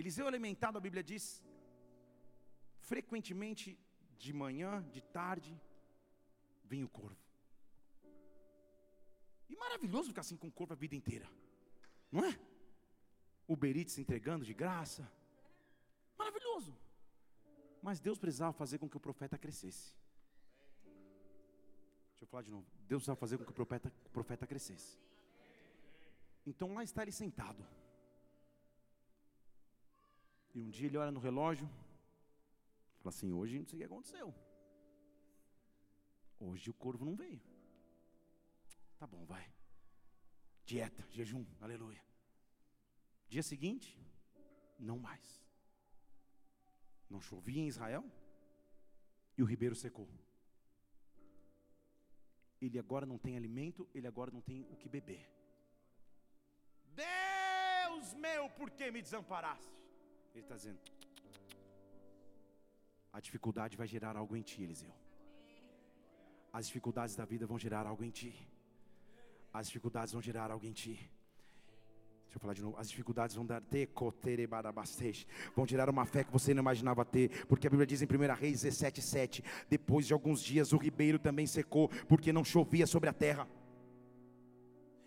Eliseu 0.00 0.26
alimentado, 0.28 0.78
a 0.78 0.84
Bíblia 0.86 1.02
diz, 1.02 1.24
frequentemente 2.90 3.76
de 4.22 4.32
manhã, 4.32 4.70
de 4.94 5.00
tarde, 5.18 5.52
vem 6.70 6.84
o 6.84 6.88
corvo. 6.88 7.22
E 9.48 9.56
maravilhoso 9.56 10.10
ficar 10.10 10.20
assim 10.20 10.36
com 10.36 10.48
o 10.48 10.56
corvo 10.58 10.74
a 10.74 10.76
vida 10.76 10.94
inteira, 10.94 11.28
não 12.12 12.24
é? 12.24 12.38
O 13.52 13.56
Berit 13.56 13.90
se 13.90 14.00
entregando 14.00 14.44
de 14.44 14.54
graça, 14.54 15.10
maravilhoso. 16.16 16.72
Mas 17.82 17.98
Deus 17.98 18.18
precisava 18.18 18.52
fazer 18.52 18.78
com 18.78 18.88
que 18.88 18.96
o 18.96 19.00
profeta 19.00 19.36
crescesse. 19.36 19.86
Deixa 22.10 22.24
eu 22.24 22.28
falar 22.28 22.42
de 22.42 22.52
novo. 22.52 22.66
Deus 22.86 23.00
precisava 23.00 23.18
fazer 23.24 23.38
com 23.38 23.44
que 23.44 23.50
o 23.50 23.54
profeta, 23.54 23.92
o 24.04 24.10
profeta 24.10 24.46
crescesse. 24.46 24.98
Então 26.46 26.74
lá 26.74 26.84
está 26.84 27.02
ele 27.02 27.12
sentado. 27.12 27.66
E 30.54 30.62
um 30.62 30.70
dia 30.70 30.86
ele 30.86 30.96
olha 30.96 31.10
no 31.10 31.20
relógio, 31.20 31.68
fala 32.98 33.14
assim: 33.14 33.32
hoje 33.32 33.58
não 33.58 33.66
sei 33.66 33.76
o 33.76 33.80
que 33.80 33.84
aconteceu. 33.84 34.34
Hoje 36.40 36.70
o 36.70 36.74
corvo 36.74 37.04
não 37.04 37.16
veio. 37.16 37.42
Tá 38.98 39.06
bom, 39.06 39.24
vai. 39.24 39.52
Dieta, 40.64 41.04
jejum, 41.10 41.44
aleluia. 41.60 42.02
Dia 43.28 43.42
seguinte, 43.42 43.98
não 44.78 44.98
mais. 44.98 45.44
Não 47.08 47.20
chovia 47.20 47.62
em 47.62 47.68
Israel 47.68 48.04
e 49.36 49.42
o 49.42 49.46
ribeiro 49.46 49.74
secou. 49.74 50.08
Ele 52.60 52.78
agora 52.78 53.06
não 53.06 53.18
tem 53.18 53.36
alimento, 53.36 53.88
ele 53.94 54.06
agora 54.06 54.30
não 54.30 54.40
tem 54.40 54.66
o 54.70 54.76
que 54.76 54.88
beber. 54.88 55.30
Deus 56.94 58.14
meu, 58.14 58.50
por 58.50 58.70
que 58.70 58.90
me 58.90 59.00
desamparaste? 59.00 59.77
Ele 60.38 60.44
está 60.44 60.54
dizendo: 60.54 60.78
a 63.12 63.20
dificuldade 63.20 63.76
vai 63.76 63.88
gerar 63.88 64.16
algo 64.16 64.36
em 64.36 64.42
ti, 64.42 64.62
Eliseu. 64.62 64.94
As 66.52 66.66
dificuldades 66.68 67.16
da 67.16 67.24
vida 67.24 67.44
vão 67.44 67.58
gerar 67.58 67.86
algo 67.86 68.04
em 68.04 68.10
ti. 68.10 68.32
As 69.52 69.66
dificuldades 69.66 70.12
vão 70.12 70.22
gerar 70.22 70.50
algo 70.52 70.64
em 70.64 70.72
ti. 70.72 70.94
Deixa 72.22 72.36
eu 72.36 72.40
falar 72.40 72.54
de 72.54 72.62
novo. 72.62 72.76
As 72.76 72.88
dificuldades 72.88 73.34
vão 73.34 73.44
dar 73.44 73.60
vão 75.56 75.66
gerar 75.66 75.90
uma 75.90 76.06
fé 76.06 76.22
que 76.22 76.30
você 76.30 76.54
não 76.54 76.60
imaginava 76.60 77.04
ter, 77.04 77.46
porque 77.46 77.66
a 77.66 77.70
Bíblia 77.70 77.86
diz 77.86 78.00
em 78.00 78.06
1 78.06 78.34
Reis 78.34 78.62
17:7, 78.62 79.42
depois 79.68 80.06
de 80.06 80.12
alguns 80.12 80.40
dias 80.40 80.72
o 80.72 80.76
ribeiro 80.76 81.18
também 81.18 81.46
secou, 81.48 81.88
porque 82.06 82.32
não 82.32 82.44
chovia 82.44 82.86
sobre 82.86 83.08
a 83.08 83.12
terra. 83.12 83.48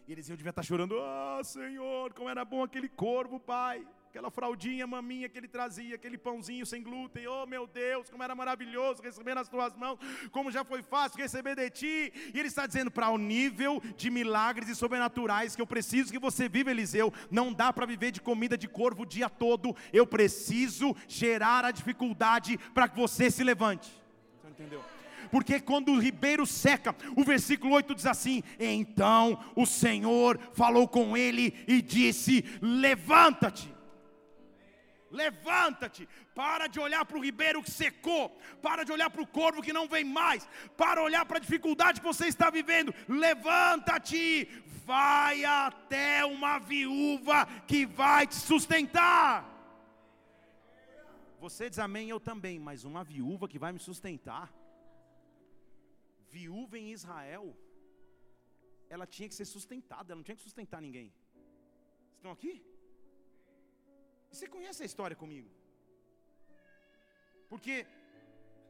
E 0.08 0.14
iam 0.14 0.36
devia 0.36 0.50
estar 0.50 0.64
chorando: 0.64 1.00
"Ah, 1.00 1.42
Senhor, 1.42 2.14
como 2.14 2.28
era 2.28 2.44
bom 2.44 2.64
aquele 2.64 2.90
corvo, 2.90 3.40
Pai" 3.40 3.88
aquela 4.12 4.30
fraldinha 4.30 4.86
maminha 4.86 5.30
que 5.30 5.38
ele 5.38 5.48
trazia, 5.48 5.96
aquele 5.96 6.18
pãozinho 6.18 6.66
sem 6.66 6.84
glúten, 6.84 7.26
oh 7.28 7.46
meu 7.46 7.66
Deus, 7.66 8.10
como 8.10 8.22
era 8.22 8.36
maravilhoso 8.36 9.02
receber 9.02 9.34
nas 9.34 9.48
tuas 9.48 9.74
mãos, 9.74 9.98
como 10.34 10.52
já 10.52 10.66
foi 10.66 10.82
fácil 10.82 11.18
receber 11.18 11.56
de 11.56 11.70
ti, 11.70 12.14
e 12.34 12.38
ele 12.38 12.50
está 12.50 12.68
dizendo 12.68 12.92
para 12.92 13.10
o 13.10 13.18
nível 13.18 13.82
de 13.96 14.10
milagres 14.10 14.68
e 14.68 14.76
sobrenaturais 14.76 15.56
que 15.56 15.62
eu 15.62 15.66
preciso 15.66 16.12
que 16.12 16.20
você 16.20 16.50
viva, 16.50 16.70
Eliseu, 16.70 17.14
não 17.32 17.54
dá 17.54 17.72
para 17.72 17.86
viver 17.86 18.12
de 18.12 18.20
comida 18.20 18.58
de 18.58 18.68
corvo 18.68 19.04
o 19.04 19.06
dia 19.06 19.30
todo, 19.30 19.74
eu 19.94 20.06
preciso 20.06 20.94
gerar 21.08 21.64
a 21.64 21.72
dificuldade 21.72 22.58
para 22.74 22.90
que 22.90 22.98
você 22.98 23.32
se 23.32 23.46
levante, 23.46 23.90
você 24.42 24.50
entendeu? 24.50 24.84
porque 25.32 25.62
quando 25.62 25.94
o 25.94 26.00
ribeiro 26.00 26.46
seca, 26.46 26.94
o 27.16 27.24
versículo 27.24 27.76
8 27.76 27.96
diz 27.96 28.06
assim: 28.06 28.44
Então 28.60 29.40
o 29.56 29.66
Senhor 29.66 30.38
falou 30.52 30.86
com 30.90 31.16
ele 31.16 31.64
e 31.66 31.82
disse: 31.82 32.44
Levanta-te. 32.62 33.81
Levanta-te, 35.12 36.08
para 36.34 36.68
de 36.68 36.80
olhar 36.80 37.04
para 37.06 37.18
o 37.18 37.24
ribeiro 37.24 37.62
que 37.62 37.70
secou, 37.70 38.30
para 38.62 38.84
de 38.86 38.92
olhar 38.92 39.10
para 39.10 39.22
o 39.22 39.28
corvo 39.28 39.62
que 39.62 39.74
não 39.74 39.88
vem 39.88 40.06
mais, 40.06 40.48
para 40.78 41.04
olhar 41.04 41.26
para 41.26 41.38
a 41.38 41.42
dificuldade 41.42 42.00
que 42.00 42.06
você 42.06 42.28
está 42.28 42.50
vivendo. 42.50 42.94
Levanta-te, 43.10 44.46
vai 44.86 45.44
até 45.44 46.24
uma 46.26 46.60
viúva 46.60 47.46
que 47.68 47.86
vai 47.86 48.26
te 48.26 48.36
sustentar. 48.36 49.52
Você 51.42 51.70
diz 51.70 51.80
amém, 51.80 52.10
eu 52.10 52.20
também, 52.20 52.58
mas 52.58 52.86
uma 52.86 53.04
viúva 53.04 53.50
que 53.50 53.60
vai 53.60 53.74
me 53.74 53.80
sustentar. 53.80 54.54
Viúva 56.30 56.80
em 56.80 56.92
Israel, 56.94 57.58
ela 58.90 59.06
tinha 59.06 59.28
que 59.28 59.36
ser 59.36 59.46
sustentada, 59.46 60.14
ela 60.14 60.20
não 60.20 60.24
tinha 60.24 60.36
que 60.36 60.42
sustentar 60.42 60.82
ninguém. 60.82 61.14
Estão 62.16 62.32
aqui? 62.32 62.64
Você 64.32 64.48
conhece 64.48 64.82
a 64.84 64.86
história 64.86 65.16
comigo? 65.16 65.50
Porque 67.50 67.86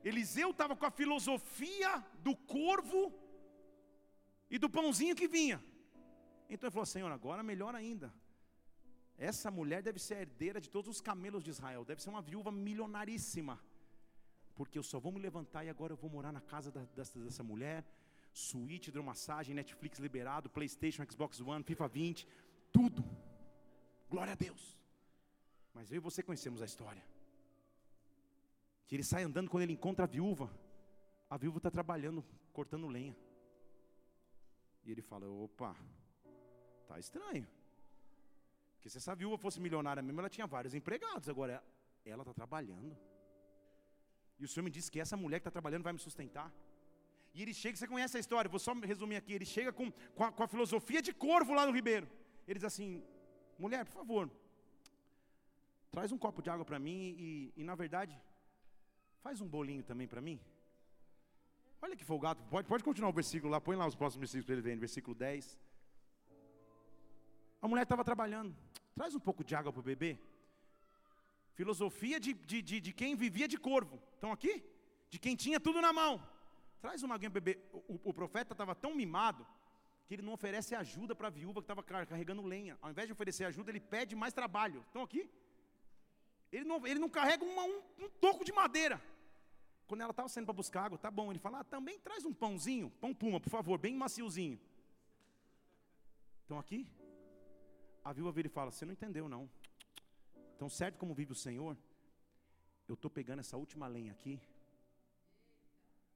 Eliseu 0.04 0.50
estava 0.52 0.76
com 0.76 0.86
a 0.86 0.92
filosofia 0.92 2.04
do 2.26 2.36
corvo 2.36 3.14
e 4.50 4.58
do 4.58 4.70
pãozinho 4.70 5.16
que 5.16 5.28
vinha. 5.28 5.64
Então 6.50 6.68
ele 6.68 6.74
falou: 6.74 6.86
Senhor, 6.86 7.12
agora 7.12 7.44
melhor 7.44 7.76
ainda. 7.76 8.12
Essa 9.18 9.52
mulher 9.52 9.84
deve 9.84 10.00
ser 10.00 10.16
a 10.16 10.22
herdeira 10.22 10.60
de 10.60 10.70
todos 10.70 10.90
os 10.90 11.00
camelos 11.00 11.44
de 11.44 11.52
Israel, 11.52 11.86
deve 11.86 12.02
ser 12.02 12.10
uma 12.10 12.24
viúva 12.24 12.52
milionaríssima. 12.52 13.62
Porque 14.56 14.80
eu 14.80 14.84
só 14.84 15.00
vou 15.00 15.12
me 15.12 15.20
levantar 15.20 15.64
e 15.64 15.70
agora 15.70 15.94
eu 15.94 15.98
vou 15.98 16.10
morar 16.10 16.32
na 16.32 16.42
casa 16.42 16.72
da, 16.72 16.82
dessa, 16.96 17.20
dessa 17.20 17.44
mulher. 17.44 17.86
Suíte, 18.34 18.90
hidromassagem, 18.90 19.54
Netflix 19.54 20.00
liberado, 20.00 20.50
Playstation, 20.50 21.06
Xbox 21.10 21.40
One, 21.40 21.64
FIFA 21.64 21.88
20, 21.88 22.28
tudo. 22.72 23.04
Glória 24.10 24.34
a 24.34 24.36
Deus. 24.36 24.81
Mas 25.74 25.92
eu 25.92 25.98
e 25.98 26.00
você 26.00 26.22
conhecemos 26.22 26.62
a 26.62 26.66
história. 26.66 27.04
Que 28.88 28.96
ele 28.96 29.04
sai 29.04 29.24
andando 29.24 29.50
quando 29.50 29.64
ele 29.64 29.74
encontra 29.74 30.06
a 30.06 30.08
viúva. 30.08 30.52
A 31.30 31.38
viúva 31.38 31.58
está 31.58 31.72
trabalhando, 31.72 32.24
cortando 32.52 32.88
lenha. 32.88 33.16
E 34.84 34.92
ele 34.92 35.02
fala: 35.02 35.28
opa, 35.28 35.76
tá 36.88 37.00
estranho. 37.00 37.48
Porque 38.76 38.90
se 38.90 38.98
essa 38.98 39.16
viúva 39.16 39.38
fosse 39.38 39.62
milionária 39.62 40.02
mesmo, 40.02 40.20
ela 40.20 40.30
tinha 40.30 40.48
vários 40.48 40.74
empregados. 40.74 41.30
Agora, 41.30 41.64
ela 42.06 42.24
está 42.24 42.34
trabalhando. 42.34 42.98
E 44.40 44.44
o 44.44 44.48
Senhor 44.48 44.64
me 44.64 44.72
disse 44.72 44.90
que 44.90 45.00
essa 45.00 45.16
mulher 45.16 45.40
que 45.40 45.42
está 45.42 45.52
trabalhando 45.52 45.84
vai 45.84 45.94
me 45.94 46.00
sustentar. 46.00 46.52
E 47.34 47.42
ele 47.42 47.54
chega, 47.54 47.78
você 47.78 47.88
conhece 47.88 48.18
a 48.18 48.20
história, 48.20 48.50
vou 48.50 48.60
só 48.60 48.74
resumir 48.74 49.16
aqui. 49.16 49.34
Ele 49.34 49.46
chega 49.46 49.72
com, 49.72 49.92
com 50.16 50.24
a, 50.24 50.32
com 50.32 50.44
a 50.44 50.48
filosofia 50.48 51.02
de 51.02 51.14
corvo 51.14 51.54
lá 51.54 51.66
no 51.66 51.72
Ribeiro. 51.72 52.10
Ele 52.48 52.60
diz 52.60 52.66
assim: 52.66 53.04
mulher, 53.58 53.86
por 53.86 53.94
favor, 53.94 54.30
Traz 55.92 56.12
um 56.12 56.18
copo 56.18 56.42
de 56.42 56.50
água 56.50 56.66
para 56.66 56.80
mim 56.80 57.16
e, 57.18 57.54
e, 57.58 57.64
na 57.64 57.76
verdade, 57.76 58.18
faz 59.22 59.42
um 59.42 59.48
bolinho 59.48 59.84
também 59.84 60.08
para 60.08 60.22
mim. 60.22 60.40
Olha 61.82 61.96
que 61.96 62.06
folgado. 62.06 62.42
Pode, 62.50 62.68
pode 62.68 62.84
continuar 62.84 63.10
o 63.10 63.14
versículo 63.14 63.52
lá, 63.52 63.60
põe 63.60 63.76
lá 63.76 63.86
os 63.86 63.96
próximos 63.96 64.22
versículos 64.22 64.46
para 64.46 64.54
ele 64.54 64.62
ver, 64.62 64.78
versículo 64.78 65.16
10. 65.16 65.60
A 67.62 67.68
mulher 67.68 67.84
estava 67.84 68.04
trabalhando. 68.04 68.56
Traz 68.96 69.14
um 69.16 69.20
pouco 69.20 69.44
de 69.44 69.54
água 69.54 69.72
para 69.74 69.82
o 69.82 69.84
bebê. 69.84 70.18
Filosofia 71.54 72.20
de, 72.20 72.34
de, 72.34 72.62
de, 72.62 72.80
de, 72.80 72.94
quem 72.94 73.16
vivia 73.16 73.48
de 73.48 73.58
corvo. 73.58 74.02
Estão 74.14 74.32
aqui? 74.32 74.64
De 75.10 75.20
quem 75.20 75.36
tinha 75.36 75.60
tudo 75.60 75.82
na 75.82 75.92
mão. 75.92 76.14
Traz 76.82 77.04
uma 77.04 77.16
aguinha 77.16 77.30
para 77.30 77.40
o 77.40 77.42
bebê. 77.42 77.60
O, 78.04 78.14
profeta 78.14 78.54
estava 78.54 78.74
tão 78.74 78.96
mimado 78.96 79.46
que 80.08 80.16
ele 80.16 80.22
não 80.22 80.34
oferece 80.34 80.74
ajuda 80.74 81.14
para 81.14 81.28
a 81.28 81.32
viúva 81.32 81.62
que 81.62 81.66
estava 81.66 81.84
carregando 81.84 82.42
lenha. 82.42 82.78
Ao 82.82 82.90
invés 82.90 83.08
de 83.08 83.14
oferecer 83.14 83.46
ajuda, 83.46 83.70
ele 83.72 83.80
pede 83.80 84.16
mais 84.16 84.34
trabalho. 84.34 84.82
Estão 84.88 85.04
aqui? 85.04 85.30
Ele 86.52 86.66
não, 86.66 86.86
ele 86.86 87.00
não 87.00 87.10
carrega 87.10 87.44
uma, 87.44 87.64
um, 87.64 87.82
um 88.00 88.10
toco 88.20 88.44
de 88.44 88.52
madeira. 88.52 89.02
Quando 89.88 90.02
ela 90.02 90.12
estava 90.12 90.30
saindo 90.30 90.46
para 90.46 90.54
buscar 90.54 90.86
água, 90.86 90.98
tá 90.98 91.10
bom. 91.10 91.32
Ele 91.32 91.40
fala, 91.40 91.60
ah, 91.60 91.64
também 91.64 92.00
traz 92.00 92.26
um 92.26 92.34
pãozinho, 92.34 92.90
pão 93.02 93.14
puma, 93.14 93.40
por 93.40 93.50
favor, 93.50 93.78
bem 93.78 93.96
maciozinho. 93.96 94.60
Estão 96.42 96.60
aqui? 96.60 96.88
A 98.04 98.12
viúva 98.12 98.32
vira 98.32 98.48
e 98.48 98.52
fala, 98.52 98.72
você 98.72 98.86
não 98.86 98.94
entendeu 98.94 99.30
não. 99.30 99.50
Então, 100.56 100.70
certo 100.70 100.98
como 100.98 101.14
vive 101.14 101.32
o 101.32 101.36
Senhor, 101.36 101.78
eu 102.88 102.96
estou 102.96 103.10
pegando 103.10 103.40
essa 103.40 103.58
última 103.58 103.88
lenha 103.88 104.12
aqui, 104.12 104.40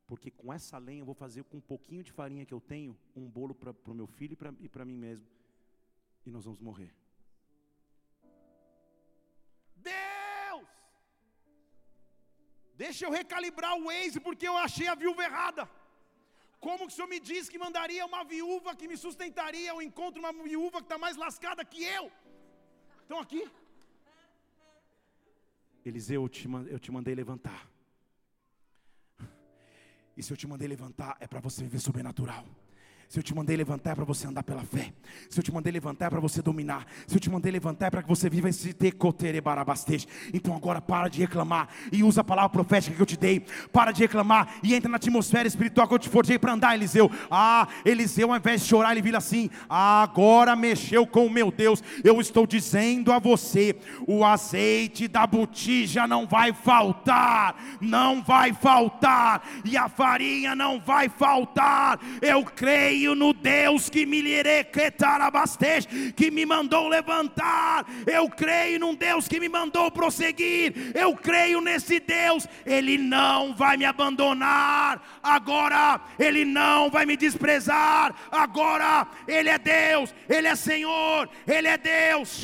porque 0.06 0.30
com 0.30 0.54
essa 0.54 0.78
lenha 0.78 1.02
eu 1.02 1.06
vou 1.06 1.16
fazer 1.16 1.44
com 1.46 1.58
um 1.58 1.62
pouquinho 1.62 2.04
de 2.04 2.12
farinha 2.12 2.46
que 2.46 2.54
eu 2.54 2.62
tenho, 2.62 2.98
um 3.16 3.28
bolo 3.28 3.56
para 3.56 3.74
o 3.88 3.94
meu 3.94 4.08
filho 4.08 4.38
e 4.60 4.70
para 4.70 4.86
mim 4.86 4.98
mesmo. 4.98 5.28
E 6.26 6.32
nós 6.32 6.44
vamos 6.44 6.60
morrer. 6.60 6.94
Deixa 12.84 13.06
eu 13.06 13.12
recalibrar 13.20 13.74
o 13.78 13.86
Waze, 13.86 14.20
porque 14.20 14.48
eu 14.48 14.58
achei 14.66 14.88
a 14.88 14.96
viúva 14.96 15.24
errada. 15.24 15.64
Como 16.66 16.86
que 16.86 16.94
o 16.94 16.96
Senhor 16.96 17.08
me 17.08 17.20
diz 17.30 17.48
que 17.52 17.60
mandaria 17.66 18.06
uma 18.06 18.24
viúva 18.24 18.76
que 18.76 18.88
me 18.92 18.98
sustentaria? 18.98 19.70
Eu 19.70 19.82
encontro 19.82 20.20
uma 20.24 20.34
viúva 20.34 20.80
que 20.80 20.88
está 20.90 20.98
mais 20.98 21.16
lascada 21.16 21.64
que 21.64 21.84
eu. 21.84 22.12
Estão 23.04 23.20
aqui? 23.20 23.44
Eliseu, 25.86 26.24
eu 26.24 26.30
te, 26.30 26.48
eu 26.76 26.80
te 26.80 26.92
mandei 26.92 27.14
levantar. 27.14 27.62
E 30.18 30.24
se 30.24 30.32
eu 30.34 30.38
te 30.38 30.48
mandei 30.48 30.68
levantar, 30.68 31.16
é 31.20 31.28
para 31.28 31.40
você 31.40 31.62
viver 31.62 31.80
sobrenatural. 31.80 32.46
Se 33.08 33.20
eu 33.20 33.24
te 33.24 33.36
mandei 33.36 33.56
levantar 33.56 33.92
é 33.92 33.96
para 33.96 34.04
você 34.04 34.28
andar 34.28 34.44
pela 34.44 34.64
fé. 34.64 34.92
Se 35.30 35.40
eu 35.40 35.44
te 35.44 35.52
mandei 35.52 35.72
levantar 35.72 36.08
é 36.08 36.10
para 36.10 36.20
você 36.20 36.42
dominar. 36.42 36.86
Se 37.08 37.16
eu 37.16 37.20
te 37.20 37.30
mandei 37.30 37.52
levantar 37.52 37.88
é 37.88 37.90
para 37.90 38.02
que 38.02 38.10
você 38.10 38.30
viva 38.30 38.50
esse 38.50 38.74
tecotere 38.74 39.40
barabastej. 39.40 40.08
Então 40.34 40.56
agora 40.56 40.82
para 40.82 41.08
de 41.08 41.20
reclamar 41.20 41.70
e 41.92 42.04
usa 42.04 42.22
a 42.22 42.24
palavra 42.24 42.50
profética 42.50 42.96
que 42.96 43.02
eu 43.02 43.06
te 43.06 43.16
dei. 43.16 43.46
Para 43.72 43.92
de 43.92 44.02
reclamar 44.02 44.56
e 44.64 44.74
entra 44.74 44.90
na 44.90 44.98
atmosfera 44.98 45.48
espiritual 45.48 45.88
que 45.88 45.94
eu 45.94 46.00
te 46.00 46.10
forjei 46.10 46.40
para 46.40 46.54
andar, 46.54 46.76
Eliseu. 46.76 47.10
Ah, 47.30 47.68
Eliseu, 47.86 48.32
ao 48.32 48.38
invés 48.38 48.62
de 48.62 48.68
chorar, 48.68 48.92
ele 48.92 49.02
vira 49.02 49.20
assim: 49.20 49.50
agora 49.70 50.56
mexeu 50.56 51.06
com 51.06 51.28
o 51.28 51.30
meu 51.30 51.52
Deus. 51.52 51.84
Eu 52.04 52.20
estou 52.20 52.48
dizendo 52.48 53.12
a 53.12 53.20
você: 53.20 53.76
o 54.08 54.26
azeite 54.26 55.08
da 55.08 55.28
botija 55.28 56.08
não 56.08 56.26
vai 56.26 56.54
faltar, 56.54 57.56
não 57.80 58.24
vai 58.24 58.52
faltar, 58.52 59.48
e 59.64 59.78
a 59.78 59.88
farinha 59.88 60.56
não 60.56 60.80
vai 60.80 61.08
faltar. 61.08 62.00
Eu 62.22 62.44
creio 62.44 62.95
creio 62.96 63.14
no 63.14 63.34
Deus 63.34 63.90
que 63.90 64.06
me 64.06 64.24
que 66.16 66.32
me 66.32 66.46
mandou 66.46 66.88
levantar. 66.88 67.86
Eu 68.08 68.30
creio 68.30 68.80
num 68.80 68.96
Deus 68.96 69.28
que 69.28 69.40
me 69.40 69.50
mandou 69.50 69.92
prosseguir. 69.92 70.74
Eu 70.96 71.14
creio 71.14 71.60
nesse 71.60 72.00
Deus. 72.00 72.48
Ele 72.66 72.98
não 72.98 73.54
vai 73.54 73.76
me 73.76 73.84
abandonar. 73.84 75.20
Agora 75.22 76.00
ele 76.18 76.46
não 76.46 76.90
vai 76.90 77.06
me 77.06 77.18
desprezar. 77.18 78.16
Agora 78.32 79.06
ele 79.28 79.50
é 79.50 79.58
Deus, 79.58 80.14
ele 80.30 80.48
é 80.48 80.56
Senhor, 80.56 81.30
ele 81.46 81.68
é 81.68 81.78
Deus. 81.78 82.44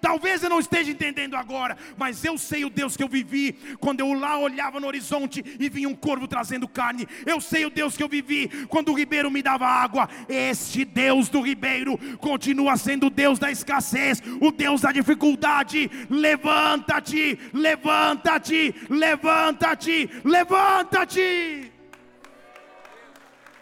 Talvez 0.00 0.42
eu 0.42 0.50
não 0.50 0.60
esteja 0.60 0.90
entendendo 0.90 1.34
agora, 1.34 1.76
mas 1.96 2.24
eu 2.24 2.36
sei 2.36 2.64
o 2.64 2.70
Deus 2.70 2.96
que 2.96 3.02
eu 3.02 3.08
vivi 3.08 3.52
quando 3.78 4.00
eu 4.00 4.12
lá 4.12 4.38
olhava 4.38 4.78
no 4.78 4.86
horizonte 4.86 5.42
e 5.58 5.68
vinha 5.68 5.88
um 5.88 5.94
corvo 5.94 6.28
trazendo 6.28 6.68
carne. 6.68 7.06
Eu 7.24 7.40
sei 7.40 7.64
o 7.64 7.70
Deus 7.70 7.96
que 7.96 8.02
eu 8.02 8.08
vivi 8.08 8.49
quando 8.68 8.90
o 8.92 8.94
ribeiro 8.94 9.30
me 9.30 9.42
dava 9.42 9.66
água. 9.66 10.08
Este 10.28 10.84
Deus 10.84 11.28
do 11.28 11.40
ribeiro 11.40 11.98
continua 12.18 12.76
sendo 12.76 13.06
o 13.06 13.10
Deus 13.10 13.38
da 13.38 13.50
escassez, 13.50 14.22
o 14.40 14.50
Deus 14.50 14.80
da 14.80 14.92
dificuldade. 14.92 15.90
Levanta-te, 16.08 17.38
levanta-te, 17.52 18.74
levanta-te, 18.88 20.10
levanta-te. 20.24 21.72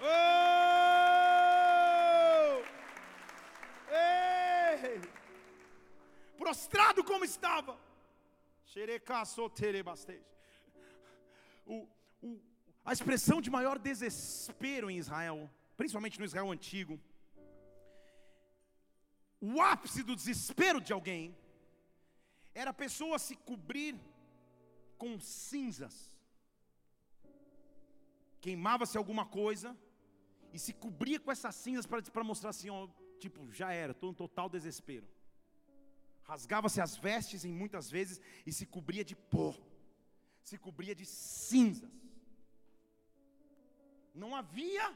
Oh! 0.03 0.69
Prostrado 6.39 7.05
como 7.05 7.25
estava. 7.27 7.73
O, 7.73 9.45
o, 9.45 9.51
a 12.89 12.93
expressão 12.95 13.39
de 13.45 13.51
maior 13.51 13.79
desespero 13.79 14.91
em 14.91 14.97
Israel, 14.97 15.39
principalmente 15.77 16.19
no 16.19 16.25
Israel 16.25 16.51
antigo, 16.51 16.99
o 19.39 19.61
ápice 19.61 20.03
do 20.03 20.17
desespero 20.17 20.81
de 20.81 20.95
alguém, 20.95 21.37
era 22.55 22.71
a 22.71 22.81
pessoa 22.85 23.19
se 23.19 23.37
cobrir 23.37 23.95
com 24.97 25.21
cinzas. 25.21 26.11
Queimava-se 28.41 28.97
alguma 28.97 29.27
coisa 29.27 29.77
e 30.55 30.59
se 30.59 30.73
cobria 30.73 31.21
com 31.21 31.31
essas 31.31 31.55
cinzas 31.57 31.87
para 31.87 32.25
mostrar 32.25 32.51
assim, 32.51 32.71
ó, 32.71 32.89
tipo, 33.21 33.53
já 33.53 33.71
era, 33.71 33.93
estou 33.93 34.11
em 34.13 34.15
total 34.15 34.49
desespero. 34.49 35.07
Rasgava-se 36.23 36.81
as 36.81 36.97
vestes 36.97 37.45
em 37.45 37.53
muitas 37.53 37.91
vezes 37.91 38.19
e 38.47 38.51
se 38.51 38.65
cobria 38.65 39.05
de 39.05 39.15
pó, 39.15 39.55
se 40.43 40.57
cobria 40.57 40.95
de 40.95 41.05
cinzas. 41.05 42.08
Não 44.15 44.35
havia 44.35 44.93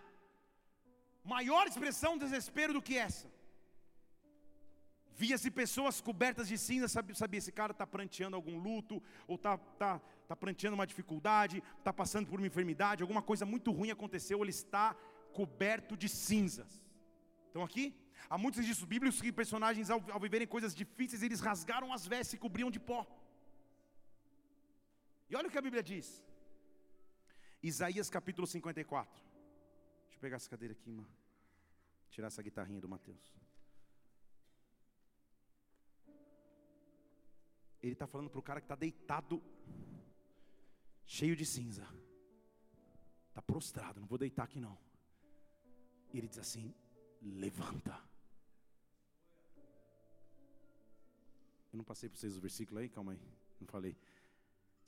maior 1.25 1.67
expressão 1.67 2.17
de 2.17 2.25
desespero 2.25 2.73
do 2.73 2.83
que 2.83 2.97
essa. 2.97 3.31
Via-se 5.15 5.51
pessoas 5.51 6.01
cobertas 6.01 6.49
de 6.49 6.57
cinza, 6.59 6.89
sabia, 6.89 7.15
sabia 7.15 7.39
esse 7.39 7.53
cara 7.53 7.73
está 7.73 7.87
pranteando 7.87 8.35
algum 8.35 8.59
luto, 8.59 9.03
ou 9.27 9.37
está 9.37 9.57
tá, 9.83 10.01
tá 10.27 10.35
pranteando 10.35 10.75
uma 10.75 10.87
dificuldade, 10.87 11.63
está 11.79 11.93
passando 11.93 12.29
por 12.29 12.41
uma 12.41 12.47
enfermidade, 12.47 13.03
alguma 13.03 13.23
coisa 13.23 13.45
muito 13.45 13.71
ruim 13.71 13.91
aconteceu, 13.91 14.41
ele 14.43 14.51
está 14.51 14.97
coberto 15.33 15.97
de 15.97 16.09
cinzas. 16.09 16.83
Estão 17.47 17.63
aqui? 17.63 17.95
Há 18.29 18.39
muitos 18.39 18.61
registros 18.61 18.89
bíblicos 18.89 19.21
que 19.21 19.31
personagens, 19.31 19.91
ao, 19.91 20.03
ao 20.11 20.21
viverem 20.21 20.47
coisas 20.47 20.75
difíceis, 20.75 21.23
eles 21.23 21.41
rasgaram 21.41 21.93
as 21.93 22.07
vestes 22.07 22.35
e 22.35 22.39
cobriam 22.39 22.71
de 22.71 22.81
pó. 22.81 23.07
E 25.29 25.37
olha 25.37 25.49
o 25.49 25.51
que 25.51 25.59
a 25.59 25.67
Bíblia 25.69 25.83
diz: 25.83 26.07
Isaías 27.63 28.11
capítulo 28.11 28.47
54. 28.47 29.23
Deixa 30.05 30.17
eu 30.17 30.21
pegar 30.21 30.37
essa 30.37 30.51
cadeira 30.51 30.73
aqui, 30.73 30.91
mano. 30.91 31.09
Tirar 32.11 32.27
essa 32.27 32.43
guitarrinha 32.43 32.81
do 32.81 32.89
Mateus. 32.89 33.33
Ele 37.81 37.93
está 37.93 38.07
falando 38.07 38.31
para 38.31 38.39
o 38.39 38.43
cara 38.43 38.61
que 38.61 38.65
está 38.65 38.75
deitado, 38.75 39.43
cheio 41.07 41.37
de 41.37 41.47
cinza. 41.47 41.87
Está 43.29 43.41
prostrado, 43.41 44.01
não 44.01 44.07
vou 44.07 44.19
deitar 44.19 44.45
aqui 44.45 44.61
não. 44.61 44.77
E 46.13 46.19
ele 46.19 46.29
diz 46.29 46.39
assim: 46.39 46.75
levanta. 47.21 47.99
Eu 51.73 51.77
não 51.79 51.85
passei 51.85 52.09
para 52.09 52.19
vocês 52.19 52.37
o 52.37 52.41
versículo 52.41 52.81
aí, 52.81 52.89
calma 52.89 53.13
aí, 53.13 53.21
não 53.61 53.67
falei. 53.67 53.97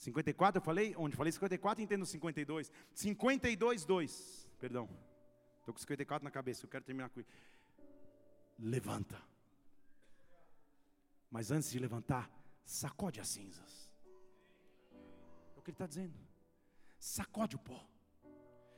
54 0.05 0.59
eu 0.59 0.65
falei? 0.65 0.95
Onde? 0.97 1.17
Falei 1.17 1.33
54 1.33 1.83
entendo 1.83 2.05
52. 2.05 2.71
52, 2.93 3.85
2. 3.85 4.49
Perdão. 4.59 4.89
Estou 5.61 5.73
com 5.73 5.81
54 5.81 6.25
na 6.25 6.31
cabeça, 6.31 6.65
eu 6.65 6.69
quero 6.69 6.85
terminar 6.85 7.09
com 7.09 7.21
isso. 7.21 7.31
Levanta. 8.59 9.21
Mas 11.31 11.51
antes 11.51 11.71
de 11.71 11.79
levantar, 11.79 12.31
sacode 12.65 13.19
as 13.19 13.29
cinzas. 13.29 13.91
É 15.57 15.59
o 15.59 15.63
que 15.63 15.71
ele 15.71 15.75
está 15.75 15.87
dizendo. 15.87 16.15
Sacode 16.99 17.57
o 17.57 17.59
pó. 17.59 17.89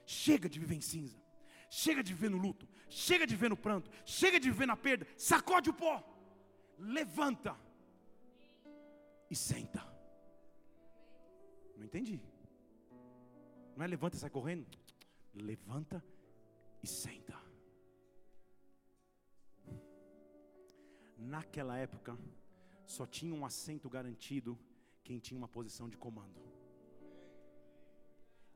Chega 0.07 0.49
de 0.49 0.61
viver 0.61 0.77
em 0.77 0.81
cinza. 0.81 1.21
Chega 1.69 2.03
de 2.03 2.15
viver 2.15 2.31
no 2.31 2.39
luto. 2.39 2.69
Chega 2.89 3.27
de 3.27 3.35
viver 3.35 3.49
no 3.49 3.57
pranto. 3.57 3.91
Chega 4.05 4.39
de 4.39 4.49
viver 4.49 4.67
na 4.67 4.77
perda. 4.77 5.07
Sacode 5.19 5.71
o 5.71 5.75
pó. 5.75 6.03
Levanta. 6.79 7.57
E 9.29 9.35
senta. 9.35 9.96
Não 11.77 11.85
entendi. 11.85 12.21
Não 13.77 13.85
é 13.85 13.87
levanta 13.87 14.17
e 14.17 14.19
sai 14.19 14.31
correndo? 14.31 14.67
Levanta 15.35 16.03
e 16.83 16.87
senta. 16.87 17.37
Naquela 21.19 21.77
época, 21.77 22.17
só 22.87 23.07
tinha 23.07 23.35
um 23.35 23.45
assento 23.45 23.89
garantido 23.91 24.59
quem 25.03 25.19
tinha 25.19 25.37
uma 25.37 25.49
posição 25.49 25.89
de 25.89 25.97
comando. 25.97 26.41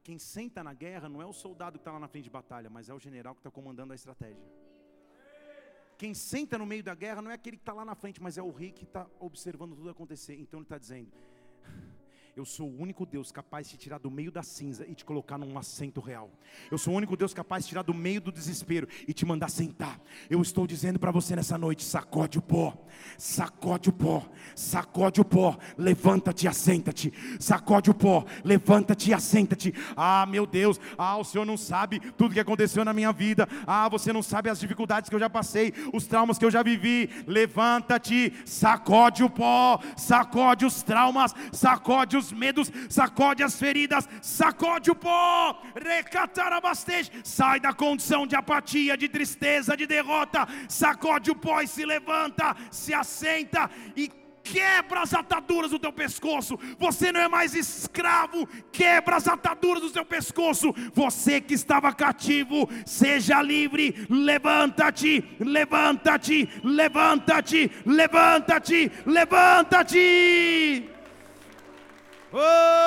Quem 0.02 0.18
senta 0.18 0.64
na 0.64 0.72
guerra 0.72 1.08
não 1.08 1.20
é 1.20 1.26
o 1.26 1.32
soldado 1.32 1.78
que 1.78 1.82
está 1.82 1.92
lá 1.92 2.00
na 2.00 2.08
frente 2.08 2.24
de 2.24 2.30
batalha, 2.30 2.70
mas 2.70 2.88
é 2.88 2.94
o 2.94 2.98
general 2.98 3.34
que 3.34 3.40
está 3.40 3.50
comandando 3.50 3.92
a 3.92 3.96
estratégia. 3.96 4.42
Quem 5.98 6.14
senta 6.14 6.56
no 6.56 6.64
meio 6.64 6.82
da 6.82 6.94
guerra 6.94 7.20
não 7.20 7.30
é 7.30 7.34
aquele 7.34 7.58
que 7.58 7.62
está 7.62 7.74
lá 7.74 7.84
na 7.84 7.94
frente, 7.94 8.22
mas 8.22 8.38
é 8.38 8.42
o 8.42 8.50
rei 8.50 8.72
que 8.72 8.84
está 8.84 9.06
observando 9.18 9.76
tudo 9.76 9.90
acontecer. 9.90 10.34
Então 10.40 10.60
ele 10.60 10.64
está 10.64 10.78
dizendo: 10.78 11.12
Eu 12.36 12.44
sou 12.44 12.68
o 12.68 12.80
único 12.80 13.04
Deus 13.04 13.32
capaz 13.32 13.68
de 13.68 13.76
te 13.76 13.80
tirar 13.80 13.98
do 13.98 14.10
meio 14.10 14.30
da 14.30 14.42
cinza 14.42 14.86
e 14.86 14.94
te 14.94 15.04
colocar 15.04 15.36
num 15.36 15.58
assento 15.58 16.00
real. 16.00 16.30
Eu 16.70 16.78
sou 16.78 16.94
o 16.94 16.96
único 16.96 17.16
Deus 17.16 17.34
capaz 17.34 17.64
de 17.64 17.70
tirar 17.70 17.82
do 17.82 17.92
meio 17.92 18.20
do 18.20 18.30
desespero 18.30 18.86
e 19.06 19.12
te 19.12 19.26
mandar 19.26 19.50
sentar. 19.50 20.00
Eu 20.28 20.40
estou 20.40 20.66
dizendo 20.66 20.98
para 20.98 21.10
você 21.10 21.34
nessa 21.34 21.58
noite: 21.58 21.82
sacode 21.82 22.38
o 22.38 22.42
pó, 22.42 22.86
sacode 23.18 23.88
o 23.88 23.92
pó, 23.92 24.28
sacode 24.54 25.20
o 25.20 25.24
pó, 25.24 25.58
levanta-te 25.76 26.44
e 26.44 26.48
assenta-te. 26.48 27.12
Sacode 27.40 27.90
o 27.90 27.94
pó, 27.94 28.24
levanta-te 28.44 29.10
e 29.10 29.14
assenta-te. 29.14 29.74
Ah, 29.96 30.24
meu 30.26 30.46
Deus, 30.46 30.80
ah, 30.96 31.16
o 31.16 31.24
Senhor 31.24 31.44
não 31.44 31.56
sabe 31.56 31.98
tudo 32.12 32.34
que 32.34 32.40
aconteceu 32.40 32.84
na 32.84 32.92
minha 32.92 33.12
vida. 33.12 33.48
Ah, 33.66 33.88
você 33.88 34.12
não 34.12 34.22
sabe 34.22 34.48
as 34.48 34.60
dificuldades 34.60 35.10
que 35.10 35.16
eu 35.16 35.20
já 35.20 35.28
passei, 35.28 35.72
os 35.92 36.06
traumas 36.06 36.38
que 36.38 36.44
eu 36.44 36.50
já 36.50 36.62
vivi. 36.62 37.10
Levanta-te, 37.26 38.32
sacode 38.44 39.24
o 39.24 39.30
pó, 39.30 39.80
sacode 39.96 40.64
os 40.64 40.82
traumas, 40.82 41.34
sacode 41.52 42.19
medos, 42.32 42.70
sacode 42.88 43.42
as 43.42 43.58
feridas, 43.58 44.08
sacode 44.20 44.90
o 44.90 44.94
pó, 44.94 45.62
recatarabastej, 45.74 47.10
sai 47.24 47.60
da 47.60 47.72
condição 47.72 48.26
de 48.26 48.36
apatia, 48.36 48.96
de 48.96 49.08
tristeza, 49.08 49.76
de 49.76 49.86
derrota, 49.86 50.46
sacode 50.68 51.30
o 51.30 51.36
pó 51.36 51.60
e 51.60 51.66
se 51.66 51.84
levanta, 51.84 52.56
se 52.70 52.92
assenta 52.92 53.70
e 53.96 54.10
quebra 54.42 55.02
as 55.02 55.14
ataduras 55.14 55.70
do 55.70 55.78
teu 55.78 55.92
pescoço. 55.92 56.58
Você 56.78 57.12
não 57.12 57.20
é 57.20 57.28
mais 57.28 57.54
escravo, 57.54 58.48
quebra 58.72 59.16
as 59.16 59.28
ataduras 59.28 59.82
do 59.82 59.90
teu 59.90 60.04
pescoço. 60.04 60.74
Você 60.94 61.40
que 61.40 61.54
estava 61.54 61.92
cativo, 61.92 62.68
seja 62.84 63.40
livre. 63.42 64.06
Levanta-te, 64.08 65.24
levanta-te, 65.38 66.48
levanta-te, 66.64 67.70
levanta-te, 67.86 68.92
levanta-te. 69.06 70.99
Oh! 72.32 72.80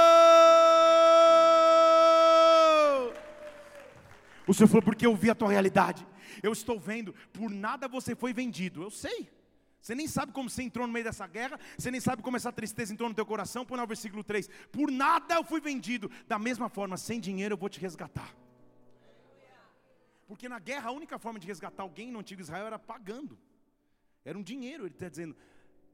O 4.45 4.53
Senhor 4.53 4.67
falou, 4.67 4.83
porque 4.83 5.05
eu 5.05 5.15
vi 5.15 5.29
a 5.29 5.35
tua 5.35 5.49
realidade. 5.51 6.05
Eu 6.41 6.51
estou 6.51 6.79
vendo, 6.79 7.13
por 7.31 7.49
nada 7.49 7.87
você 7.87 8.15
foi 8.15 8.33
vendido. 8.33 8.83
Eu 8.83 8.89
sei. 8.89 9.29
Você 9.81 9.93
nem 9.93 10.07
sabe 10.07 10.31
como 10.31 10.49
você 10.49 10.63
entrou 10.63 10.87
no 10.87 10.93
meio 10.93 11.03
dessa 11.03 11.27
guerra, 11.27 11.59
você 11.77 11.91
nem 11.91 11.99
sabe 11.99 12.23
como 12.23 12.37
essa 12.37 12.53
tristeza 12.53 12.93
entrou 12.93 13.09
no 13.09 13.15
teu 13.15 13.25
coração. 13.25 13.65
Põe 13.65 13.77
lá 13.77 13.83
o 13.83 13.87
versículo 13.87 14.23
3: 14.23 14.49
Por 14.71 14.89
nada 14.89 15.35
eu 15.35 15.43
fui 15.43 15.59
vendido, 15.59 16.09
da 16.25 16.39
mesma 16.39 16.69
forma, 16.69 16.95
sem 16.95 17.19
dinheiro 17.19 17.53
eu 17.53 17.57
vou 17.57 17.67
te 17.67 17.81
resgatar. 17.81 18.33
Porque 20.25 20.47
na 20.47 20.57
guerra 20.57 20.87
a 20.89 20.91
única 20.93 21.19
forma 21.19 21.37
de 21.37 21.45
resgatar 21.45 21.83
alguém 21.83 22.11
no 22.11 22.19
antigo 22.19 22.41
Israel 22.41 22.65
era 22.65 22.79
pagando, 22.79 23.37
era 24.23 24.37
um 24.37 24.41
dinheiro. 24.41 24.85
Ele 24.85 24.93
está 24.93 25.09
dizendo: 25.09 25.35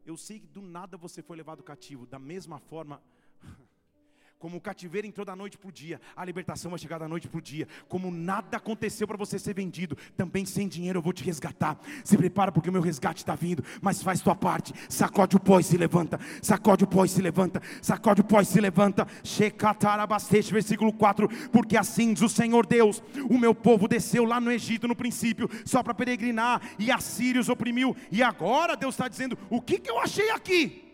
Eu 0.06 0.16
sei 0.16 0.40
que 0.40 0.46
do 0.48 0.62
nada 0.62 0.96
você 0.96 1.24
foi 1.24 1.36
levado 1.36 1.64
cativo, 1.64 2.06
da 2.06 2.20
mesma 2.20 2.60
forma 2.60 3.02
como 4.40 4.56
o 4.56 4.62
cativeiro 4.62 5.06
entrou 5.06 5.26
da 5.26 5.36
noite 5.36 5.58
para 5.58 5.68
o 5.68 5.72
dia, 5.72 6.00
a 6.16 6.24
libertação 6.24 6.72
vai 6.72 6.80
chegar 6.80 6.98
da 6.98 7.10
noite 7.10 7.28
para 7.28 7.38
o 7.38 7.42
dia. 7.42 7.68
Como 7.90 8.10
nada 8.10 8.56
aconteceu 8.56 9.06
para 9.06 9.18
você 9.18 9.38
ser 9.38 9.54
vendido, 9.54 9.98
também 10.16 10.46
sem 10.46 10.66
dinheiro 10.66 11.00
eu 11.00 11.04
vou 11.04 11.12
te 11.12 11.26
resgatar. 11.26 11.78
Se 12.06 12.18
prepara 12.18 12.50
porque 12.50 12.70
o 12.70 12.72
meu 12.72 12.82
resgate 12.82 13.22
está 13.22 13.36
vindo, 13.36 13.62
mas 13.82 14.02
faz 14.02 14.22
tua 14.22 14.36
parte. 14.36 14.74
Sacode 14.88 15.36
o 15.36 15.40
pó 15.42 15.60
e 15.60 15.64
se 15.64 15.76
levanta. 15.76 16.18
Sacode 16.42 16.86
o 16.86 16.88
pó 16.88 17.04
e 17.04 17.10
se 17.10 17.22
levanta. 17.22 17.62
Sacode 17.82 18.22
o 18.22 18.24
pó 18.24 18.40
e 18.40 18.46
se 18.46 18.62
levanta. 18.62 19.06
Shecatarabastete, 19.26 20.54
versículo 20.54 20.94
4. 20.94 21.28
Porque 21.50 21.76
assim 21.76 22.14
diz 22.14 22.24
o 22.24 22.30
Senhor 22.30 22.66
Deus: 22.66 23.04
O 23.30 23.38
meu 23.38 23.54
povo 23.54 23.90
desceu 23.90 24.24
lá 24.24 24.40
no 24.40 24.54
Egito 24.54 24.88
no 24.88 24.96
princípio, 24.96 25.50
só 25.66 25.84
para 25.84 25.94
peregrinar, 25.94 26.62
e 26.80 26.90
a 26.90 27.00
Sírios 27.00 27.50
oprimiu. 27.50 27.94
E 28.10 28.24
agora 28.24 28.78
Deus 28.78 28.96
está 28.96 29.10
dizendo: 29.10 29.38
O 29.50 29.62
que, 29.62 29.80
que 29.80 29.92
eu 29.92 30.00
achei 30.00 30.30
aqui? 30.30 30.89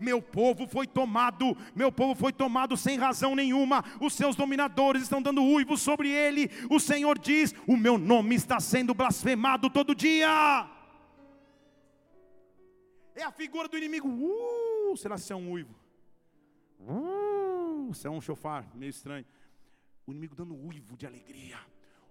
Meu 0.00 0.22
povo 0.22 0.66
foi 0.66 0.86
tomado, 0.86 1.56
meu 1.74 1.92
povo 1.92 2.14
foi 2.14 2.32
tomado 2.32 2.76
sem 2.76 2.98
razão 2.98 3.34
nenhuma, 3.34 3.84
os 4.00 4.14
seus 4.14 4.34
dominadores 4.34 5.02
estão 5.02 5.20
dando 5.20 5.42
uivo 5.42 5.76
sobre 5.76 6.08
ele. 6.08 6.50
O 6.70 6.80
Senhor 6.80 7.18
diz: 7.18 7.54
O 7.66 7.76
meu 7.76 7.98
nome 7.98 8.34
está 8.34 8.58
sendo 8.58 8.94
blasfemado 8.94 9.68
todo 9.70 9.94
dia. 9.94 10.68
É 13.14 13.22
a 13.22 13.30
figura 13.30 13.68
do 13.68 13.76
inimigo. 13.76 14.08
Uh, 14.08 14.96
será 14.96 15.16
que 15.16 15.32
é 15.32 15.36
um 15.36 15.52
uivo? 15.52 15.74
Uh, 16.80 17.90
isso 17.90 18.06
é 18.06 18.10
um 18.10 18.20
chofar, 18.20 18.66
meio 18.74 18.90
estranho. 18.90 19.26
O 20.06 20.12
inimigo 20.12 20.34
dando 20.34 20.54
uivo 20.56 20.96
de 20.96 21.06
alegria 21.06 21.58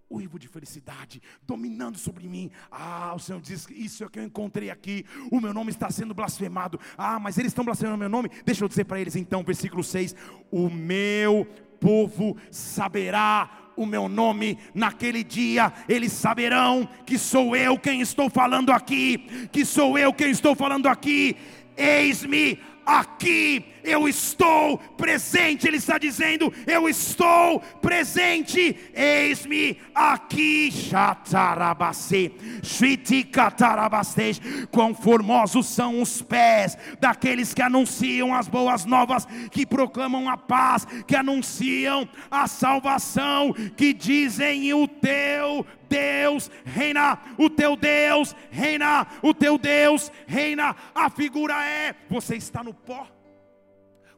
uivo 0.10 0.40
de 0.40 0.48
felicidade 0.48 1.22
dominando 1.46 1.98
sobre 1.98 2.28
mim. 2.28 2.50
Ah, 2.72 3.14
o 3.16 3.20
Senhor 3.20 3.42
diz: 3.42 3.68
Isso 3.70 4.04
é 4.04 4.10
que 4.10 4.20
eu 4.20 4.24
encontrei 4.24 4.70
aqui. 4.70 5.06
O 5.32 5.40
meu 5.40 5.54
nome 5.54 5.72
está 5.72 5.90
sendo 5.92 6.14
blasfemado. 6.14 6.80
Ah, 6.98 7.20
mas 7.20 7.38
eles 7.38 7.52
estão 7.52 7.66
blasfemando 7.66 7.98
meu 7.98 8.10
nome. 8.10 8.30
Deixa 8.46 8.64
eu 8.64 8.68
dizer 8.68 8.86
para 8.86 9.00
eles 9.00 9.16
então, 9.16 9.44
versículo 9.44 9.84
6: 9.84 10.16
O 10.52 10.70
meu 10.70 11.46
povo 11.80 12.36
saberá 12.52 13.70
o 13.76 13.86
meu 13.86 14.10
nome 14.10 14.58
naquele 14.74 15.24
dia, 15.24 15.72
eles 15.88 16.12
saberão 16.12 16.88
que 17.06 17.18
sou 17.18 17.56
eu 17.56 17.80
quem 17.80 18.02
estou 18.02 18.30
falando 18.30 18.72
aqui, 18.72 19.48
que 19.54 19.64
sou 19.64 19.98
eu 19.98 20.14
quem 20.14 20.32
estou 20.32 20.54
falando 20.54 20.88
aqui. 20.88 21.38
Eis-me 21.78 22.60
aqui 22.86 23.66
eu 23.84 24.08
estou 24.08 24.78
presente. 24.78 25.68
Ele 25.68 25.78
está 25.78 25.98
dizendo: 25.98 26.54
Eu 26.66 26.88
estou 26.88 27.60
presente. 27.82 28.76
Eis-me 28.94 29.78
aqui. 29.94 30.72
Quão 34.72 34.94
formosos 34.94 35.68
são 35.68 36.02
os 36.02 36.22
pés 36.22 36.78
daqueles 37.00 37.54
que 37.54 37.62
anunciam 37.62 38.34
as 38.34 38.48
boas 38.48 38.86
novas, 38.86 39.28
que 39.52 39.66
proclamam 39.66 40.30
a 40.30 40.38
paz, 40.38 40.86
que 41.08 41.16
anunciam 41.16 42.08
a 42.30 42.48
salvação, 42.48 43.54
que 43.76 43.94
dizem: 43.94 44.74
O 44.74 44.88
teu 44.88 45.66
Deus 45.90 46.52
reina, 46.64 47.18
o 47.38 47.50
teu 47.50 47.76
Deus 47.76 48.36
reina, 48.52 49.08
o 49.22 49.34
teu 49.34 49.58
Deus 49.58 50.12
reina. 50.28 50.76
A 50.94 51.10
figura 51.10 51.66
é: 51.66 51.96
você 52.10 52.36
está 52.36 52.64
no 52.64 52.74
pó 52.74 53.19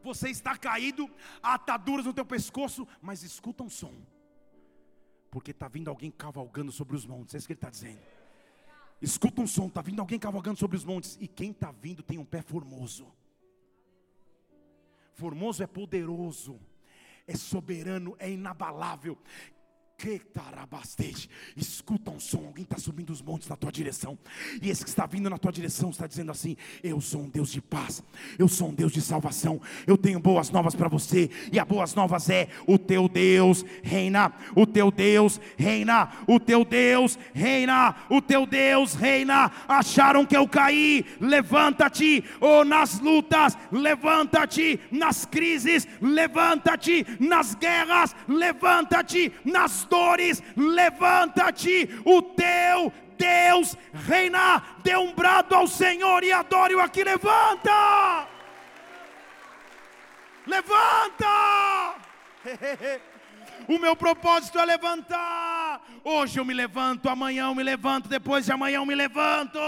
você 0.03 0.29
está 0.29 0.57
caído, 0.57 1.09
ataduras 1.41 2.05
no 2.05 2.13
teu 2.13 2.25
pescoço, 2.25 2.87
mas 3.01 3.23
escuta 3.23 3.63
um 3.63 3.69
som, 3.69 3.93
porque 5.29 5.51
está 5.51 5.67
vindo 5.67 5.89
alguém 5.89 6.11
cavalgando 6.11 6.71
sobre 6.71 6.95
os 6.95 7.05
montes, 7.05 7.35
é 7.35 7.37
isso 7.37 7.47
que 7.47 7.53
ele 7.53 7.57
está 7.57 7.69
dizendo. 7.69 7.99
Escuta 9.01 9.41
um 9.41 9.47
som, 9.47 9.67
está 9.67 9.81
vindo 9.81 9.99
alguém 9.99 10.19
cavalgando 10.19 10.59
sobre 10.59 10.77
os 10.77 10.85
montes, 10.85 11.17
e 11.19 11.27
quem 11.27 11.51
está 11.51 11.71
vindo 11.71 12.03
tem 12.03 12.17
um 12.17 12.25
pé 12.25 12.41
formoso. 12.41 13.11
Formoso 15.13 15.63
é 15.63 15.67
poderoso, 15.67 16.59
é 17.27 17.35
soberano, 17.35 18.15
é 18.19 18.29
inabalável. 18.29 19.17
Escuta 21.55 22.09
um 22.09 22.19
som, 22.19 22.45
alguém 22.47 22.63
está 22.63 22.77
subindo 22.77 23.11
os 23.11 23.21
montes 23.21 23.47
na 23.47 23.55
tua 23.55 23.71
direção. 23.71 24.17
E 24.61 24.69
esse 24.69 24.83
que 24.83 24.89
está 24.89 25.05
vindo 25.05 25.29
na 25.29 25.37
tua 25.37 25.51
direção 25.51 25.89
está 25.89 26.07
dizendo 26.07 26.31
assim: 26.31 26.57
Eu 26.83 26.99
sou 26.99 27.21
um 27.21 27.29
Deus 27.29 27.51
de 27.51 27.61
paz, 27.61 28.03
eu 28.39 28.47
sou 28.47 28.69
um 28.69 28.73
Deus 28.73 28.91
de 28.91 29.01
salvação. 29.01 29.61
Eu 29.85 29.97
tenho 29.97 30.19
boas 30.19 30.49
novas 30.49 30.73
para 30.73 30.87
você. 30.87 31.29
E 31.51 31.59
a 31.59 31.65
boas 31.65 31.93
novas 31.93 32.29
é: 32.29 32.47
o 32.65 32.77
teu 32.77 33.07
Deus 33.07 33.63
reina, 33.83 34.33
o 34.55 34.65
teu 34.65 34.91
Deus 34.91 35.39
reina, 35.57 36.11
o 36.27 36.39
teu 36.39 36.65
Deus 36.65 37.19
reina, 37.33 37.95
o 38.09 38.21
teu 38.21 38.45
Deus 38.45 38.95
reina. 38.95 39.51
Acharam 39.67 40.25
que 40.25 40.35
eu 40.35 40.47
caí? 40.47 41.05
Levanta-te, 41.19 42.23
ou 42.39 42.61
oh, 42.61 42.65
nas 42.65 42.99
lutas, 42.99 43.57
levanta-te, 43.71 44.79
nas 44.91 45.25
crises, 45.25 45.87
levanta-te, 46.01 47.05
nas 47.19 47.55
guerras, 47.55 48.15
levanta-te, 48.27 49.31
nas 49.45 49.83
pastores, 49.91 50.41
levanta-te, 50.55 51.89
o 52.05 52.21
teu 52.21 52.93
Deus 53.17 53.77
reina. 53.93 54.63
Dê 54.81 54.95
um 54.95 55.13
brado 55.13 55.53
ao 55.53 55.67
Senhor 55.67 56.23
e 56.23 56.31
adore-o 56.31 56.79
aqui. 56.79 57.03
Levanta! 57.03 58.27
Levanta! 60.47 61.95
O 63.67 63.77
meu 63.77 63.95
propósito 63.95 64.57
é 64.57 64.65
levantar. 64.65 65.81
Hoje 66.03 66.39
eu 66.39 66.43
me 66.43 66.53
levanto, 66.53 67.07
amanhã 67.07 67.45
eu 67.45 67.55
me 67.55 67.61
levanto, 67.61 68.09
depois 68.09 68.43
de 68.43 68.51
amanhã 68.51 68.77
eu 68.77 68.85
me 68.87 68.95
levanto. 68.95 69.59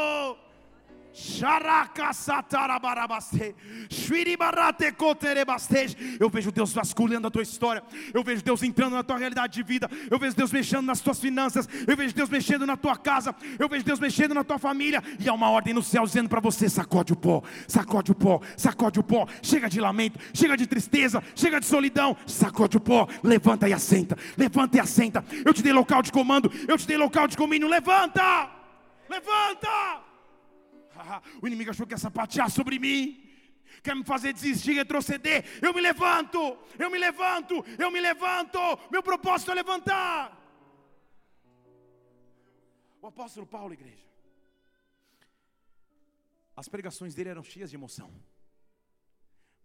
Eu 6.19 6.27
vejo 6.27 6.51
Deus 6.51 6.73
vasculhando 6.73 7.27
a 7.27 7.31
tua 7.31 7.43
história. 7.43 7.83
Eu 8.11 8.23
vejo 8.23 8.43
Deus 8.43 8.63
entrando 8.63 8.93
na 8.93 9.03
tua 9.03 9.17
realidade 9.17 9.53
de 9.53 9.61
vida. 9.61 9.87
Eu 10.09 10.17
vejo 10.17 10.35
Deus 10.35 10.51
mexendo 10.51 10.85
nas 10.85 11.01
tuas 11.01 11.19
finanças. 11.19 11.69
Eu 11.87 11.95
vejo 11.95 12.15
Deus 12.15 12.29
mexendo 12.29 12.65
na 12.65 12.75
tua 12.75 12.97
casa. 12.97 13.35
Eu 13.59 13.69
vejo 13.69 13.85
Deus 13.85 13.99
mexendo 13.99 14.33
na 14.33 14.43
tua 14.43 14.57
família. 14.57 15.03
E 15.19 15.29
há 15.29 15.33
uma 15.33 15.51
ordem 15.51 15.71
no 15.71 15.83
céu 15.83 16.03
dizendo 16.03 16.27
para 16.27 16.39
você: 16.39 16.67
sacode 16.67 17.13
o 17.13 17.15
pó, 17.15 17.43
sacode 17.67 18.11
o 18.11 18.15
pó, 18.15 18.41
sacode 18.57 18.99
o 18.99 19.03
pó. 19.03 19.27
Chega 19.43 19.69
de 19.69 19.79
lamento, 19.79 20.19
chega 20.33 20.57
de 20.57 20.65
tristeza, 20.65 21.23
chega 21.35 21.59
de 21.59 21.67
solidão. 21.67 22.17
Sacode 22.25 22.77
o 22.77 22.79
pó, 22.79 23.07
levanta 23.21 23.69
e 23.69 23.73
assenta. 23.73 24.17
Levanta 24.35 24.77
e 24.77 24.79
assenta. 24.79 25.23
Eu 25.45 25.53
te 25.53 25.61
dei 25.61 25.73
local 25.73 26.01
de 26.01 26.11
comando. 26.11 26.51
Eu 26.67 26.75
te 26.75 26.87
dei 26.87 26.97
local 26.97 27.27
de 27.27 27.37
comínio. 27.37 27.67
Levanta, 27.67 28.49
levanta. 29.07 30.02
O 31.41 31.47
inimigo 31.47 31.71
achou 31.71 31.85
que 31.87 31.93
ia 31.93 31.97
sapatear 31.97 32.49
sobre 32.49 32.79
mim. 32.79 33.23
quer 33.81 33.95
me 33.95 34.03
fazer 34.03 34.33
desistir, 34.33 34.73
retroceder, 34.73 35.43
eu 35.61 35.73
me 35.73 35.81
levanto, 35.81 36.57
eu 36.77 36.89
me 36.89 36.97
levanto, 36.97 37.55
eu 37.77 37.89
me 37.91 37.99
levanto, 37.99 38.59
meu 38.91 39.01
propósito 39.01 39.51
é 39.51 39.55
levantar. 39.55 40.39
O 43.01 43.07
apóstolo 43.07 43.45
Paulo, 43.45 43.73
igreja, 43.73 44.07
as 46.55 46.67
pregações 46.69 47.13
dele 47.15 47.29
eram 47.29 47.43
cheias 47.43 47.69
de 47.69 47.75
emoção, 47.75 48.13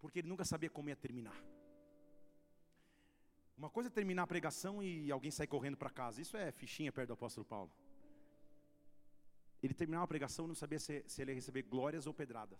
porque 0.01 0.19
ele 0.19 0.27
nunca 0.27 0.43
sabia 0.43 0.69
como 0.69 0.89
ia 0.89 0.95
terminar. 0.95 1.39
Uma 3.57 3.69
coisa 3.69 3.89
é 3.89 3.91
terminar 3.91 4.23
a 4.23 4.27
pregação 4.27 4.81
e 4.81 5.11
alguém 5.11 5.31
sair 5.31 5.47
correndo 5.47 5.77
para 5.77 5.89
casa, 5.89 6.21
isso 6.21 6.35
é 6.35 6.51
fichinha 6.51 6.91
perto 6.91 7.09
do 7.09 7.13
apóstolo 7.13 7.45
Paulo. 7.45 7.71
Ele 9.61 9.73
terminava 9.73 10.05
a 10.05 10.07
pregação 10.07 10.45
e 10.45 10.47
não 10.47 10.55
sabia 10.55 10.79
se, 10.79 11.03
se 11.07 11.21
ele 11.21 11.31
ia 11.31 11.35
receber 11.35 11.63
glórias 11.63 12.07
ou 12.07 12.13
pedradas 12.13 12.59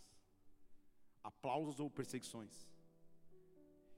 aplausos 1.23 1.79
ou 1.79 1.89
perseguições. 1.89 2.67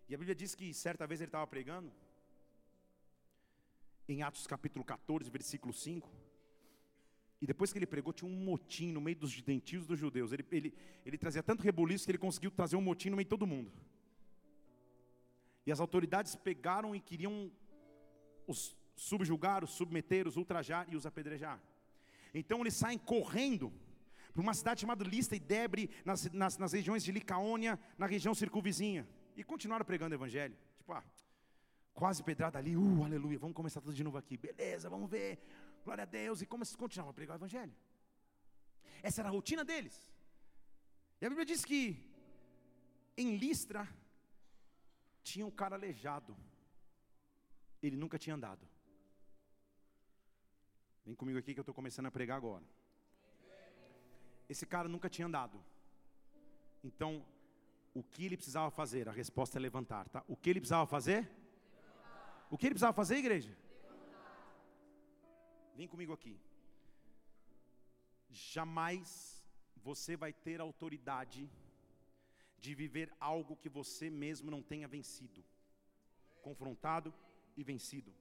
E 0.07 0.15
a 0.15 0.17
Bíblia 0.17 0.35
diz 0.35 0.53
que 0.55 0.73
certa 0.73 1.07
vez 1.07 1.21
ele 1.21 1.29
estava 1.29 1.47
pregando, 1.47 1.91
em 4.07 4.21
Atos 4.23 4.45
capítulo 4.45 4.83
14, 4.83 5.29
versículo 5.29 5.73
5. 5.73 6.09
E 7.41 7.47
depois 7.47 7.71
que 7.71 7.79
ele 7.79 7.87
pregou, 7.87 8.13
tinha 8.13 8.29
um 8.29 8.35
motim 8.35 8.91
no 8.91 9.01
meio 9.01 9.15
dos 9.15 9.31
gentios 9.31 9.85
dos 9.85 9.97
judeus. 9.97 10.31
Ele, 10.31 10.45
ele, 10.51 10.73
ele 11.05 11.17
trazia 11.17 11.41
tanto 11.41 11.63
rebuliço 11.63 12.05
que 12.05 12.11
ele 12.11 12.17
conseguiu 12.17 12.51
trazer 12.51 12.75
um 12.75 12.81
motim 12.81 13.09
no 13.09 13.15
meio 13.15 13.25
de 13.25 13.29
todo 13.29 13.47
mundo. 13.47 13.71
E 15.65 15.71
as 15.71 15.79
autoridades 15.79 16.35
pegaram 16.35 16.95
e 16.95 16.99
queriam 16.99 17.51
os 18.45 18.75
subjugar, 18.95 19.63
os 19.63 19.71
submeter, 19.71 20.27
os 20.27 20.35
ultrajar 20.35 20.87
e 20.91 20.95
os 20.95 21.05
apedrejar. 21.05 21.59
Então 22.33 22.61
eles 22.61 22.73
saem 22.73 22.97
correndo 22.97 23.71
para 24.33 24.41
uma 24.41 24.53
cidade 24.53 24.81
chamada 24.81 25.03
Lista 25.03 25.35
e 25.35 25.39
Debre, 25.39 25.89
nas, 26.05 26.31
nas, 26.31 26.57
nas 26.57 26.71
regiões 26.71 27.03
de 27.03 27.11
Licaônia, 27.11 27.79
na 27.97 28.05
região 28.05 28.33
circunvizinha. 28.33 29.07
E 29.35 29.43
continuaram 29.43 29.85
pregando 29.85 30.15
o 30.15 30.17
evangelho. 30.17 30.57
Tipo, 30.77 30.93
ah, 30.93 31.03
quase 31.93 32.23
pedrada 32.23 32.57
ali, 32.57 32.75
uh, 32.75 33.03
aleluia, 33.03 33.37
vamos 33.37 33.55
começar 33.55 33.81
tudo 33.81 33.93
de 33.93 34.03
novo 34.03 34.17
aqui. 34.17 34.37
Beleza, 34.37 34.89
vamos 34.89 35.09
ver. 35.09 35.39
Glória 35.83 36.03
a 36.03 36.05
Deus. 36.05 36.41
E 36.41 36.45
como 36.45 36.65
continuavam 36.77 37.11
a 37.11 37.13
pregar 37.13 37.35
o 37.35 37.39
evangelho. 37.39 37.73
Essa 39.03 39.21
era 39.21 39.29
a 39.29 39.31
rotina 39.31 39.65
deles. 39.65 40.09
E 41.19 41.25
a 41.25 41.29
Bíblia 41.29 41.45
diz 41.45 41.65
que 41.65 42.09
em 43.17 43.35
Listra 43.35 43.87
tinha 45.23 45.45
um 45.45 45.51
cara 45.51 45.75
aleijado. 45.75 46.35
Ele 47.81 47.97
nunca 47.97 48.17
tinha 48.17 48.35
andado. 48.35 48.67
Vem 51.05 51.15
comigo 51.15 51.39
aqui 51.39 51.53
que 51.53 51.59
eu 51.59 51.63
estou 51.63 51.73
começando 51.73 52.05
a 52.05 52.11
pregar 52.11 52.37
agora. 52.37 52.63
Esse 54.47 54.65
cara 54.65 54.87
nunca 54.87 55.09
tinha 55.09 55.27
andado. 55.27 55.63
Então, 56.83 57.25
o 57.93 58.03
que 58.03 58.25
ele 58.25 58.37
precisava 58.37 58.69
fazer? 58.69 59.07
A 59.09 59.11
resposta 59.11 59.57
é 59.57 59.61
levantar, 59.61 60.07
tá? 60.09 60.23
O 60.27 60.35
que 60.35 60.49
ele 60.49 60.59
precisava 60.59 60.85
fazer? 60.85 61.19
Levantar. 61.21 62.47
O 62.49 62.57
que 62.57 62.65
ele 62.67 62.75
precisava 62.75 62.93
fazer, 62.93 63.17
igreja? 63.17 63.49
Levantar. 63.49 64.55
Vem 65.75 65.87
comigo 65.87 66.13
aqui. 66.13 66.39
Jamais 68.29 69.43
você 69.83 70.15
vai 70.15 70.31
ter 70.31 70.61
autoridade 70.61 71.49
de 72.59 72.75
viver 72.75 73.11
algo 73.19 73.55
que 73.55 73.67
você 73.67 74.09
mesmo 74.09 74.51
não 74.51 74.61
tenha 74.61 74.87
vencido, 74.87 75.43
confrontado 76.41 77.13
e 77.57 77.63
vencido. 77.63 78.13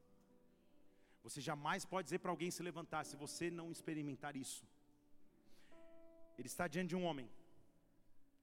Você 1.22 1.40
jamais 1.40 1.84
pode 1.84 2.06
dizer 2.06 2.18
para 2.18 2.30
alguém 2.30 2.50
se 2.50 2.62
levantar 2.62 3.04
se 3.04 3.16
você 3.16 3.50
não 3.50 3.70
experimentar 3.70 4.36
isso. 4.36 4.64
Ele 6.38 6.46
está 6.46 6.66
diante 6.66 6.90
de 6.90 6.96
um 6.96 7.04
homem. 7.04 7.28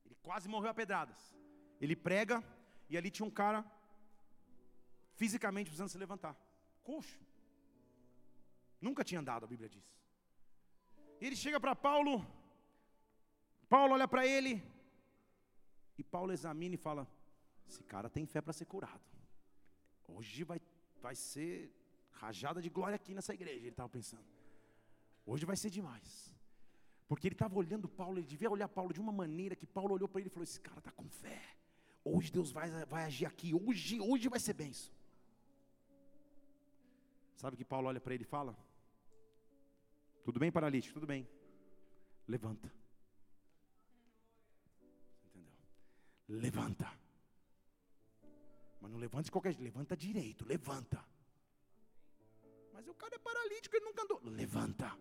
Ele 0.06 0.16
quase 0.22 0.48
morreu 0.48 0.70
a 0.72 0.74
pedradas. 0.74 1.36
Ele 1.82 1.96
prega 1.96 2.44
e 2.90 2.98
ali 2.98 3.10
tinha 3.10 3.26
um 3.26 3.36
cara 3.42 3.66
fisicamente 5.16 5.68
precisando 5.68 5.90
se 5.90 5.98
levantar. 5.98 6.36
Coxo. 6.84 7.20
Nunca 8.80 9.04
tinha 9.04 9.20
andado, 9.20 9.44
a 9.46 9.48
Bíblia 9.48 9.70
diz. 9.70 9.86
Ele 11.20 11.36
chega 11.36 11.60
para 11.60 11.76
Paulo. 11.76 12.26
Paulo 13.68 13.94
olha 13.96 14.08
para 14.08 14.26
ele. 14.26 14.64
E 15.98 16.04
Paulo 16.04 16.32
examina 16.32 16.76
e 16.76 16.78
fala: 16.78 17.08
Esse 17.68 17.84
cara 17.84 18.10
tem 18.10 18.26
fé 18.26 18.40
para 18.40 18.54
ser 18.54 18.66
curado. 18.66 19.02
Hoje 20.08 20.44
vai, 20.44 20.62
vai 21.02 21.16
ser 21.16 21.74
rajada 22.22 22.62
de 22.62 22.70
glória 22.70 22.96
aqui 22.96 23.14
nessa 23.14 23.34
igreja. 23.34 23.60
Ele 23.60 23.70
estava 23.70 23.90
pensando. 23.90 24.26
Hoje 25.26 25.46
vai 25.46 25.56
ser 25.56 25.70
demais. 25.70 26.34
Porque 27.08 27.28
ele 27.28 27.36
estava 27.36 27.56
olhando 27.58 27.88
Paulo, 27.88 28.20
ele 28.20 28.28
devia 28.28 28.50
olhar 28.50 28.68
Paulo 28.68 28.94
de 28.94 29.00
uma 29.00 29.12
maneira 29.12 29.56
que 29.56 29.66
Paulo 29.66 29.94
olhou 29.94 30.10
para 30.10 30.20
ele 30.22 30.30
e 30.30 30.30
falou: 30.30 30.44
Esse 30.44 30.60
cara 30.60 30.80
está 30.80 30.92
com 30.92 31.08
fé. 31.10 31.42
Hoje 32.04 32.32
Deus 32.32 32.52
vai, 32.52 32.70
vai 32.86 33.04
agir 33.06 33.26
aqui. 33.26 33.54
Hoje, 33.54 34.00
hoje 34.00 34.30
vai 34.30 34.40
ser 34.40 34.54
benção. 34.54 34.94
Sabe 37.36 37.56
que 37.56 37.64
Paulo 37.64 37.88
olha 37.88 38.02
para 38.02 38.14
ele 38.14 38.24
e 38.24 38.28
fala? 38.36 38.58
Tudo 40.24 40.40
bem, 40.40 40.52
paralítico? 40.52 40.94
Tudo 40.96 41.08
bem. 41.08 41.28
Levanta. 42.28 42.72
Entendeu? 45.26 45.54
Levanta. 46.28 46.92
Mas 48.82 48.92
não 48.92 49.00
levanta 49.00 49.26
de 49.26 49.32
qualquer 49.32 49.54
jeito. 49.54 49.64
Levanta 49.64 49.96
direito. 49.96 50.46
Levanta. 50.46 51.04
O 52.88 52.94
cara 52.94 53.16
é 53.16 53.20
paralítico, 53.20 53.76
ele 53.76 53.86
nunca 53.86 54.04
andou. 54.04 54.22
Levanta 54.24 54.92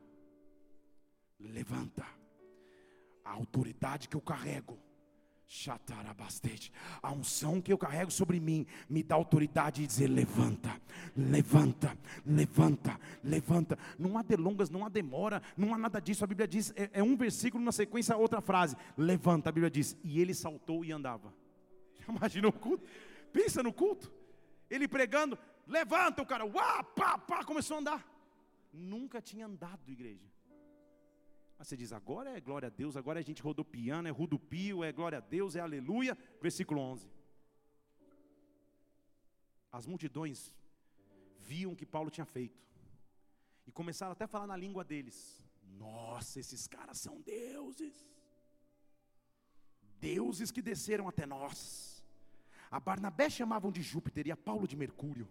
levanta. 1.40 2.04
A 3.24 3.30
autoridade 3.30 4.08
que 4.08 4.16
eu 4.16 4.20
carrego, 4.20 4.78
Chatarabastete. 5.48 6.72
A 7.00 7.12
unção 7.12 7.60
que 7.60 7.72
eu 7.72 7.78
carrego 7.78 8.10
sobre 8.10 8.40
mim 8.40 8.66
me 8.88 9.00
dá 9.02 9.14
autoridade 9.14 9.82
de 9.82 9.86
dizer: 9.86 10.08
levanta, 10.08 10.80
levanta, 11.16 11.96
levanta, 12.24 13.00
levanta. 13.22 13.78
Não 13.96 14.18
há 14.18 14.22
delongas, 14.22 14.70
não 14.70 14.84
há 14.84 14.88
demora, 14.88 15.40
não 15.56 15.72
há 15.72 15.78
nada 15.78 16.00
disso. 16.00 16.24
A 16.24 16.26
Bíblia 16.26 16.48
diz, 16.48 16.72
é, 16.74 16.90
é 16.94 17.02
um 17.02 17.16
versículo 17.16 17.62
na 17.62 17.70
sequência, 17.70 18.16
outra 18.16 18.40
frase: 18.40 18.76
levanta. 18.98 19.48
A 19.48 19.52
Bíblia 19.52 19.70
diz, 19.70 19.96
e 20.02 20.20
ele 20.20 20.34
saltou 20.34 20.84
e 20.84 20.90
andava. 20.90 21.32
Já 21.98 22.12
imaginou 22.12 22.50
o 22.50 22.58
culto? 22.58 22.84
Pensa 23.32 23.62
no 23.62 23.72
culto. 23.72 24.12
Ele 24.68 24.88
pregando, 24.88 25.38
levanta 25.66 26.22
o 26.22 26.26
cara, 26.26 26.44
uá, 26.44 26.82
pá, 26.82 27.18
pá, 27.18 27.44
começou 27.44 27.76
a 27.76 27.80
andar. 27.80 28.16
Nunca 28.72 29.20
tinha 29.20 29.46
andado, 29.46 29.90
igreja. 29.90 30.30
Mas 31.58 31.68
você 31.68 31.76
diz, 31.76 31.92
agora 31.92 32.36
é 32.36 32.40
glória 32.40 32.66
a 32.66 32.70
Deus, 32.70 32.96
agora 32.96 33.18
a 33.18 33.22
gente 33.22 33.42
rodopiando, 33.42 34.08
é 34.08 34.12
rudupio, 34.12 34.84
é 34.84 34.92
glória 34.92 35.18
a 35.18 35.20
Deus, 35.20 35.56
é 35.56 35.60
aleluia. 35.60 36.16
Versículo 36.40 36.80
11. 36.80 37.10
As 39.72 39.86
multidões 39.86 40.54
viam 41.38 41.72
o 41.72 41.76
que 41.76 41.86
Paulo 41.86 42.10
tinha 42.10 42.26
feito. 42.26 42.58
E 43.66 43.72
começaram 43.72 44.12
até 44.12 44.24
a 44.24 44.28
falar 44.28 44.46
na 44.46 44.56
língua 44.56 44.84
deles. 44.84 45.42
Nossa, 45.78 46.38
esses 46.38 46.66
caras 46.66 46.98
são 46.98 47.20
deuses. 47.20 47.94
Deuses 49.98 50.50
que 50.50 50.62
desceram 50.62 51.08
até 51.08 51.24
nós. 51.26 52.04
A 52.70 52.78
Barnabé 52.78 53.30
chamavam 53.30 53.72
de 53.72 53.82
Júpiter 53.82 54.26
e 54.26 54.32
a 54.32 54.36
Paulo 54.36 54.68
de 54.68 54.76
Mercúrio. 54.76 55.28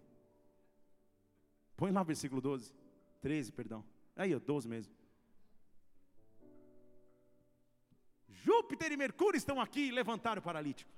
Põe 1.76 1.90
lá 1.92 2.02
o 2.02 2.04
versículo 2.04 2.40
12. 2.40 2.74
13, 3.20 3.52
perdão. 3.52 3.84
Aí, 4.14 4.34
12 4.34 4.68
mesmo. 4.68 4.94
Júpiter 8.28 8.92
e 8.92 8.96
Mercúrio 8.96 9.36
estão 9.36 9.60
aqui 9.60 9.88
e 9.88 9.90
levantaram 9.90 10.40
o 10.40 10.42
paralítico. 10.42 10.90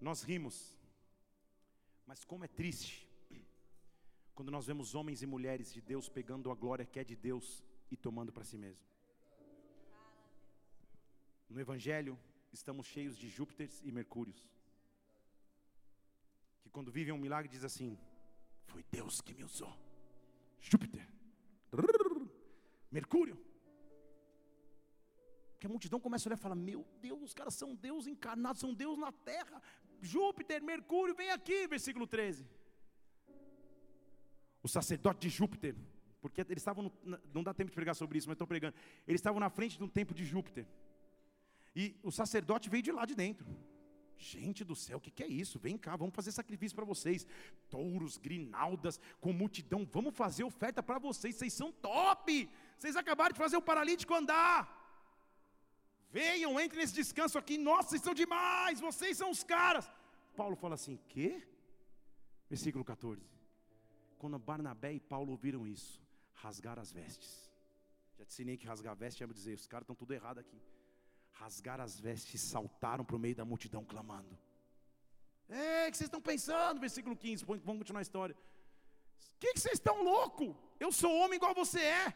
Nós 0.00 0.22
rimos, 0.22 0.74
mas 2.06 2.24
como 2.24 2.44
é 2.44 2.48
triste 2.48 3.06
quando 4.36 4.50
nós 4.50 4.66
vemos 4.66 4.94
homens 4.94 5.22
e 5.22 5.26
mulheres 5.26 5.72
de 5.72 5.80
Deus 5.80 6.10
pegando 6.10 6.50
a 6.50 6.54
glória 6.54 6.84
que 6.84 7.00
é 7.00 7.04
de 7.04 7.16
Deus 7.16 7.64
e 7.90 7.96
tomando 7.96 8.30
para 8.30 8.44
si 8.44 8.58
mesmo. 8.58 8.84
No 11.48 11.58
Evangelho, 11.58 12.18
estamos 12.52 12.86
cheios 12.86 13.16
de 13.16 13.30
Júpiteres 13.30 13.80
e 13.82 13.90
Mercúrios, 13.90 14.46
quando 16.76 16.92
vivem 16.92 17.14
um 17.14 17.24
milagre 17.26 17.48
diz 17.48 17.64
assim: 17.64 17.98
Foi 18.66 18.84
Deus 18.96 19.22
que 19.22 19.32
me 19.32 19.42
usou. 19.42 19.74
Júpiter, 20.60 21.08
Mercúrio, 22.90 23.38
que 25.58 25.66
a 25.66 25.70
multidão 25.70 25.98
começa 25.98 26.24
a 26.24 26.28
olhar 26.28 26.38
e 26.38 26.42
fala: 26.42 26.54
Meu 26.54 26.86
Deus, 27.00 27.22
os 27.22 27.32
caras 27.32 27.54
são 27.54 27.74
Deus 27.74 28.06
encarnados, 28.06 28.60
são 28.60 28.74
Deus 28.74 28.98
na 28.98 29.10
terra. 29.10 29.62
Júpiter, 30.02 30.62
Mercúrio, 30.62 31.14
vem 31.14 31.30
aqui, 31.30 31.66
versículo 31.66 32.06
13. 32.06 32.46
O 34.62 34.68
sacerdote 34.68 35.20
de 35.20 35.30
Júpiter, 35.30 35.74
porque 36.20 36.42
eles 36.42 36.58
estavam, 36.58 36.92
no, 37.02 37.18
não 37.32 37.42
dá 37.42 37.54
tempo 37.54 37.70
de 37.70 37.74
pregar 37.74 37.96
sobre 37.96 38.18
isso, 38.18 38.28
mas 38.28 38.34
estou 38.34 38.46
pregando. 38.46 38.76
Eles 39.08 39.22
estavam 39.22 39.40
na 39.40 39.48
frente 39.48 39.78
de 39.78 39.84
um 39.84 39.88
templo 39.88 40.14
de 40.14 40.26
Júpiter. 40.26 40.66
E 41.74 41.98
o 42.02 42.12
sacerdote 42.12 42.68
veio 42.68 42.82
de 42.82 42.92
lá 42.92 43.06
de 43.06 43.14
dentro. 43.14 43.46
Gente 44.18 44.64
do 44.64 44.74
céu, 44.74 44.98
o 44.98 45.00
que, 45.00 45.10
que, 45.10 45.22
é 45.22 45.26
isso? 45.26 45.58
Vem 45.58 45.76
cá, 45.76 45.94
vamos 45.94 46.14
fazer 46.14 46.32
sacrifício 46.32 46.74
para 46.74 46.84
vocês. 46.84 47.26
Touros, 47.68 48.16
grinaldas, 48.16 48.98
com 49.20 49.32
multidão, 49.32 49.86
vamos 49.90 50.16
fazer 50.16 50.44
oferta 50.44 50.82
para 50.82 50.98
vocês. 50.98 51.36
Vocês 51.36 51.52
são 51.52 51.70
top! 51.70 52.48
Vocês 52.78 52.96
acabaram 52.96 53.32
de 53.32 53.38
fazer 53.38 53.56
o 53.56 53.62
paralítico 53.62 54.14
andar. 54.14 54.60
venham, 56.10 56.58
entrem 56.60 56.80
nesse 56.80 56.94
descanso 56.94 57.38
aqui. 57.38 57.58
Nossa, 57.58 57.90
vocês 57.90 58.02
são 58.02 58.14
demais, 58.14 58.80
vocês 58.80 59.18
são 59.18 59.30
os 59.30 59.44
caras. 59.44 59.90
Paulo 60.34 60.56
fala 60.56 60.74
assim: 60.74 60.98
quê? 61.08 61.46
Versículo 62.48 62.84
14. 62.84 63.22
Quando 64.18 64.38
Barnabé 64.38 64.94
e 64.94 65.00
Paulo 65.00 65.32
ouviram 65.32 65.66
isso, 65.66 66.02
rasgaram 66.32 66.80
as 66.80 66.90
vestes. 66.90 67.52
Já 68.18 68.24
te 68.24 68.32
ensinei 68.32 68.56
que 68.56 68.66
rasgar 68.66 68.92
a 68.92 68.96
veste 68.96 69.22
é 69.22 69.26
dizer, 69.26 69.54
os 69.54 69.66
caras 69.66 69.84
estão 69.84 69.94
tudo 69.94 70.12
errado 70.12 70.38
aqui. 70.38 70.58
Rasgaram 71.40 71.84
as 71.84 71.98
vestes 71.98 72.34
e 72.34 72.38
saltaram 72.46 73.04
para 73.04 73.16
o 73.16 73.18
meio 73.18 73.36
da 73.36 73.44
multidão 73.44 73.84
clamando. 73.84 74.36
É, 75.48 75.86
o 75.86 75.90
que 75.90 75.96
vocês 75.96 76.08
estão 76.08 76.20
pensando? 76.20 76.80
Versículo 76.80 77.16
15, 77.16 77.44
vamos 77.44 77.78
continuar 77.78 78.00
a 78.00 78.02
história. 78.02 78.34
O 78.34 79.38
que, 79.38 79.52
que 79.52 79.60
vocês 79.60 79.74
estão 79.74 80.02
louco? 80.02 80.56
Eu 80.80 80.90
sou 80.90 81.14
homem 81.18 81.36
igual 81.36 81.54
você 81.54 81.80
é. 81.80 82.14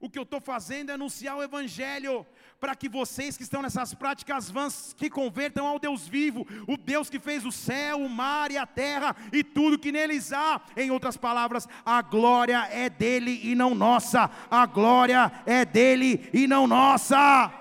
O 0.00 0.08
que 0.08 0.16
eu 0.16 0.22
estou 0.22 0.40
fazendo 0.40 0.90
é 0.90 0.94
anunciar 0.94 1.36
o 1.36 1.42
Evangelho, 1.42 2.24
para 2.60 2.76
que 2.76 2.88
vocês 2.88 3.36
que 3.36 3.42
estão 3.42 3.60
nessas 3.60 3.94
práticas 3.94 4.48
vãs, 4.48 4.92
que 4.92 5.10
convertam 5.10 5.66
ao 5.66 5.78
Deus 5.80 6.06
vivo, 6.06 6.46
o 6.68 6.76
Deus 6.76 7.10
que 7.10 7.18
fez 7.18 7.44
o 7.44 7.50
céu, 7.50 7.98
o 7.98 8.08
mar 8.08 8.52
e 8.52 8.56
a 8.56 8.64
terra 8.64 9.16
e 9.32 9.42
tudo 9.42 9.78
que 9.78 9.90
neles 9.90 10.32
há. 10.32 10.60
Em 10.76 10.92
outras 10.92 11.16
palavras, 11.16 11.68
a 11.84 12.00
glória 12.00 12.68
é 12.70 12.88
dele 12.88 13.40
e 13.42 13.56
não 13.56 13.74
nossa, 13.74 14.30
a 14.48 14.66
glória 14.66 15.32
é 15.44 15.64
dele 15.64 16.30
e 16.32 16.46
não 16.46 16.68
nossa. 16.68 17.57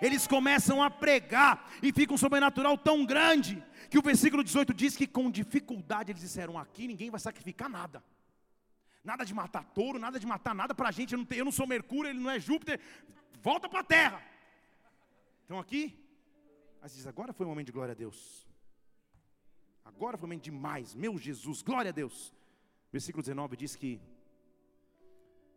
Eles 0.00 0.26
começam 0.26 0.82
a 0.82 0.90
pregar 0.90 1.70
e 1.82 1.92
fica 1.92 2.12
um 2.12 2.18
sobrenatural 2.18 2.76
tão 2.76 3.04
grande, 3.04 3.62
que 3.90 3.98
o 3.98 4.02
versículo 4.02 4.42
18 4.44 4.74
diz 4.74 4.96
que 4.96 5.06
com 5.06 5.30
dificuldade 5.30 6.12
eles 6.12 6.22
disseram: 6.22 6.58
aqui 6.58 6.86
ninguém 6.86 7.10
vai 7.10 7.20
sacrificar 7.20 7.68
nada. 7.68 8.02
Nada 9.04 9.24
de 9.24 9.32
matar 9.32 9.64
touro, 9.64 9.98
nada 9.98 10.18
de 10.18 10.26
matar 10.26 10.54
nada 10.54 10.74
para 10.74 10.88
a 10.88 10.92
gente. 10.92 11.12
Eu 11.12 11.18
não, 11.18 11.24
tenho, 11.24 11.40
eu 11.40 11.44
não 11.44 11.52
sou 11.52 11.66
Mercúrio, 11.66 12.10
ele 12.10 12.18
não 12.18 12.30
é 12.30 12.40
Júpiter. 12.40 12.80
Volta 13.40 13.68
para 13.68 13.80
a 13.80 13.84
terra. 13.84 14.22
Então 15.44 15.58
aqui, 15.58 15.96
aí 16.82 16.90
diz: 16.90 17.06
agora 17.06 17.32
foi 17.32 17.46
um 17.46 17.50
momento 17.50 17.66
de 17.66 17.72
glória 17.72 17.92
a 17.92 17.94
Deus. 17.94 18.46
Agora 19.84 20.16
foi 20.18 20.26
um 20.26 20.30
momento 20.30 20.44
demais. 20.44 20.94
Meu 20.94 21.16
Jesus, 21.16 21.62
glória 21.62 21.90
a 21.90 21.92
Deus. 21.92 22.34
Versículo 22.90 23.22
19 23.22 23.56
diz 23.56 23.76
que, 23.76 24.00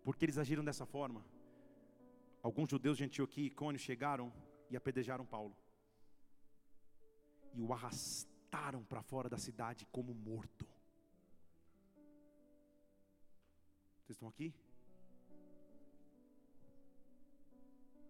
porque 0.03 0.25
eles 0.25 0.37
agiram 0.37 0.63
dessa 0.63 0.85
forma, 0.85 1.23
alguns 2.41 2.69
judeus 2.69 2.97
de 2.97 3.03
Antioquia 3.03 3.43
e 3.43 3.47
Icônio 3.47 3.79
chegaram 3.79 4.31
e 4.69 4.77
apedrejaram 4.77 5.25
Paulo. 5.25 5.55
E 7.53 7.61
o 7.61 7.73
arrastaram 7.73 8.83
para 8.83 9.01
fora 9.01 9.29
da 9.29 9.37
cidade 9.37 9.85
como 9.87 10.13
morto. 10.13 10.65
Vocês 14.01 14.15
estão 14.15 14.29
aqui? 14.29 14.53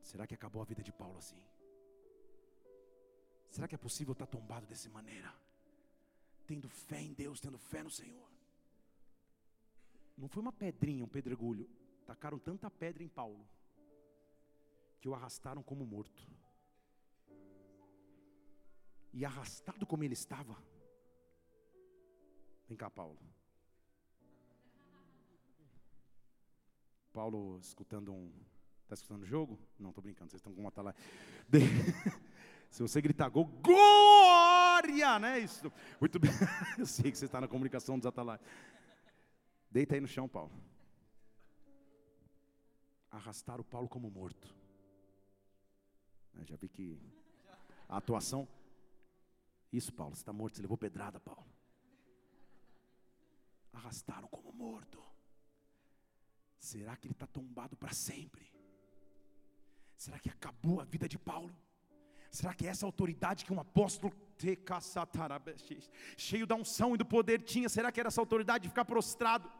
Será 0.01 0.25
que 0.25 0.33
acabou 0.33 0.61
a 0.61 0.65
vida 0.65 0.81
de 0.81 0.91
Paulo 0.91 1.17
assim? 1.17 1.41
Será 3.49 3.67
que 3.67 3.75
é 3.75 3.77
possível 3.77 4.13
estar 4.13 4.27
tombado 4.27 4.65
dessa 4.67 4.89
maneira? 4.89 5.33
Tendo 6.45 6.69
fé 6.69 7.01
em 7.01 7.13
Deus, 7.13 7.39
tendo 7.39 7.57
fé 7.57 7.83
no 7.83 7.91
Senhor. 7.91 8.29
Não 10.17 10.27
foi 10.27 10.41
uma 10.41 10.51
pedrinha, 10.51 11.03
um 11.03 11.07
pedregulho. 11.07 11.69
Tacaram 12.05 12.39
tanta 12.39 12.69
pedra 12.69 13.03
em 13.03 13.07
Paulo 13.07 13.47
que 14.99 15.07
o 15.07 15.13
arrastaram 15.13 15.63
como 15.63 15.85
morto. 15.85 16.27
E 19.13 19.25
arrastado 19.25 19.85
como 19.85 20.03
ele 20.03 20.13
estava. 20.13 20.55
Vem 22.67 22.77
cá, 22.77 22.89
Paulo. 22.89 23.17
Paulo 27.11 27.59
escutando 27.59 28.13
um. 28.13 28.31
Está 28.83 28.93
escutando 28.93 29.23
o 29.23 29.25
jogo? 29.25 29.59
Não, 29.77 29.89
estou 29.89 30.01
brincando, 30.03 30.31
vocês 30.31 30.39
estão 30.39 30.53
com 30.53 30.61
uma 30.61 30.71
tala. 30.71 30.95
De... 31.47 31.59
Se 32.69 32.81
você 32.83 33.01
gritar 33.01 33.29
gol, 33.29 33.45
glória, 33.45 35.17
né? 35.17 35.39
Isso. 35.39 35.71
Muito 35.99 36.19
bem. 36.19 36.31
Eu 36.77 36.85
sei 36.85 37.11
que 37.11 37.17
você 37.17 37.25
está 37.25 37.41
na 37.41 37.47
comunicação 37.47 37.97
dos 37.97 38.05
atalaios. 38.05 38.41
Deita 39.71 39.95
aí 39.95 40.01
no 40.01 40.07
chão, 40.07 40.27
Paulo. 40.27 40.51
Arrastaram 43.09 43.61
o 43.61 43.65
Paulo 43.65 43.87
como 43.87 44.09
morto. 44.09 44.55
Já 46.43 46.55
vi 46.55 46.69
que 46.69 46.99
a 47.87 47.97
atuação. 47.97 48.47
Isso, 49.71 49.91
Paulo, 49.93 50.15
você 50.15 50.21
está 50.21 50.33
morto, 50.33 50.55
você 50.55 50.61
levou 50.61 50.77
pedrada, 50.77 51.19
Paulo. 51.19 51.45
Arrastaram 53.73 54.27
como 54.27 54.51
morto. 54.51 55.03
Será 56.57 56.95
que 56.95 57.07
ele 57.07 57.13
está 57.13 57.27
tombado 57.27 57.75
para 57.75 57.93
sempre? 57.93 58.51
Será 59.95 60.19
que 60.19 60.29
acabou 60.29 60.79
a 60.81 60.85
vida 60.85 61.07
de 61.07 61.17
Paulo? 61.17 61.55
Será 62.31 62.53
que 62.53 62.67
essa 62.67 62.85
autoridade 62.85 63.43
que 63.45 63.53
um 63.53 63.59
apóstolo 63.59 64.13
cheio 66.17 66.47
da 66.47 66.55
unção 66.55 66.95
e 66.95 66.97
do 66.97 67.05
poder 67.05 67.41
tinha, 67.41 67.67
será 67.67 67.91
que 67.91 67.99
era 67.99 68.07
essa 68.07 68.21
autoridade 68.21 68.63
de 68.63 68.69
ficar 68.69 68.85
prostrado? 68.85 69.51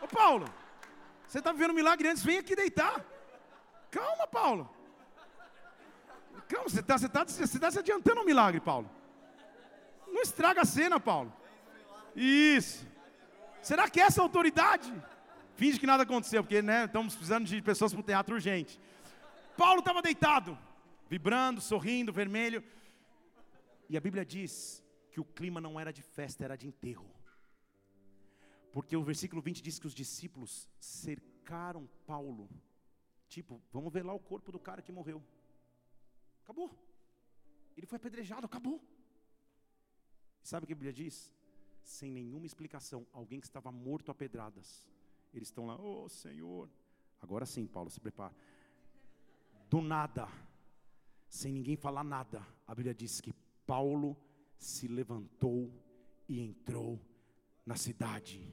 Ô 0.00 0.08
Paulo, 0.08 0.46
você 1.28 1.38
está 1.38 1.52
vivendo 1.52 1.70
um 1.70 1.74
milagre 1.74 2.08
antes, 2.08 2.24
vem 2.24 2.38
aqui 2.38 2.56
deitar. 2.56 3.11
Calma, 3.92 4.26
Paulo. 4.26 4.64
Calma, 6.48 6.68
você 6.68 6.80
está 6.80 6.98
tá, 6.98 7.24
você 7.26 7.58
tá 7.58 7.70
se 7.70 7.78
adiantando 7.78 8.22
um 8.22 8.24
milagre, 8.24 8.60
Paulo. 8.60 8.90
Não 10.08 10.22
estraga 10.22 10.62
a 10.62 10.64
cena, 10.64 10.98
Paulo. 10.98 11.30
Isso. 12.16 12.86
Será 13.62 13.88
que 13.90 14.00
essa 14.00 14.22
autoridade? 14.22 14.90
Finge 15.54 15.78
que 15.78 15.86
nada 15.86 16.04
aconteceu, 16.04 16.42
porque 16.42 16.62
né, 16.62 16.86
estamos 16.86 17.14
precisando 17.14 17.44
de 17.44 17.60
pessoas 17.60 17.92
para 17.92 18.00
o 18.00 18.04
teatro 18.04 18.34
urgente. 18.34 18.80
Paulo 19.58 19.80
estava 19.80 20.00
deitado, 20.00 20.58
vibrando, 21.08 21.60
sorrindo, 21.60 22.12
vermelho. 22.12 22.64
E 23.90 23.96
a 23.96 24.00
Bíblia 24.00 24.24
diz 24.24 24.82
que 25.10 25.20
o 25.20 25.24
clima 25.24 25.60
não 25.60 25.78
era 25.78 25.92
de 25.92 26.00
festa, 26.00 26.44
era 26.44 26.56
de 26.56 26.66
enterro. 26.66 27.08
Porque 28.72 28.96
o 28.96 29.02
versículo 29.02 29.42
20 29.42 29.62
diz 29.62 29.78
que 29.78 29.86
os 29.86 29.94
discípulos 29.94 30.66
cercaram 30.80 31.86
Paulo. 32.06 32.48
Tipo, 33.34 33.60
vamos 33.76 33.92
ver 33.96 34.04
lá 34.08 34.14
o 34.20 34.24
corpo 34.30 34.52
do 34.54 34.60
cara 34.68 34.82
que 34.86 34.92
morreu. 34.98 35.20
Acabou. 36.42 36.70
Ele 37.76 37.86
foi 37.90 37.96
apedrejado, 37.96 38.46
acabou. 38.46 38.78
Sabe 40.50 40.64
o 40.64 40.66
que 40.66 40.76
a 40.76 40.80
Bíblia 40.80 40.92
diz? 41.02 41.16
sem 41.84 42.10
nenhuma 42.10 42.46
explicação, 42.46 43.06
alguém 43.12 43.40
que 43.40 43.46
estava 43.46 43.70
morto 43.70 44.10
a 44.10 44.14
pedradas. 44.14 44.86
Eles 45.32 45.48
estão 45.48 45.66
lá, 45.66 45.76
oh 45.80 46.08
Senhor. 46.08 46.68
Agora 47.20 47.46
sim, 47.46 47.66
Paulo, 47.66 47.90
se 47.90 48.00
prepara. 48.00 48.34
Do 49.68 49.80
nada, 49.80 50.28
sem 51.28 51.52
ninguém 51.52 51.76
falar 51.76 52.04
nada, 52.04 52.46
a 52.66 52.74
Bíblia 52.74 52.94
diz 52.94 53.20
que 53.20 53.32
Paulo 53.66 54.16
se 54.58 54.86
levantou 54.86 55.72
e 56.28 56.40
entrou 56.40 57.00
na 57.64 57.76
cidade. 57.76 58.52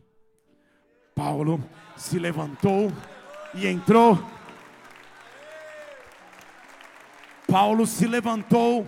Paulo 1.16 1.60
se 1.98 2.18
levantou 2.18 2.88
e 3.54 3.68
entrou. 3.68 4.16
Paulo 7.50 7.88
se 7.88 8.06
levantou 8.06 8.86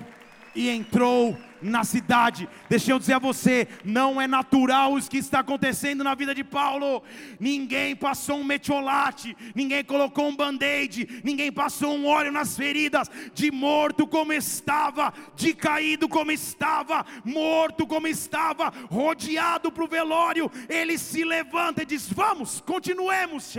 e 0.56 0.70
entrou 0.70 1.36
na 1.62 1.84
cidade. 1.84 2.50
Deixa 2.70 2.92
eu 2.92 3.00
dizer 3.00 3.14
a 3.14 3.20
você, 3.20 3.68
não 3.84 4.20
é 4.20 4.28
natural 4.28 4.98
isso 4.98 5.10
que 5.10 5.18
está 5.18 5.40
acontecendo 5.40 6.04
na 6.04 6.16
vida 6.16 6.34
de 6.34 6.44
Paulo. 6.44 7.04
Ninguém 7.40 7.96
passou 7.96 8.38
um 8.38 8.44
metiolate, 8.44 9.36
ninguém 9.54 9.84
colocou 9.84 10.28
um 10.28 10.36
band-aid, 10.36 11.22
ninguém 11.24 11.52
passou 11.52 11.96
um 11.96 12.06
óleo 12.06 12.32
nas 12.32 12.58
feridas, 12.58 13.10
de 13.34 13.52
morto 13.52 14.08
como 14.08 14.34
estava, 14.34 15.14
de 15.36 15.54
caído 15.54 16.10
como 16.10 16.32
estava, 16.32 17.06
morto 17.24 17.86
como 17.86 18.08
estava, 18.08 18.74
rodeado 18.90 19.72
para 19.72 19.84
o 19.84 19.88
velório. 19.88 20.52
Ele 20.68 20.98
se 20.98 21.24
levanta 21.24 21.84
e 21.84 21.86
diz: 21.86 22.12
Vamos, 22.12 22.62
continuemos. 22.62 23.54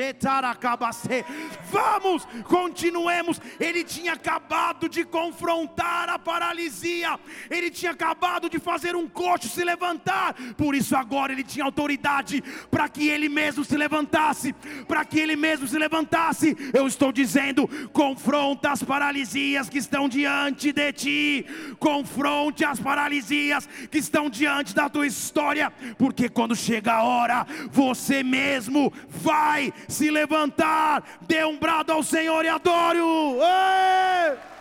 Vamos, 1.70 2.26
continuemos. 2.44 3.40
Ele 3.60 3.84
tinha 3.84 4.14
acabado 4.14 4.88
de 4.88 5.04
confrontar 5.04 6.08
a 6.08 6.18
paralisia, 6.18 7.18
ele 7.50 7.70
tinha 7.70 7.91
acabado 7.92 8.50
de 8.50 8.58
fazer 8.58 8.96
um 8.96 9.08
coxo 9.08 9.48
se 9.48 9.64
levantar, 9.64 10.34
por 10.56 10.74
isso 10.74 10.96
agora 10.96 11.32
ele 11.32 11.44
tinha 11.44 11.64
autoridade 11.64 12.42
para 12.70 12.88
que 12.88 13.08
ele 13.08 13.28
mesmo 13.28 13.64
se 13.64 13.76
levantasse, 13.76 14.52
para 14.88 15.04
que 15.04 15.18
ele 15.18 15.36
mesmo 15.36 15.66
se 15.68 15.78
levantasse. 15.78 16.56
Eu 16.72 16.86
estou 16.86 17.12
dizendo: 17.12 17.68
confronta 17.92 18.70
as 18.72 18.82
paralisias 18.82 19.68
que 19.68 19.78
estão 19.78 20.08
diante 20.08 20.72
de 20.72 20.92
ti, 20.92 21.46
confronte 21.78 22.64
as 22.64 22.80
paralisias 22.80 23.68
que 23.90 23.98
estão 23.98 24.28
diante 24.28 24.74
da 24.74 24.88
tua 24.88 25.06
história, 25.06 25.72
porque 25.96 26.28
quando 26.28 26.56
chega 26.56 26.94
a 26.94 27.02
hora, 27.02 27.46
você 27.70 28.22
mesmo 28.22 28.92
vai 29.08 29.72
se 29.88 30.10
levantar, 30.10 31.02
dê 31.22 31.44
um 31.44 31.58
brado 31.58 31.92
ao 31.92 32.02
Senhor 32.02 32.44
e 32.44 32.48
adoro. 32.48 33.38
Ei! 33.42 34.52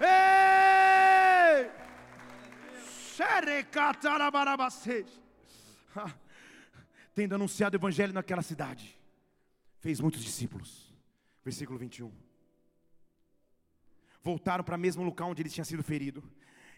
Ei! 0.00 1.15
Tendo 7.14 7.34
anunciado 7.34 7.76
o 7.76 7.78
evangelho 7.78 8.12
naquela 8.12 8.42
cidade, 8.42 8.98
fez 9.80 10.00
muitos 10.00 10.22
discípulos, 10.22 10.86
Versículo 11.46 11.78
21. 11.78 12.12
Voltaram 14.20 14.64
para 14.64 14.74
o 14.74 14.78
mesmo 14.78 15.04
local 15.04 15.30
onde 15.30 15.42
ele 15.42 15.48
tinha 15.48 15.64
sido 15.64 15.80
ferido. 15.80 16.24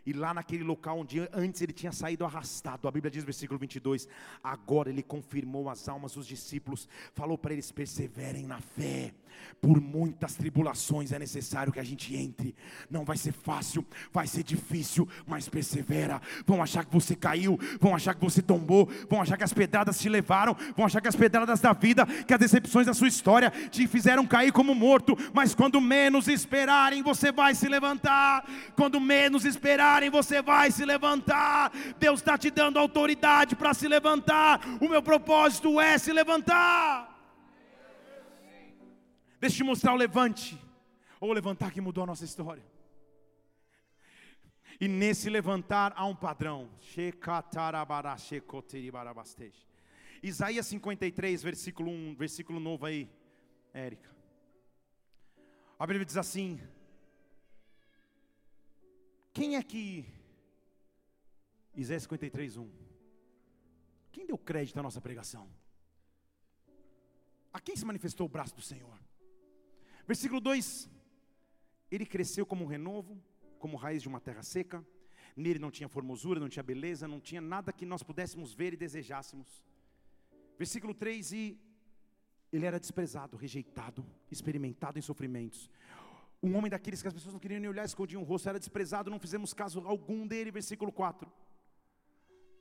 E 0.06 0.12
lá 0.12 0.32
naquele 0.32 0.64
local 0.64 1.00
onde 1.00 1.28
antes 1.32 1.60
ele 1.60 1.72
tinha 1.72 1.92
saído 1.92 2.24
arrastado, 2.24 2.88
a 2.88 2.90
Bíblia 2.90 3.10
diz, 3.10 3.24
versículo 3.24 3.58
22, 3.58 4.08
agora 4.42 4.88
ele 4.88 5.02
confirmou 5.02 5.68
as 5.68 5.88
almas 5.88 6.14
dos 6.14 6.26
discípulos, 6.26 6.88
falou 7.14 7.36
para 7.36 7.52
eles: 7.52 7.70
perseverem 7.70 8.46
na 8.46 8.60
fé, 8.60 9.12
por 9.60 9.80
muitas 9.80 10.34
tribulações 10.34 11.12
é 11.12 11.18
necessário 11.18 11.72
que 11.72 11.80
a 11.80 11.84
gente 11.84 12.14
entre, 12.14 12.54
não 12.90 13.04
vai 13.04 13.16
ser 13.16 13.32
fácil, 13.32 13.84
vai 14.12 14.26
ser 14.26 14.42
difícil, 14.42 15.08
mas 15.26 15.48
persevera. 15.48 16.20
Vão 16.46 16.62
achar 16.62 16.84
que 16.84 16.92
você 16.92 17.14
caiu, 17.14 17.58
vão 17.80 17.94
achar 17.94 18.14
que 18.14 18.24
você 18.24 18.40
tombou, 18.40 18.88
vão 19.08 19.20
achar 19.20 19.36
que 19.36 19.44
as 19.44 19.52
pedradas 19.52 19.98
te 19.98 20.08
levaram, 20.08 20.56
vão 20.76 20.86
achar 20.86 21.00
que 21.00 21.08
as 21.08 21.16
pedradas 21.16 21.60
da 21.60 21.72
vida, 21.72 22.06
que 22.06 22.32
as 22.32 22.40
decepções 22.40 22.86
da 22.86 22.94
sua 22.94 23.08
história 23.08 23.50
te 23.70 23.86
fizeram 23.86 24.26
cair 24.26 24.52
como 24.52 24.74
morto, 24.74 25.16
mas 25.32 25.54
quando 25.54 25.80
menos 25.80 26.28
esperarem, 26.28 27.02
você 27.02 27.32
vai 27.32 27.54
se 27.54 27.68
levantar, 27.68 28.48
quando 28.76 29.00
menos 29.00 29.44
esperarem, 29.88 30.10
você 30.10 30.42
vai 30.42 30.70
se 30.70 30.84
levantar. 30.84 31.72
Deus 31.98 32.20
está 32.20 32.36
te 32.36 32.50
dando 32.50 32.78
autoridade 32.78 33.56
para 33.56 33.72
se 33.72 33.88
levantar. 33.88 34.60
O 34.80 34.88
meu 34.88 35.02
propósito 35.02 35.80
é 35.80 35.96
se 35.96 36.12
levantar. 36.12 37.16
Deixa 39.40 39.54
eu 39.54 39.58
te 39.58 39.64
mostrar 39.64 39.94
o 39.94 39.96
levante, 39.96 40.58
ou 41.20 41.32
levantar 41.32 41.70
que 41.70 41.80
mudou 41.80 42.02
a 42.04 42.06
nossa 42.08 42.24
história. 42.24 42.64
E 44.80 44.86
nesse 44.88 45.30
levantar 45.30 45.92
há 45.96 46.04
um 46.04 46.14
padrão. 46.14 46.68
Isaías 50.22 50.66
53, 50.66 51.42
versículo 51.42 51.90
1, 51.90 52.16
versículo 52.16 52.58
novo 52.58 52.84
aí, 52.84 53.08
Érica. 53.72 54.10
A 55.78 55.86
Bíblia 55.86 56.04
diz 56.04 56.16
assim: 56.16 56.60
quem 59.38 59.54
é 59.54 59.62
que. 59.62 60.04
Isaías 61.72 62.02
53, 62.02 62.56
1. 62.56 62.70
Quem 64.10 64.26
deu 64.26 64.36
crédito 64.36 64.78
à 64.80 64.82
nossa 64.82 65.00
pregação? 65.00 65.48
A 67.52 67.60
quem 67.60 67.76
se 67.76 67.84
manifestou 67.84 68.26
o 68.26 68.28
braço 68.28 68.56
do 68.56 68.62
Senhor? 68.62 68.98
Versículo 70.08 70.40
2: 70.40 70.90
Ele 71.88 72.04
cresceu 72.04 72.44
como 72.44 72.64
um 72.64 72.66
renovo, 72.66 73.16
como 73.60 73.76
raiz 73.76 74.02
de 74.02 74.08
uma 74.08 74.20
terra 74.20 74.42
seca. 74.42 74.84
Nele 75.36 75.60
não 75.60 75.70
tinha 75.70 75.88
formosura, 75.88 76.40
não 76.40 76.48
tinha 76.48 76.64
beleza, 76.64 77.06
não 77.06 77.20
tinha 77.20 77.40
nada 77.40 77.72
que 77.72 77.86
nós 77.86 78.02
pudéssemos 78.02 78.52
ver 78.52 78.72
e 78.72 78.76
desejássemos. 78.76 79.62
Versículo 80.58 80.92
3: 80.92 81.32
E 81.32 81.60
ele 82.52 82.66
era 82.66 82.80
desprezado, 82.80 83.36
rejeitado, 83.36 84.04
experimentado 84.32 84.98
em 84.98 85.02
sofrimentos 85.02 85.70
um 86.42 86.56
homem 86.56 86.70
daqueles 86.70 87.02
que 87.02 87.08
as 87.08 87.14
pessoas 87.14 87.32
não 87.32 87.40
queriam 87.40 87.60
nem 87.60 87.68
olhar, 87.68 87.84
escondiam 87.84 88.22
o 88.22 88.24
rosto, 88.24 88.48
era 88.48 88.58
desprezado, 88.58 89.10
não 89.10 89.18
fizemos 89.18 89.52
caso 89.52 89.80
algum 89.84 90.26
dele, 90.26 90.50
versículo 90.50 90.92
4. 90.92 91.30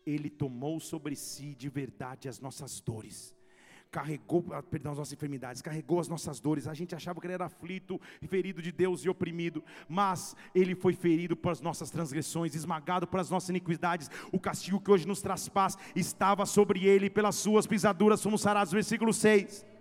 Ele 0.05 0.29
tomou 0.29 0.79
sobre 0.79 1.15
si 1.15 1.53
de 1.53 1.69
verdade 1.69 2.27
as 2.27 2.39
nossas 2.39 2.79
dores, 2.79 3.35
carregou, 3.91 4.43
ah, 4.51 4.63
perdão, 4.63 4.93
as 4.93 4.97
nossas 4.97 5.13
enfermidades, 5.13 5.61
carregou 5.61 5.99
as 5.99 6.07
nossas 6.07 6.39
dores. 6.39 6.67
A 6.67 6.73
gente 6.73 6.95
achava 6.95 7.19
que 7.19 7.27
ele 7.27 7.35
era 7.35 7.45
aflito, 7.45 8.01
ferido 8.27 8.61
de 8.61 8.71
Deus 8.71 9.05
e 9.05 9.09
oprimido, 9.09 9.63
mas 9.87 10.35
ele 10.55 10.73
foi 10.73 10.93
ferido 10.93 11.35
por 11.35 11.51
as 11.51 11.61
nossas 11.61 11.91
transgressões, 11.91 12.55
esmagado 12.55 13.05
por 13.05 13.19
as 13.19 13.29
nossas 13.29 13.49
iniquidades. 13.49 14.09
O 14.31 14.39
castigo 14.39 14.81
que 14.81 14.89
hoje 14.89 15.07
nos 15.07 15.21
traz 15.21 15.47
paz 15.47 15.77
estava 15.95 16.45
sobre 16.45 16.85
ele, 16.85 17.09
pelas 17.09 17.35
suas 17.35 17.67
pisaduras 17.67 18.23
fomos 18.23 18.41
sarados. 18.41 18.73
Versículo 18.73 19.13
6. 19.13 19.76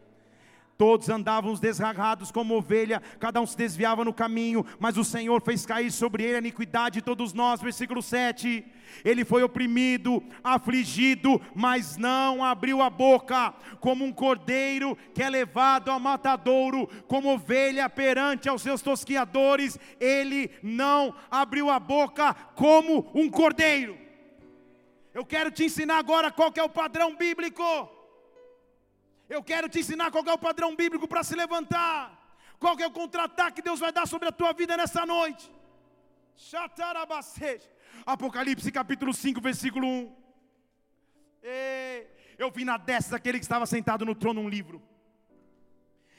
Todos 0.79 1.09
andavam 1.09 1.55
desgarrados 1.55 2.31
como 2.31 2.55
ovelha, 2.55 3.01
cada 3.19 3.41
um 3.41 3.47
se 3.47 3.57
desviava 3.57 4.05
no 4.05 4.13
caminho, 4.13 4.65
mas 4.79 4.99
o 4.99 5.05
Senhor 5.05 5.41
fez 5.41 5.65
cair 5.65 5.91
sobre 5.91 6.23
ele 6.23 6.37
a 6.37 6.39
iniquidade 6.39 6.97
de 6.97 7.03
todos 7.03 7.33
nós. 7.33 7.63
Versículo 7.63 8.03
7. 8.03 8.65
Ele 9.05 9.25
foi 9.25 9.43
oprimido, 9.43 10.23
afligido, 10.45 11.41
mas 11.55 11.97
não 11.97 12.45
abriu 12.45 12.83
a 12.83 12.91
boca, 12.91 13.55
como 13.81 14.05
um 14.05 14.13
cordeiro 14.13 14.97
que 15.15 15.23
é 15.23 15.31
levado 15.31 15.91
ao 15.91 15.99
matadouro, 15.99 16.89
como 17.07 17.33
ovelha 17.33 17.89
perante 17.89 18.49
aos 18.49 18.63
seus 18.63 18.83
tosquiadores, 18.83 19.79
ele 19.99 20.51
não 20.63 21.15
abriu 21.31 21.71
a 21.71 21.81
boca 21.81 22.35
como 22.55 23.11
um 23.15 23.31
cordeiro. 23.31 23.97
Eu 25.15 25.25
quero 25.25 25.51
te 25.51 25.65
ensinar 25.65 25.97
agora 25.99 26.31
qual 26.31 26.53
é 26.55 26.63
o 26.63 26.69
padrão 26.69 27.17
bíblico. 27.17 27.96
Eu 29.29 29.43
quero 29.43 29.69
te 29.69 29.81
ensinar 29.81 30.11
qual 30.11 30.25
é 30.25 30.33
o 30.33 30.39
padrão 30.39 30.75
bíblico 30.77 31.09
para 31.09 31.25
se 31.25 31.35
levantar. 31.35 31.99
Qual 32.59 32.79
é 32.79 32.87
o 32.87 32.91
contra-ataque 32.91 33.57
que 33.57 33.63
Deus 33.63 33.81
vai 33.81 33.93
dar 33.93 34.07
sobre 34.07 34.29
a 34.29 34.33
tua 34.33 34.53
vida 34.53 34.77
nessa 34.77 35.05
noite. 35.05 35.51
Apocalipse 38.05 38.71
capítulo 38.71 39.13
5, 39.13 39.41
versículo 39.41 39.87
1. 39.87 40.17
Eu 42.39 42.51
vi 42.51 42.65
na 42.65 42.77
destra 42.77 43.17
daquele 43.17 43.39
que 43.39 43.45
estava 43.45 43.67
sentado 43.67 44.05
no 44.05 44.15
trono 44.15 44.41
um 44.41 44.49
livro, 44.49 44.83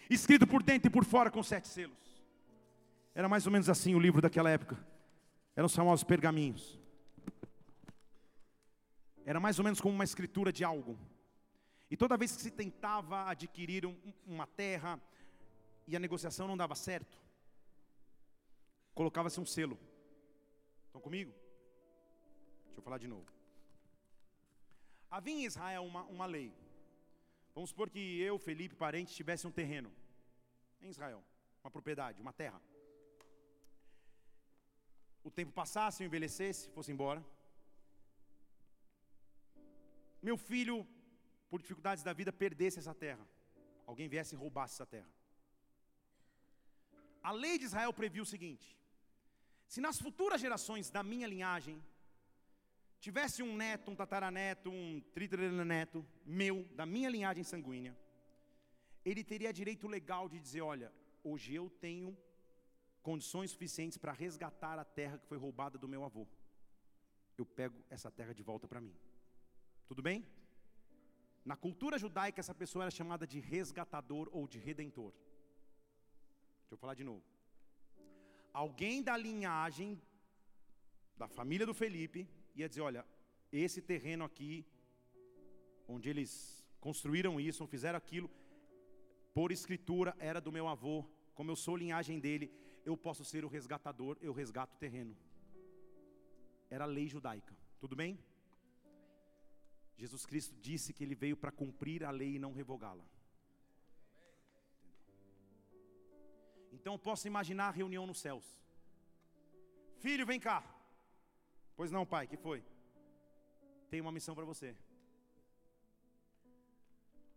escrito 0.10 0.48
por 0.48 0.64
dentro 0.64 0.88
e 0.88 0.92
por 0.92 1.06
fora 1.06 1.30
com 1.30 1.44
sete 1.44 1.68
selos. 1.68 2.24
Era 3.14 3.30
mais 3.30 3.46
ou 3.46 3.52
menos 3.52 3.70
assim 3.70 3.94
o 3.94 4.00
livro 4.00 4.22
daquela 4.22 4.50
época. 4.50 4.78
Eram 5.56 5.68
os 5.68 5.76
famosos 5.76 6.04
pergaminhos. 6.04 6.80
Era 9.26 9.40
mais 9.40 9.60
ou 9.60 9.66
menos 9.66 9.82
como 9.82 9.94
uma 9.94 10.04
escritura 10.04 10.52
de 10.52 10.64
algo. 10.64 10.98
E 11.90 11.96
toda 11.96 12.18
vez 12.18 12.36
que 12.36 12.42
se 12.42 12.52
tentava 12.52 13.30
adquirir 13.30 13.86
um, 13.86 13.96
uma 14.26 14.46
terra 14.46 15.00
e 15.88 15.96
a 15.96 16.00
negociação 16.00 16.48
não 16.48 16.58
dava 16.58 16.76
certo, 16.76 17.18
colocava-se 18.94 19.40
um 19.40 19.46
selo. 19.46 19.80
Estão 20.86 21.00
comigo? 21.00 21.32
Deixa 22.66 22.80
eu 22.80 22.84
falar 22.84 22.98
de 22.98 23.08
novo. 23.08 23.26
Havia 25.10 25.34
em 25.34 25.46
Israel 25.46 25.86
uma, 25.86 26.04
uma 26.04 26.26
lei. 26.26 26.54
Vamos 27.56 27.70
supor 27.70 27.90
que 27.90 28.20
eu, 28.20 28.38
Felipe, 28.38 28.76
parente, 28.76 29.16
tivesse 29.16 29.48
um 29.48 29.52
terreno 29.52 29.92
em 30.82 30.90
Israel, 30.90 31.24
uma 31.64 31.72
propriedade, 31.72 32.22
uma 32.22 32.34
terra. 32.34 32.62
O 35.24 35.32
tempo 35.32 35.52
passasse, 35.54 36.04
eu 36.04 36.08
envelhecesse, 36.08 36.70
fosse 36.70 36.92
embora. 36.92 37.26
Meu 40.22 40.38
filho 40.38 40.86
por 41.50 41.62
dificuldades 41.62 42.04
da 42.04 42.14
vida, 42.14 42.32
perdesse 42.32 42.80
essa 42.80 42.94
terra. 42.94 43.26
Alguém 43.86 44.08
viesse 44.08 44.36
e 44.36 44.38
roubasse 44.38 44.76
essa 44.76 44.86
terra. 44.86 45.10
A 47.24 47.32
lei 47.32 47.58
de 47.58 47.66
Israel 47.66 47.94
previu 47.94 48.24
o 48.24 48.26
seguinte: 48.26 48.78
se 49.68 49.82
nas 49.82 50.00
futuras 50.00 50.40
gerações 50.40 50.90
da 50.90 51.04
minha 51.04 51.28
linhagem 51.28 51.84
tivesse 53.00 53.44
um 53.44 53.56
neto, 53.56 53.92
um 53.92 53.96
tataraneto, 53.96 54.70
um 54.70 55.02
tritrineto 55.14 56.06
meu, 56.26 56.64
da 56.76 56.86
minha 56.86 57.10
linhagem 57.10 57.44
sanguínea, 57.44 57.98
ele 59.04 59.24
teria 59.24 59.54
direito 59.54 59.88
legal 59.88 60.28
de 60.28 60.40
dizer: 60.40 60.62
olha, 60.62 60.92
hoje 61.24 61.54
eu 61.54 61.70
tenho 61.70 62.18
condições 63.02 63.52
suficientes 63.52 63.98
para 63.98 64.12
resgatar 64.12 64.78
a 64.78 64.84
terra 64.84 65.18
que 65.18 65.28
foi 65.28 65.38
roubada 65.38 65.78
do 65.78 65.88
meu 65.88 66.04
avô. 66.04 66.28
Eu 67.38 67.46
pego 67.46 67.82
essa 67.90 68.12
terra 68.12 68.34
de 68.34 68.44
volta 68.44 68.68
para 68.68 68.82
mim. 68.82 68.94
Tudo 69.88 70.02
bem? 70.02 70.26
Na 71.52 71.56
cultura 71.56 71.98
judaica, 72.04 72.42
essa 72.42 72.54
pessoa 72.62 72.84
era 72.84 72.92
chamada 72.92 73.26
de 73.26 73.40
resgatador 73.40 74.26
ou 74.34 74.46
de 74.54 74.60
redentor. 74.60 75.14
Deixa 76.60 76.74
eu 76.74 76.78
falar 76.78 76.94
de 76.94 77.06
novo. 77.10 77.24
Alguém 78.52 79.02
da 79.02 79.16
linhagem 79.16 79.90
da 81.16 81.28
família 81.38 81.66
do 81.66 81.74
Felipe 81.74 82.28
ia 82.54 82.68
dizer: 82.68 82.82
Olha, 82.82 83.06
esse 83.50 83.82
terreno 83.82 84.26
aqui, 84.26 84.66
onde 85.88 86.10
eles 86.10 86.32
construíram 86.82 87.40
isso, 87.40 87.66
fizeram 87.66 87.98
aquilo, 87.98 88.30
por 89.34 89.50
escritura 89.50 90.14
era 90.20 90.42
do 90.42 90.52
meu 90.52 90.68
avô, 90.68 91.06
como 91.34 91.50
eu 91.50 91.56
sou 91.56 91.78
linhagem 91.78 92.20
dele, 92.20 92.52
eu 92.86 92.98
posso 92.98 93.24
ser 93.24 93.46
o 93.46 93.48
resgatador, 93.48 94.18
eu 94.20 94.34
resgato 94.34 94.74
o 94.74 94.78
terreno. 94.86 95.16
Era 96.70 96.84
lei 96.84 97.08
judaica, 97.08 97.56
tudo 97.80 97.96
bem? 97.96 98.20
Jesus 99.98 100.26
Cristo 100.28 100.56
disse 100.62 100.94
que 100.94 101.04
ele 101.04 101.16
veio 101.16 101.36
para 101.36 101.52
cumprir 101.52 102.04
a 102.04 102.12
lei 102.12 102.36
e 102.36 102.40
não 102.40 102.54
revogá-la. 102.54 103.06
Então 106.72 106.94
eu 106.94 107.00
posso 107.00 107.26
imaginar 107.28 107.70
a 107.70 107.78
reunião 107.82 108.06
nos 108.06 108.20
céus. 108.20 108.46
Filho, 110.00 110.26
vem 110.26 110.40
cá. 110.40 110.64
Pois 111.76 111.92
não, 111.92 112.06
pai, 112.06 112.28
que 112.28 112.38
foi? 112.38 112.64
Tenho 113.90 114.04
uma 114.04 114.12
missão 114.12 114.36
para 114.36 114.46
você. 114.46 114.76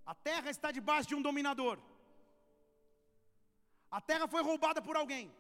A 0.05 0.15
terra 0.15 0.51
está 0.51 0.71
debaixo 0.71 1.09
de 1.09 1.15
um 1.15 1.23
dominador. 1.23 1.79
A 3.91 4.01
terra 4.01 4.29
foi 4.29 4.43
roubada 4.43 4.83
por 4.83 4.97
alguém. 4.97 5.33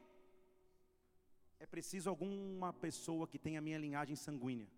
É 1.58 1.66
preciso 1.66 2.08
alguma 2.08 2.72
pessoa 2.72 3.28
que 3.28 3.38
tenha 3.38 3.58
a 3.58 3.62
minha 3.62 3.78
linhagem 3.78 4.16
sanguínea 4.16 4.68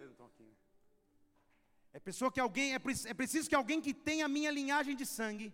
vocês 0.00 0.08
não 0.08 0.12
estão 0.12 0.26
aqui, 0.26 0.44
né? 0.44 0.54
É 1.92 1.98
pessoa 1.98 2.30
que 2.30 2.40
alguém, 2.40 2.72
é, 2.72 2.80
é 3.12 3.14
preciso 3.14 3.48
que 3.48 3.54
alguém 3.54 3.80
que 3.80 3.92
tenha 3.92 4.24
a 4.24 4.28
minha 4.28 4.50
linhagem 4.50 4.94
de 4.94 5.04
sangue 5.04 5.52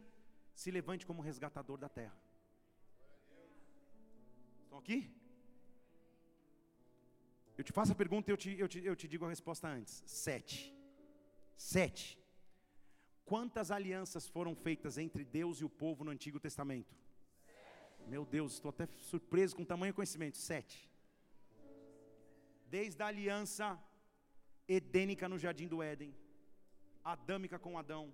se 0.55 0.71
levante 0.71 1.07
como 1.07 1.23
resgatador 1.23 1.79
da 1.79 1.89
terra. 1.89 2.17
Estão 4.65 4.79
aqui? 4.79 4.99
Eu 7.57 7.65
te 7.65 7.73
faço 7.73 7.93
a 7.93 7.95
pergunta 7.95 8.31
e 8.31 8.33
eu 8.33 8.37
te, 8.37 8.51
eu, 8.59 8.69
te, 8.69 8.85
eu 8.85 8.95
te 8.95 9.09
digo 9.09 9.25
a 9.25 9.31
resposta 9.31 9.67
antes. 9.67 10.03
Sete. 10.07 10.75
Sete. 11.57 12.19
Quantas 13.25 13.71
alianças 13.71 14.29
foram 14.29 14.55
feitas 14.55 14.99
entre 14.99 15.25
Deus 15.25 15.61
e 15.61 15.65
o 15.65 15.71
povo 15.71 16.05
no 16.05 16.11
Antigo 16.11 16.39
Testamento? 16.39 16.95
Sete. 17.47 18.09
Meu 18.09 18.27
Deus, 18.27 18.53
estou 18.55 18.69
até 18.69 18.87
surpreso 18.99 19.57
com 19.57 19.63
o 19.63 19.67
tamanho 19.67 19.95
conhecimento. 19.95 20.37
Sete. 20.37 20.91
Desde 22.67 23.03
a 23.03 23.07
aliança 23.07 23.83
edênica 24.69 25.29
no 25.29 25.39
jardim 25.39 25.67
do 25.67 25.83
Éden, 25.83 26.15
adâmica 27.13 27.59
com 27.59 27.79
Adão, 27.79 28.13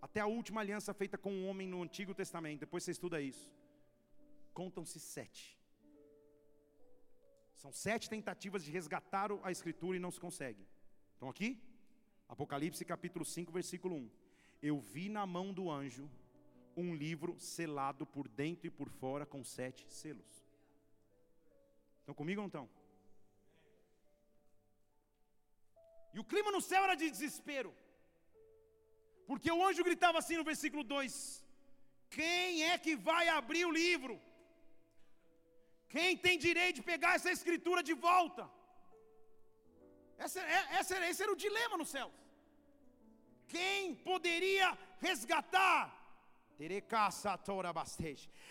até 0.00 0.20
a 0.20 0.26
última 0.26 0.60
aliança 0.60 0.92
feita 0.92 1.16
com 1.16 1.32
o 1.32 1.46
homem 1.46 1.66
no 1.66 1.82
Antigo 1.82 2.14
Testamento, 2.14 2.60
depois 2.60 2.84
você 2.84 2.90
estuda 2.90 3.20
isso. 3.20 3.50
Contam-se 4.52 5.00
sete. 5.00 5.58
São 7.54 7.72
sete 7.72 8.08
tentativas 8.08 8.62
de 8.62 8.70
resgatar 8.70 9.30
a 9.42 9.50
Escritura 9.50 9.96
e 9.96 10.00
não 10.00 10.10
se 10.10 10.20
consegue. 10.20 10.66
Estão 11.14 11.28
aqui? 11.28 11.60
Apocalipse 12.28 12.84
capítulo 12.84 13.24
5, 13.24 13.50
versículo 13.50 13.96
1. 13.96 14.10
Eu 14.62 14.78
vi 14.78 15.08
na 15.08 15.24
mão 15.26 15.52
do 15.52 15.70
anjo 15.70 16.10
um 16.76 16.94
livro 16.94 17.38
selado 17.38 18.06
por 18.06 18.28
dentro 18.28 18.66
e 18.66 18.70
por 18.70 18.90
fora 18.90 19.24
com 19.24 19.42
sete 19.42 19.86
selos. 19.88 20.44
Estão 22.00 22.14
comigo 22.14 22.40
ou 22.40 22.44
não 22.44 22.48
estão? 22.48 22.68
E 26.12 26.20
o 26.20 26.24
clima 26.24 26.50
no 26.50 26.60
céu 26.60 26.84
era 26.84 26.94
de 26.94 27.10
desespero. 27.10 27.74
Porque 29.26 29.50
o 29.50 29.64
anjo 29.66 29.88
gritava 29.88 30.18
assim 30.18 30.36
no 30.36 30.44
versículo 30.44 30.84
2: 30.84 31.44
Quem 32.10 32.64
é 32.70 32.78
que 32.78 32.94
vai 32.94 33.28
abrir 33.28 33.64
o 33.66 33.76
livro? 33.82 34.20
Quem 35.88 36.16
tem 36.16 36.38
direito 36.38 36.76
de 36.76 36.82
pegar 36.82 37.14
essa 37.14 37.30
escritura 37.30 37.82
de 37.82 37.94
volta? 37.94 38.48
É, 40.18 40.80
esse 41.10 41.22
era 41.22 41.32
o 41.32 41.42
dilema 41.44 41.76
no 41.76 41.84
céu. 41.84 42.10
Quem 43.48 43.94
poderia 43.94 44.76
resgatar? 45.00 45.80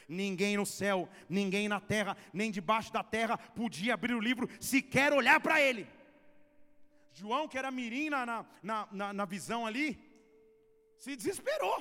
Ninguém 0.08 0.56
no 0.58 0.66
céu, 0.66 1.10
ninguém 1.28 1.68
na 1.68 1.80
terra, 1.80 2.16
nem 2.32 2.52
debaixo 2.52 2.94
da 2.94 3.04
terra 3.04 3.38
podia 3.38 3.96
abrir 3.96 4.14
o 4.14 4.20
livro, 4.20 4.48
sequer 4.60 5.12
olhar 5.12 5.40
para 5.40 5.60
ele. 5.60 5.88
João, 7.12 7.48
que 7.48 7.58
era 7.58 7.72
mirim 7.72 8.10
na, 8.10 8.26
na, 8.26 8.88
na, 8.92 9.14
na 9.14 9.26
visão 9.26 9.66
ali, 9.66 10.00
se 11.06 11.16
desesperou 11.22 11.78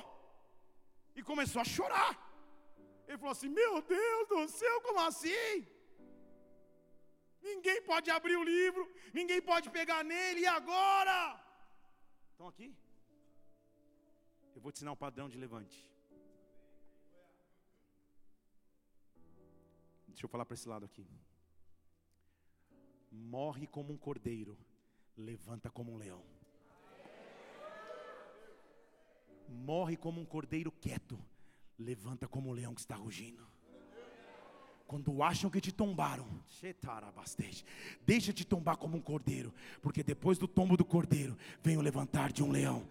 e 1.17 1.21
começou 1.29 1.59
a 1.61 1.71
chorar. 1.75 2.13
Ele 3.07 3.19
falou 3.21 3.35
assim: 3.35 3.51
Meu 3.61 3.73
Deus 3.95 4.27
do 4.31 4.41
céu, 4.59 4.75
como 4.87 4.99
assim? 5.09 5.53
Ninguém 7.49 7.79
pode 7.89 8.09
abrir 8.17 8.37
o 8.41 8.47
livro, 8.53 8.83
ninguém 9.19 9.41
pode 9.49 9.67
pegar 9.77 10.01
nele, 10.11 10.41
e 10.41 10.51
agora? 10.59 11.17
Estão 12.31 12.47
aqui? 12.53 12.69
Eu 14.55 14.61
vou 14.61 14.71
te 14.71 14.77
ensinar 14.77 14.93
o 14.95 15.03
padrão 15.05 15.27
de 15.33 15.37
levante. 15.43 15.79
Deixa 20.07 20.25
eu 20.25 20.33
falar 20.33 20.45
para 20.45 20.57
esse 20.57 20.67
lado 20.73 20.85
aqui. 20.89 21.05
Morre 23.35 23.67
como 23.75 23.91
um 23.93 23.99
cordeiro, 24.07 24.57
levanta 25.29 25.69
como 25.77 25.91
um 25.93 25.97
leão. 26.03 26.23
Morre 29.47 29.95
como 29.95 30.19
um 30.19 30.25
cordeiro 30.25 30.71
quieto, 30.71 31.19
levanta 31.77 32.27
como 32.27 32.49
um 32.49 32.53
leão 32.53 32.73
que 32.73 32.81
está 32.81 32.95
rugindo. 32.95 33.54
Quando 34.87 35.23
acham 35.23 35.49
que 35.49 35.59
te 35.59 35.71
tombaram, 35.71 36.25
deixa 38.05 38.31
te 38.31 38.45
tombar 38.45 38.77
como 38.77 38.97
um 38.97 39.01
cordeiro, 39.01 39.51
porque 39.81 40.03
depois 40.03 40.37
do 40.37 40.47
tombo 40.47 40.77
do 40.77 40.85
cordeiro 40.85 41.35
vem 41.63 41.75
o 41.75 41.81
levantar 41.81 42.31
de 42.31 42.43
um 42.43 42.51
leão. 42.51 42.83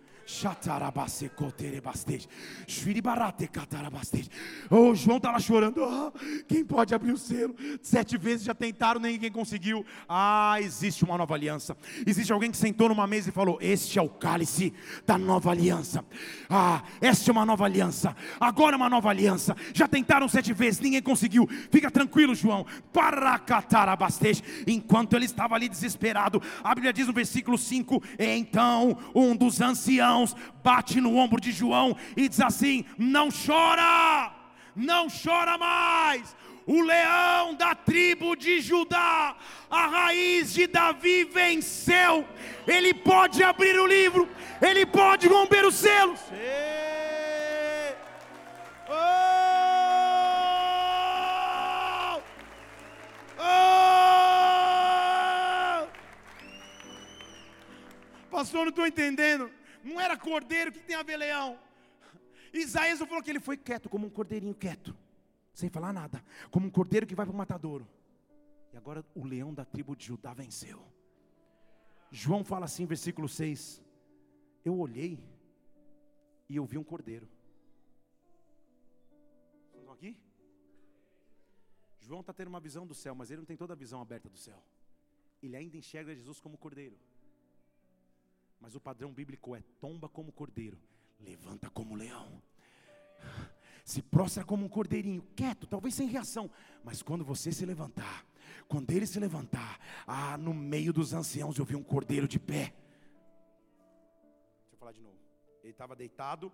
Oh, 4.71 4.95
João 4.95 5.19
está 5.19 5.31
lá 5.31 5.39
chorando. 5.39 5.83
Oh, 5.83 6.13
quem 6.49 6.65
pode 6.65 6.95
abrir 6.95 7.13
o 7.13 7.19
selo? 7.19 7.55
Sete 7.83 8.17
vezes 8.17 8.47
já 8.47 8.55
tentaram, 8.55 9.01
ninguém 9.01 9.31
conseguiu. 9.31 9.85
Ah, 10.09 10.57
existe 10.61 11.05
uma 11.05 11.19
nova 11.19 11.35
aliança. 11.35 11.77
Existe 12.07 12.33
alguém 12.33 12.51
que 12.51 12.57
sentou 12.57 12.89
numa 12.89 13.07
mesa 13.07 13.29
e 13.29 13.33
falou: 13.33 13.59
Este 13.61 13.99
é 13.99 14.03
o 14.03 14.09
cálice 14.09 14.73
da 15.07 15.19
nova 15.19 15.51
aliança. 15.51 16.03
Ah, 16.49 16.83
esta 17.03 17.31
é 17.31 17.33
uma 17.33 17.45
nova 17.45 17.65
aliança. 17.65 18.17
Agora 18.41 18.77
é 18.77 18.79
uma 18.79 18.89
nova 18.89 19.11
aliança. 19.11 19.55
Já 19.75 19.87
tentaram 19.87 20.27
sete 20.27 20.55
vezes, 20.55 20.81
ninguém 20.81 21.03
conseguiu. 21.03 21.47
Fica 21.71 21.84
tranquilo, 21.91 22.35
João. 22.35 22.66
Paracatarabastej. 22.93 24.43
Enquanto 24.66 25.14
ele 25.14 25.24
estava 25.24 25.55
ali 25.55 25.68
desesperado, 25.68 26.43
a 26.62 26.74
Bíblia 26.74 26.93
diz 26.93 27.07
no 27.07 27.12
versículo 27.12 27.59
5: 27.59 28.03
Então 28.18 28.97
um 29.14 29.37
dos 29.37 29.61
anciãos 29.61 30.35
bate 30.62 31.01
no 31.01 31.16
ombro 31.16 31.41
de 31.41 31.53
João 31.53 31.97
e 32.16 32.28
diz 32.28 32.41
assim: 32.41 32.85
Não 32.99 33.28
chora, 33.30 34.32
não 34.74 35.09
chora 35.09 35.59
mais. 35.59 36.35
O 36.66 36.80
leão 36.80 37.55
da 37.55 37.74
tribo 37.74 38.35
de 38.35 38.59
Judá, 38.61 39.37
a 39.70 39.87
raiz 39.87 40.55
de 40.55 40.66
Davi 40.66 41.24
venceu. 41.24 42.26
Ele 42.66 42.95
pode 42.95 43.43
abrir 43.43 43.78
o 43.78 43.87
livro, 43.87 44.26
ele 44.62 44.87
pode 44.87 45.28
romper 45.28 45.66
os 45.66 45.74
selos. 45.74 46.20
Oh! 48.89 49.24
Pastor, 58.35 58.62
não 58.62 58.70
estou 58.70 58.87
entendendo 58.87 59.51
não 59.85 60.01
era 60.01 60.16
cordeiro, 60.16 60.70
o 60.70 60.72
que 60.72 60.80
tem 60.80 60.97
a 60.97 61.03
ver 61.03 61.18
leão? 61.18 61.59
Isaías 62.53 62.99
falou 62.99 63.22
que 63.22 63.30
ele 63.30 63.41
foi 63.41 63.57
quieto, 63.57 63.89
como 63.89 64.07
um 64.07 64.11
cordeirinho 64.11 64.55
quieto, 64.55 64.97
sem 65.53 65.68
falar 65.68 65.93
nada, 65.93 66.24
como 66.51 66.66
um 66.66 66.70
cordeiro 66.70 67.07
que 67.07 67.14
vai 67.14 67.26
para 67.26 67.35
o 67.35 67.37
matadouro. 67.37 67.87
E 68.72 68.76
agora 68.76 69.05
o 69.14 69.24
leão 69.24 69.53
da 69.53 69.64
tribo 69.64 69.95
de 69.95 70.07
Judá 70.07 70.32
venceu. 70.32 70.82
João 72.11 72.45
fala 72.45 72.64
assim, 72.64 72.87
versículo 72.87 73.28
6: 73.28 73.82
Eu 74.64 74.78
olhei 74.78 75.22
e 76.49 76.57
eu 76.57 76.64
vi 76.64 76.78
um 76.78 76.85
cordeiro. 76.85 77.28
Estão 79.76 79.93
aqui? 79.93 80.16
João 82.01 82.20
está 82.20 82.32
tendo 82.32 82.49
uma 82.49 82.61
visão 82.61 82.87
do 82.87 82.95
céu, 82.95 83.14
mas 83.14 83.30
ele 83.30 83.41
não 83.41 83.47
tem 83.47 83.57
toda 83.57 83.74
a 83.74 83.76
visão 83.76 84.01
aberta 84.01 84.28
do 84.28 84.39
céu. 84.39 84.62
Ele 85.43 85.57
ainda 85.57 85.76
enxerga 85.76 86.14
Jesus 86.14 86.41
como 86.41 86.57
cordeiro. 86.57 86.97
Mas 88.61 88.75
o 88.75 88.81
padrão 88.81 89.13
bíblico 89.13 89.55
é: 89.55 89.63
tomba 89.81 90.09
como 90.09 90.33
cordeiro, 90.33 90.79
levanta 91.21 91.71
como 91.71 91.95
leão. 91.95 92.43
Se 93.85 94.01
prostra 94.01 94.45
como 94.45 94.65
um 94.65 94.69
cordeirinho, 94.69 95.23
quieto, 95.37 95.67
talvez 95.67 95.95
sem 95.95 96.09
reação, 96.09 96.51
mas 96.83 97.03
quando 97.03 97.23
você 97.23 97.53
se 97.53 97.67
levantar, 97.67 98.25
quando 98.67 98.91
ele 98.91 99.07
se 99.07 99.21
levantar, 99.21 99.79
ah, 100.07 100.39
no 100.39 100.55
meio 100.55 100.93
dos 100.93 101.13
anciãos 101.13 101.59
eu 101.59 101.65
vi 101.67 101.77
um 101.77 101.83
cordeiro 101.83 102.27
de 102.27 102.39
pé. 102.39 102.75
Deixa 104.63 104.73
eu 104.73 104.79
falar 104.79 104.93
de 104.93 105.03
novo. 105.03 105.19
Ele 105.63 105.73
estava 105.73 105.95
deitado, 105.95 106.51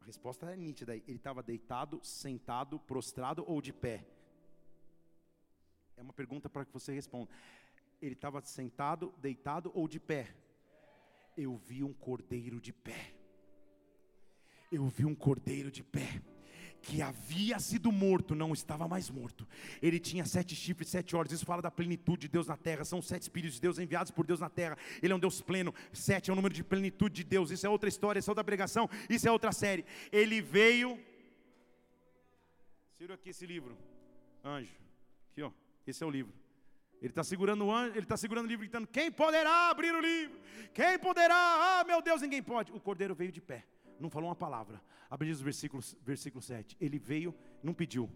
a 0.00 0.06
resposta 0.06 0.50
é 0.50 0.56
nítida 0.56 0.92
aí. 0.92 1.02
Ele 1.06 1.16
estava 1.16 1.42
deitado, 1.42 1.98
sentado, 2.02 2.78
prostrado 2.78 3.42
ou 3.46 3.62
de 3.62 3.72
pé? 3.72 4.06
É 5.96 6.02
uma 6.02 6.12
pergunta 6.12 6.50
para 6.50 6.64
que 6.64 6.72
você 6.72 6.92
responda. 6.92 7.30
Ele 8.02 8.14
estava 8.14 8.42
sentado, 8.42 9.14
deitado 9.18 9.70
ou 9.74 9.88
de 9.88 9.98
pé? 9.98 10.34
Eu 11.36 11.56
vi 11.56 11.82
um 11.82 11.92
cordeiro 11.92 12.60
de 12.60 12.72
pé. 12.72 13.14
Eu 14.70 14.86
vi 14.88 15.04
um 15.04 15.14
cordeiro 15.14 15.70
de 15.70 15.82
pé 15.82 16.22
que 16.84 17.00
havia 17.00 17.58
sido 17.58 17.90
morto, 17.90 18.34
não 18.34 18.52
estava 18.52 18.86
mais 18.86 19.08
morto. 19.08 19.48
Ele 19.80 19.98
tinha 19.98 20.24
sete 20.26 20.54
chifres, 20.54 20.90
sete 20.90 21.16
olhos. 21.16 21.32
Isso 21.32 21.46
fala 21.46 21.62
da 21.62 21.70
plenitude 21.70 22.22
de 22.22 22.28
Deus 22.28 22.46
na 22.46 22.56
terra. 22.56 22.84
São 22.84 23.00
sete 23.00 23.22
espíritos 23.22 23.54
de 23.54 23.62
Deus 23.62 23.78
enviados 23.78 24.12
por 24.12 24.26
Deus 24.26 24.40
na 24.40 24.50
terra. 24.50 24.76
Ele 25.02 25.12
é 25.12 25.16
um 25.16 25.18
Deus 25.18 25.40
pleno. 25.40 25.74
Sete 25.92 26.28
é 26.28 26.32
o 26.32 26.36
número 26.36 26.54
de 26.54 26.62
plenitude 26.62 27.14
de 27.14 27.24
Deus. 27.24 27.50
Isso 27.50 27.66
é 27.66 27.70
outra 27.70 27.88
história, 27.88 28.20
isso 28.20 28.30
é 28.30 28.32
outra 28.32 28.44
pregação, 28.44 28.88
isso 29.08 29.26
é 29.26 29.32
outra 29.32 29.50
série. 29.50 29.84
Ele 30.12 30.42
veio. 30.42 30.98
Ciro 32.98 33.14
aqui 33.14 33.30
esse 33.30 33.46
livro. 33.46 33.76
Anjo. 34.44 34.76
Aqui, 35.32 35.42
ó. 35.42 35.50
Esse 35.86 36.02
é 36.02 36.06
o 36.06 36.10
livro. 36.10 36.43
Ele 37.00 37.10
está 37.10 37.22
segurando 37.22 37.66
o 37.66 37.72
anjo, 37.72 37.92
ele 37.92 38.00
está 38.00 38.16
segurando 38.16 38.46
o 38.46 38.48
livro 38.48 38.64
gritando: 38.64 38.86
Quem 38.86 39.10
poderá 39.10 39.70
abrir 39.70 39.94
o 39.94 40.00
livro? 40.00 40.40
Quem 40.72 40.98
poderá? 40.98 41.34
Ah, 41.34 41.84
meu 41.84 42.00
Deus, 42.00 42.22
ninguém 42.22 42.42
pode. 42.42 42.72
O 42.72 42.80
cordeiro 42.80 43.14
veio 43.14 43.30
de 43.30 43.40
pé, 43.40 43.66
não 44.00 44.10
falou 44.10 44.28
uma 44.28 44.36
palavra. 44.36 44.80
Abre 45.10 45.28
diz 45.28 45.40
o 45.40 45.44
versículo, 45.44 45.82
versículo 46.02 46.42
7. 46.42 46.76
Ele 46.80 46.98
veio, 46.98 47.34
não 47.62 47.74
pediu. 47.74 48.10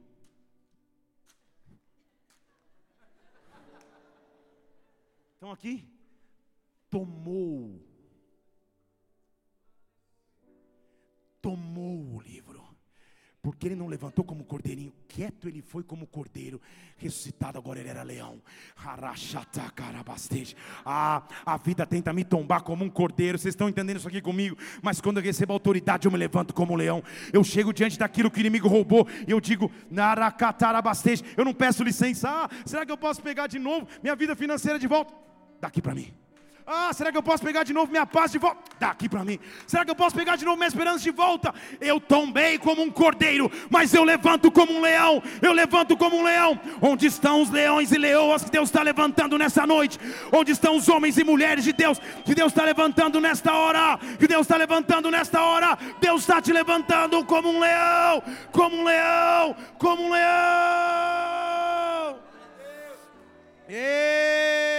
Então 5.36 5.52
aqui, 5.52 5.86
tomou. 6.90 7.88
tomou 11.40 12.16
o 12.16 12.20
livro. 12.20 12.67
Porque 13.48 13.66
ele 13.66 13.74
não 13.74 13.86
levantou 13.86 14.22
como 14.22 14.44
cordeirinho, 14.44 14.92
quieto 15.08 15.48
ele 15.48 15.62
foi 15.62 15.82
como 15.82 16.06
cordeiro, 16.06 16.60
ressuscitado 16.98 17.56
agora 17.56 17.80
ele 17.80 17.88
era 17.88 18.02
leão. 18.02 18.42
Ah, 20.84 21.22
a 21.46 21.56
vida 21.56 21.86
tenta 21.86 22.12
me 22.12 22.24
tombar 22.24 22.60
como 22.60 22.84
um 22.84 22.90
cordeiro, 22.90 23.38
vocês 23.38 23.54
estão 23.54 23.66
entendendo 23.66 23.96
isso 23.96 24.06
aqui 24.06 24.20
comigo? 24.20 24.54
Mas 24.82 25.00
quando 25.00 25.16
eu 25.16 25.22
recebo 25.22 25.54
autoridade, 25.54 26.06
eu 26.06 26.12
me 26.12 26.18
levanto 26.18 26.52
como 26.52 26.74
um 26.74 26.76
leão. 26.76 27.02
Eu 27.32 27.42
chego 27.42 27.72
diante 27.72 27.98
daquilo 27.98 28.30
que 28.30 28.38
o 28.38 28.40
inimigo 28.42 28.68
roubou 28.68 29.08
e 29.26 29.30
eu 29.30 29.40
digo, 29.40 29.72
eu 31.34 31.44
não 31.46 31.54
peço 31.54 31.82
licença. 31.82 32.28
Ah, 32.28 32.50
será 32.66 32.84
que 32.84 32.92
eu 32.92 32.98
posso 32.98 33.22
pegar 33.22 33.46
de 33.46 33.58
novo 33.58 33.88
minha 34.02 34.14
vida 34.14 34.36
financeira 34.36 34.78
de 34.78 34.86
volta? 34.86 35.14
Daqui 35.58 35.80
para 35.80 35.94
mim. 35.94 36.12
Ah, 36.70 36.92
será 36.92 37.10
que 37.10 37.16
eu 37.16 37.22
posso 37.22 37.42
pegar 37.42 37.64
de 37.64 37.72
novo 37.72 37.90
minha 37.90 38.04
paz 38.04 38.30
de 38.30 38.36
volta? 38.36 38.58
Dá 38.78 38.90
aqui 38.90 39.08
para 39.08 39.24
mim. 39.24 39.38
Será 39.66 39.86
que 39.86 39.90
eu 39.90 39.94
posso 39.94 40.14
pegar 40.14 40.36
de 40.36 40.44
novo 40.44 40.58
minha 40.58 40.68
esperança 40.68 40.98
de 40.98 41.10
volta? 41.10 41.54
Eu 41.80 41.98
tombei 41.98 42.58
como 42.58 42.82
um 42.82 42.90
cordeiro, 42.90 43.50
mas 43.70 43.94
eu 43.94 44.04
levanto 44.04 44.50
como 44.52 44.74
um 44.74 44.82
leão. 44.82 45.22
Eu 45.40 45.54
levanto 45.54 45.96
como 45.96 46.18
um 46.18 46.22
leão. 46.22 46.60
Onde 46.82 47.06
estão 47.06 47.40
os 47.40 47.48
leões 47.48 47.90
e 47.90 47.96
leoas 47.96 48.44
que 48.44 48.50
Deus 48.50 48.68
está 48.68 48.82
levantando 48.82 49.38
nessa 49.38 49.66
noite? 49.66 49.98
Onde 50.30 50.52
estão 50.52 50.76
os 50.76 50.90
homens 50.90 51.16
e 51.16 51.24
mulheres 51.24 51.64
de 51.64 51.72
Deus 51.72 51.98
que 52.26 52.34
Deus 52.34 52.52
está 52.52 52.64
levantando 52.64 53.18
nesta 53.18 53.54
hora? 53.54 53.98
Que 54.18 54.28
Deus 54.28 54.42
está 54.42 54.58
levantando 54.58 55.10
nesta 55.10 55.42
hora? 55.42 55.78
Deus 55.98 56.20
está 56.20 56.42
te 56.42 56.52
levantando 56.52 57.24
como 57.24 57.48
um 57.48 57.60
leão, 57.60 58.22
como 58.52 58.76
um 58.76 58.84
leão, 58.84 59.56
como 59.78 60.02
um 60.02 60.10
leão. 60.10 60.28
Ei! 63.70 64.77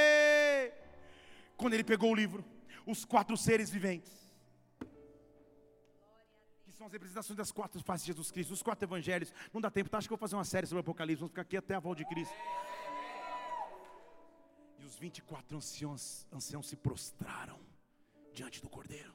Quando 1.60 1.74
ele 1.74 1.84
pegou 1.84 2.12
o 2.12 2.16
livro, 2.16 2.44
os 2.86 3.04
quatro 3.04 3.36
seres 3.36 3.70
viventes, 3.70 4.14
que 6.64 6.72
são 6.72 6.88
as 6.88 6.94
representações 6.94 7.36
das 7.36 7.52
quatro 7.52 7.84
faces 7.84 8.06
de 8.06 8.14
Jesus 8.14 8.32
Cristo, 8.32 8.54
os 8.54 8.64
quatro 8.64 8.86
evangelhos. 8.86 9.34
Não 9.54 9.60
dá 9.60 9.70
tempo, 9.70 9.90
tá? 9.90 9.98
acho 9.98 10.08
que 10.08 10.14
eu 10.14 10.18
vou 10.18 10.22
fazer 10.22 10.38
uma 10.38 10.46
série 10.46 10.66
sobre 10.66 10.80
o 10.80 10.86
Apocalipse, 10.88 11.20
vamos 11.20 11.32
ficar 11.32 11.42
aqui 11.42 11.58
até 11.58 11.76
a 11.76 11.80
volta 11.80 12.02
de 12.02 12.10
Cristo. 12.10 12.34
E 14.80 14.86
os 14.86 14.96
24 14.96 15.58
anciãos, 15.58 16.26
anciãos 16.32 16.68
se 16.70 16.78
prostraram 16.78 17.60
diante 18.34 18.62
do 18.62 18.70
Cordeiro. 18.70 19.14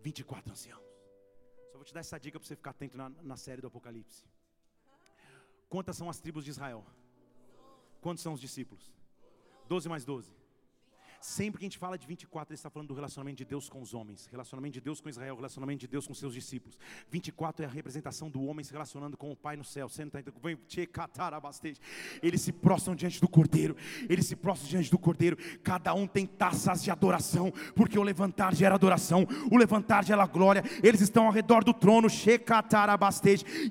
24 0.00 0.52
anciãos. 0.52 0.82
Só 1.70 1.78
vou 1.78 1.84
te 1.84 1.94
dar 1.94 2.00
essa 2.00 2.18
dica 2.18 2.40
para 2.40 2.46
você 2.46 2.56
ficar 2.56 2.70
atento 2.70 2.98
na, 2.98 3.08
na 3.08 3.36
série 3.36 3.60
do 3.60 3.68
Apocalipse. 3.68 4.24
Quantas 5.68 5.96
são 5.96 6.10
as 6.10 6.18
tribos 6.18 6.44
de 6.44 6.50
Israel? 6.50 6.84
Quantos 8.00 8.22
são 8.22 8.32
os 8.32 8.40
discípulos? 8.40 8.93
12 9.68 9.88
mais 9.88 10.04
12. 10.04 10.32
Sempre 11.24 11.58
que 11.58 11.64
a 11.64 11.68
gente 11.68 11.78
fala 11.78 11.96
de 11.96 12.06
24, 12.06 12.52
ele 12.52 12.58
está 12.58 12.68
falando 12.68 12.88
do 12.88 12.94
relacionamento 12.94 13.38
de 13.38 13.46
Deus 13.46 13.66
com 13.66 13.80
os 13.80 13.94
homens, 13.94 14.28
relacionamento 14.30 14.74
de 14.74 14.80
Deus 14.82 15.00
com 15.00 15.08
Israel, 15.08 15.34
relacionamento 15.34 15.80
de 15.80 15.86
Deus 15.86 16.06
com 16.06 16.12
seus 16.12 16.34
discípulos. 16.34 16.78
24 17.10 17.64
é 17.64 17.66
a 17.66 17.70
representação 17.70 18.28
do 18.28 18.44
homem 18.44 18.62
se 18.62 18.70
relacionando 18.70 19.16
com 19.16 19.32
o 19.32 19.36
Pai 19.36 19.56
no 19.56 19.64
céu. 19.64 19.88
Senta, 19.88 20.22
eles 22.22 22.42
se 22.42 22.52
prostram 22.52 22.94
diante 22.94 23.22
do 23.22 23.26
Cordeiro, 23.26 23.74
eles 24.06 24.26
se 24.26 24.36
prostram 24.36 24.68
diante 24.68 24.90
do 24.90 24.98
Cordeiro. 24.98 25.38
Cada 25.62 25.94
um 25.94 26.06
tem 26.06 26.26
taças 26.26 26.84
de 26.84 26.90
adoração, 26.90 27.50
porque 27.74 27.98
o 27.98 28.02
levantar 28.02 28.54
gera 28.54 28.74
adoração, 28.74 29.26
o 29.50 29.56
levantar 29.56 30.04
gera 30.04 30.26
glória. 30.26 30.62
Eles 30.82 31.00
estão 31.00 31.24
ao 31.24 31.32
redor 31.32 31.64
do 31.64 31.72
trono, 31.72 32.08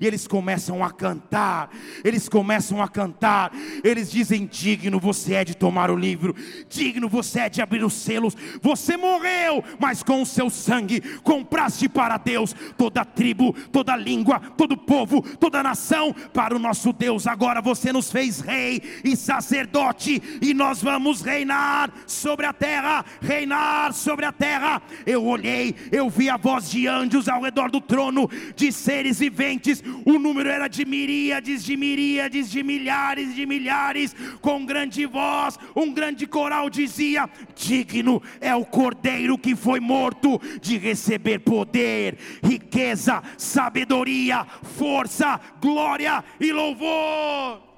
e 0.00 0.04
eles 0.04 0.26
começam 0.26 0.82
a 0.82 0.90
cantar. 0.90 1.70
Eles 2.02 2.28
começam 2.28 2.82
a 2.82 2.88
cantar. 2.88 3.52
Eles 3.84 4.10
dizem: 4.10 4.44
Digno 4.44 4.98
você 4.98 5.34
é 5.34 5.44
de 5.44 5.56
tomar 5.56 5.88
o 5.88 5.96
livro, 5.96 6.34
digno 6.68 7.08
você 7.08 7.43
é 7.43 7.43
de 7.48 7.62
abrir 7.62 7.84
os 7.84 7.94
selos. 7.94 8.36
Você 8.60 8.96
morreu, 8.96 9.62
mas 9.78 10.02
com 10.02 10.22
o 10.22 10.26
seu 10.26 10.50
sangue 10.50 11.00
compraste 11.22 11.88
para 11.88 12.16
Deus 12.16 12.54
toda 12.76 13.04
tribo, 13.04 13.54
toda 13.72 13.96
língua, 13.96 14.40
todo 14.56 14.76
povo, 14.76 15.22
toda 15.38 15.62
nação 15.62 16.14
para 16.32 16.54
o 16.54 16.58
nosso 16.58 16.92
Deus. 16.92 17.26
Agora 17.26 17.60
você 17.60 17.92
nos 17.92 18.10
fez 18.10 18.40
rei 18.40 18.82
e 19.04 19.16
sacerdote, 19.16 20.22
e 20.40 20.54
nós 20.54 20.82
vamos 20.82 21.22
reinar 21.22 21.92
sobre 22.06 22.46
a 22.46 22.52
terra, 22.52 23.04
reinar 23.20 23.92
sobre 23.92 24.24
a 24.24 24.32
terra. 24.32 24.82
Eu 25.06 25.24
olhei, 25.24 25.74
eu 25.90 26.08
vi 26.10 26.28
a 26.28 26.36
voz 26.36 26.70
de 26.70 26.86
anjos 26.86 27.28
ao 27.28 27.42
redor 27.42 27.70
do 27.70 27.80
trono, 27.80 28.28
de 28.54 28.72
seres 28.72 29.18
viventes. 29.18 29.82
O 30.04 30.18
número 30.18 30.48
era 30.48 30.68
de 30.68 30.84
miríades, 30.84 31.64
de 31.64 31.76
miríades, 31.76 32.50
de 32.50 32.62
milhares, 32.62 33.34
de 33.34 33.46
milhares, 33.46 34.14
com 34.40 34.64
grande 34.64 35.06
voz, 35.06 35.58
um 35.74 35.92
grande 35.92 36.26
coral 36.26 36.68
dizia: 36.68 37.28
Digno 37.54 38.22
é 38.40 38.54
o 38.54 38.64
cordeiro 38.64 39.38
que 39.38 39.54
foi 39.54 39.80
morto 39.80 40.40
de 40.60 40.78
receber 40.78 41.40
poder, 41.40 42.18
riqueza, 42.42 43.22
sabedoria, 43.36 44.46
força, 44.62 45.40
glória 45.60 46.24
e 46.40 46.52
louvor 46.52 47.73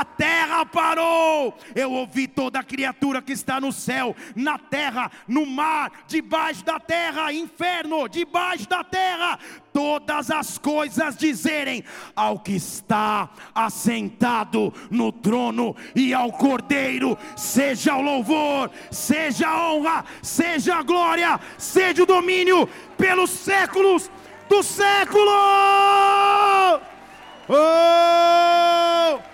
a 0.00 0.04
terra 0.04 0.64
parou. 0.64 1.54
Eu 1.74 1.92
ouvi 1.92 2.26
toda 2.26 2.62
criatura 2.62 3.20
que 3.20 3.32
está 3.32 3.60
no 3.60 3.70
céu, 3.70 4.16
na 4.34 4.58
terra, 4.58 5.10
no 5.28 5.44
mar, 5.44 5.92
debaixo 6.06 6.64
da 6.64 6.80
terra, 6.80 7.32
inferno, 7.32 8.08
debaixo 8.08 8.66
da 8.68 8.82
terra, 8.82 9.38
todas 9.72 10.30
as 10.30 10.56
coisas 10.56 11.14
dizerem 11.16 11.84
ao 12.16 12.38
que 12.38 12.52
está 12.52 13.28
assentado 13.54 14.72
no 14.90 15.12
trono 15.12 15.76
e 15.94 16.14
ao 16.14 16.32
Cordeiro, 16.32 17.18
seja 17.36 17.94
o 17.94 18.02
louvor, 18.02 18.70
seja 18.90 19.48
a 19.48 19.72
honra, 19.72 20.04
seja 20.22 20.76
a 20.76 20.82
glória, 20.82 21.38
seja 21.58 22.02
o 22.02 22.06
domínio 22.06 22.66
pelos 22.96 23.30
séculos 23.30 24.10
dos 24.48 24.66
séculos. 24.66 25.32
Oh! 27.48 29.32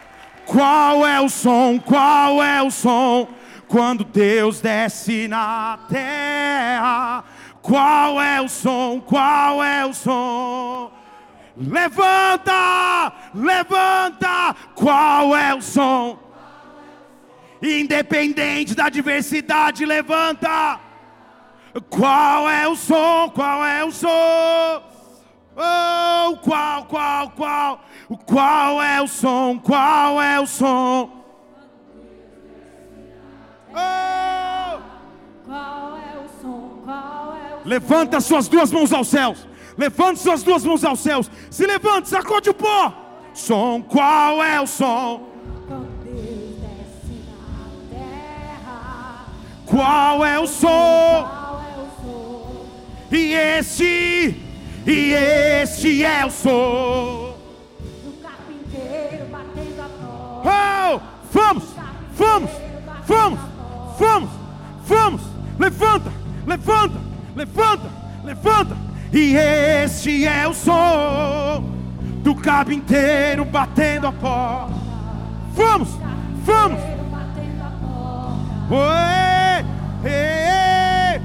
Qual 0.49 1.07
é 1.07 1.21
o 1.21 1.29
som? 1.29 1.79
Qual 1.79 2.43
é 2.43 2.63
o 2.63 2.71
som? 2.71 3.29
Quando 3.69 4.03
Deus 4.03 4.63
desce 4.63 5.29
na 5.29 5.79
terra. 5.91 7.23
Qual 7.61 8.19
é 8.19 8.41
o 8.41 8.49
som? 8.49 8.99
Qual 8.99 9.63
é 9.63 9.85
o 9.85 9.93
som? 9.93 10.91
Levanta, 11.55 13.13
levanta. 13.35 14.57
Qual 14.75 15.37
é 15.37 15.55
o 15.55 15.61
som? 15.61 16.19
Independente 17.61 18.75
da 18.75 18.89
diversidade, 18.89 19.85
levanta. 19.85 20.81
Qual 21.91 22.49
é 22.49 22.67
o 22.67 22.75
som? 22.75 23.31
Qual 23.35 23.63
é 23.67 23.85
o 23.85 23.93
som? 23.93 24.83
Oh, 25.61 26.37
qual, 26.37 26.85
qual, 26.87 27.31
qual? 27.33 27.85
Qual 28.17 28.83
é 28.83 29.03
o 29.03 29.07
som? 29.07 29.59
Qual 29.59 30.23
é 30.23 30.41
o 30.41 30.47
som? 30.47 31.11
Oh! 33.71 34.79
Qual 35.45 35.99
é 35.99 36.19
o 36.19 36.41
som? 36.41 36.81
Qual 36.85 37.37
é 37.37 37.57
o 37.65 37.69
Levanta 37.69 38.21
suas 38.21 38.49
duas 38.49 38.73
mãos 38.73 38.95
aos 38.95 39.09
céus. 39.09 39.47
Levante 39.77 40.21
suas 40.21 40.43
duas 40.43 40.65
mãos 40.65 40.83
aos 40.85 41.01
céus. 41.01 41.31
Se 41.51 41.67
levante, 41.67 42.09
sacode 42.09 42.49
o 42.49 42.55
pó. 42.55 42.95
Som, 43.35 43.83
qual 43.83 44.43
é 44.43 44.59
o 44.59 44.67
som? 44.67 45.29
Qual 49.67 50.25
é 50.25 50.39
o 50.39 50.47
som? 50.47 51.29
E 53.13 53.35
esse 53.35 54.35
e 54.87 55.13
este 55.13 56.05
é 56.05 56.25
o 56.25 56.31
som 56.31 57.28
Oh, 60.45 61.01
vamos, 61.33 61.65
vamos, 62.17 62.51
vamos, 63.07 63.41
vamos, 63.99 64.31
vamos. 64.87 65.21
Levanta, 65.59 66.11
levanta, 66.47 66.99
levanta, 67.35 67.91
levanta. 68.25 68.77
E 69.13 69.35
este 69.37 70.27
é 70.27 70.47
o 70.47 70.55
som 70.55 71.65
do 72.23 72.35
carpinteiro 72.35 73.45
batendo 73.45 74.07
a 74.07 74.13
porta. 74.13 74.75
Vamos, 75.55 75.89
vamos. 76.45 76.81
Oi, 78.71 79.65
ei, 80.05 81.21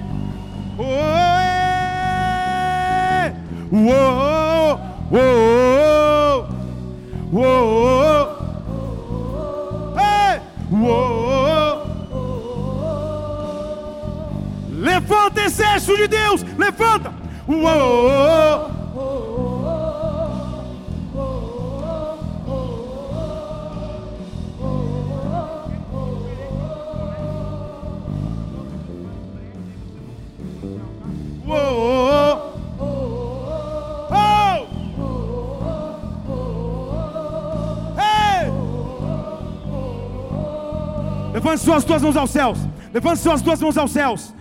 oi. 0.77 1.44
Uou, 3.76 4.80
uou, 5.11 6.48
uou, 7.34 8.32
Levanta, 14.72 15.41
exército 15.41 15.95
de 15.95 16.08
Deus, 16.08 16.44
levanta. 16.58 17.14
Uou. 17.48 18.74
Levante 41.44 41.61
suas 41.61 41.84
duas 41.84 42.02
mãos 42.02 42.15
aos 42.15 42.32
céus. 42.32 42.57
Levante 42.94 43.20
suas 43.20 43.41
duas 43.41 43.61
mãos 43.61 43.78
aos 43.78 43.91
céus. 43.91 44.34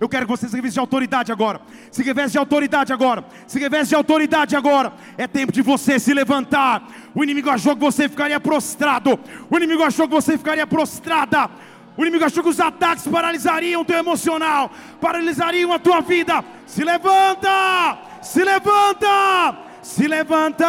Eu 0.00 0.08
quero 0.08 0.26
que 0.26 0.32
você 0.32 0.48
se 0.48 0.56
reveste 0.56 0.74
de 0.74 0.80
autoridade 0.80 1.30
agora. 1.30 1.60
Se 1.92 2.02
reveste 2.02 2.32
de 2.32 2.38
autoridade 2.38 2.92
agora. 2.92 3.24
Se 3.46 3.60
reveste 3.60 3.90
de 3.90 3.94
autoridade 3.94 4.56
agora. 4.56 4.92
É 5.16 5.28
tempo 5.28 5.52
de 5.52 5.62
você 5.62 6.00
se 6.00 6.12
levantar. 6.12 6.88
O 7.14 7.22
inimigo 7.22 7.48
achou 7.48 7.76
que 7.76 7.80
você 7.80 8.08
ficaria 8.08 8.40
prostrado. 8.40 9.16
O 9.48 9.56
inimigo 9.56 9.84
achou 9.84 10.08
que 10.08 10.14
você 10.14 10.36
ficaria 10.36 10.66
prostrada. 10.66 11.48
O 11.96 12.02
inimigo 12.02 12.24
achou 12.24 12.42
que 12.42 12.48
os 12.48 12.58
ataques 12.58 13.06
paralisariam 13.06 13.82
o 13.82 13.84
teu 13.84 13.96
emocional, 13.98 14.72
paralisariam 15.00 15.72
a 15.72 15.78
tua 15.78 16.00
vida. 16.00 16.44
Se 16.66 16.82
levanta! 16.82 17.96
Se 18.22 18.42
levanta! 18.42 19.56
Se 19.82 20.08
levanta! 20.08 20.66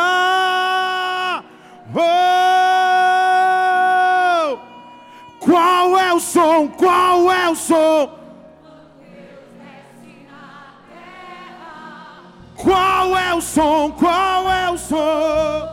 Oh! 1.96 2.92
Qual 5.42 5.98
é 5.98 6.14
o 6.14 6.20
som? 6.20 6.68
Qual 6.68 7.32
é 7.32 7.50
o 7.50 7.56
som? 7.56 8.10
Qual 12.56 13.18
é 13.18 13.34
o 13.34 13.42
som? 13.42 13.92
Qual 13.92 14.52
é 14.52 14.70
o 14.70 14.78
som? 14.78 15.68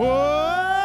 Oh! 0.00 0.77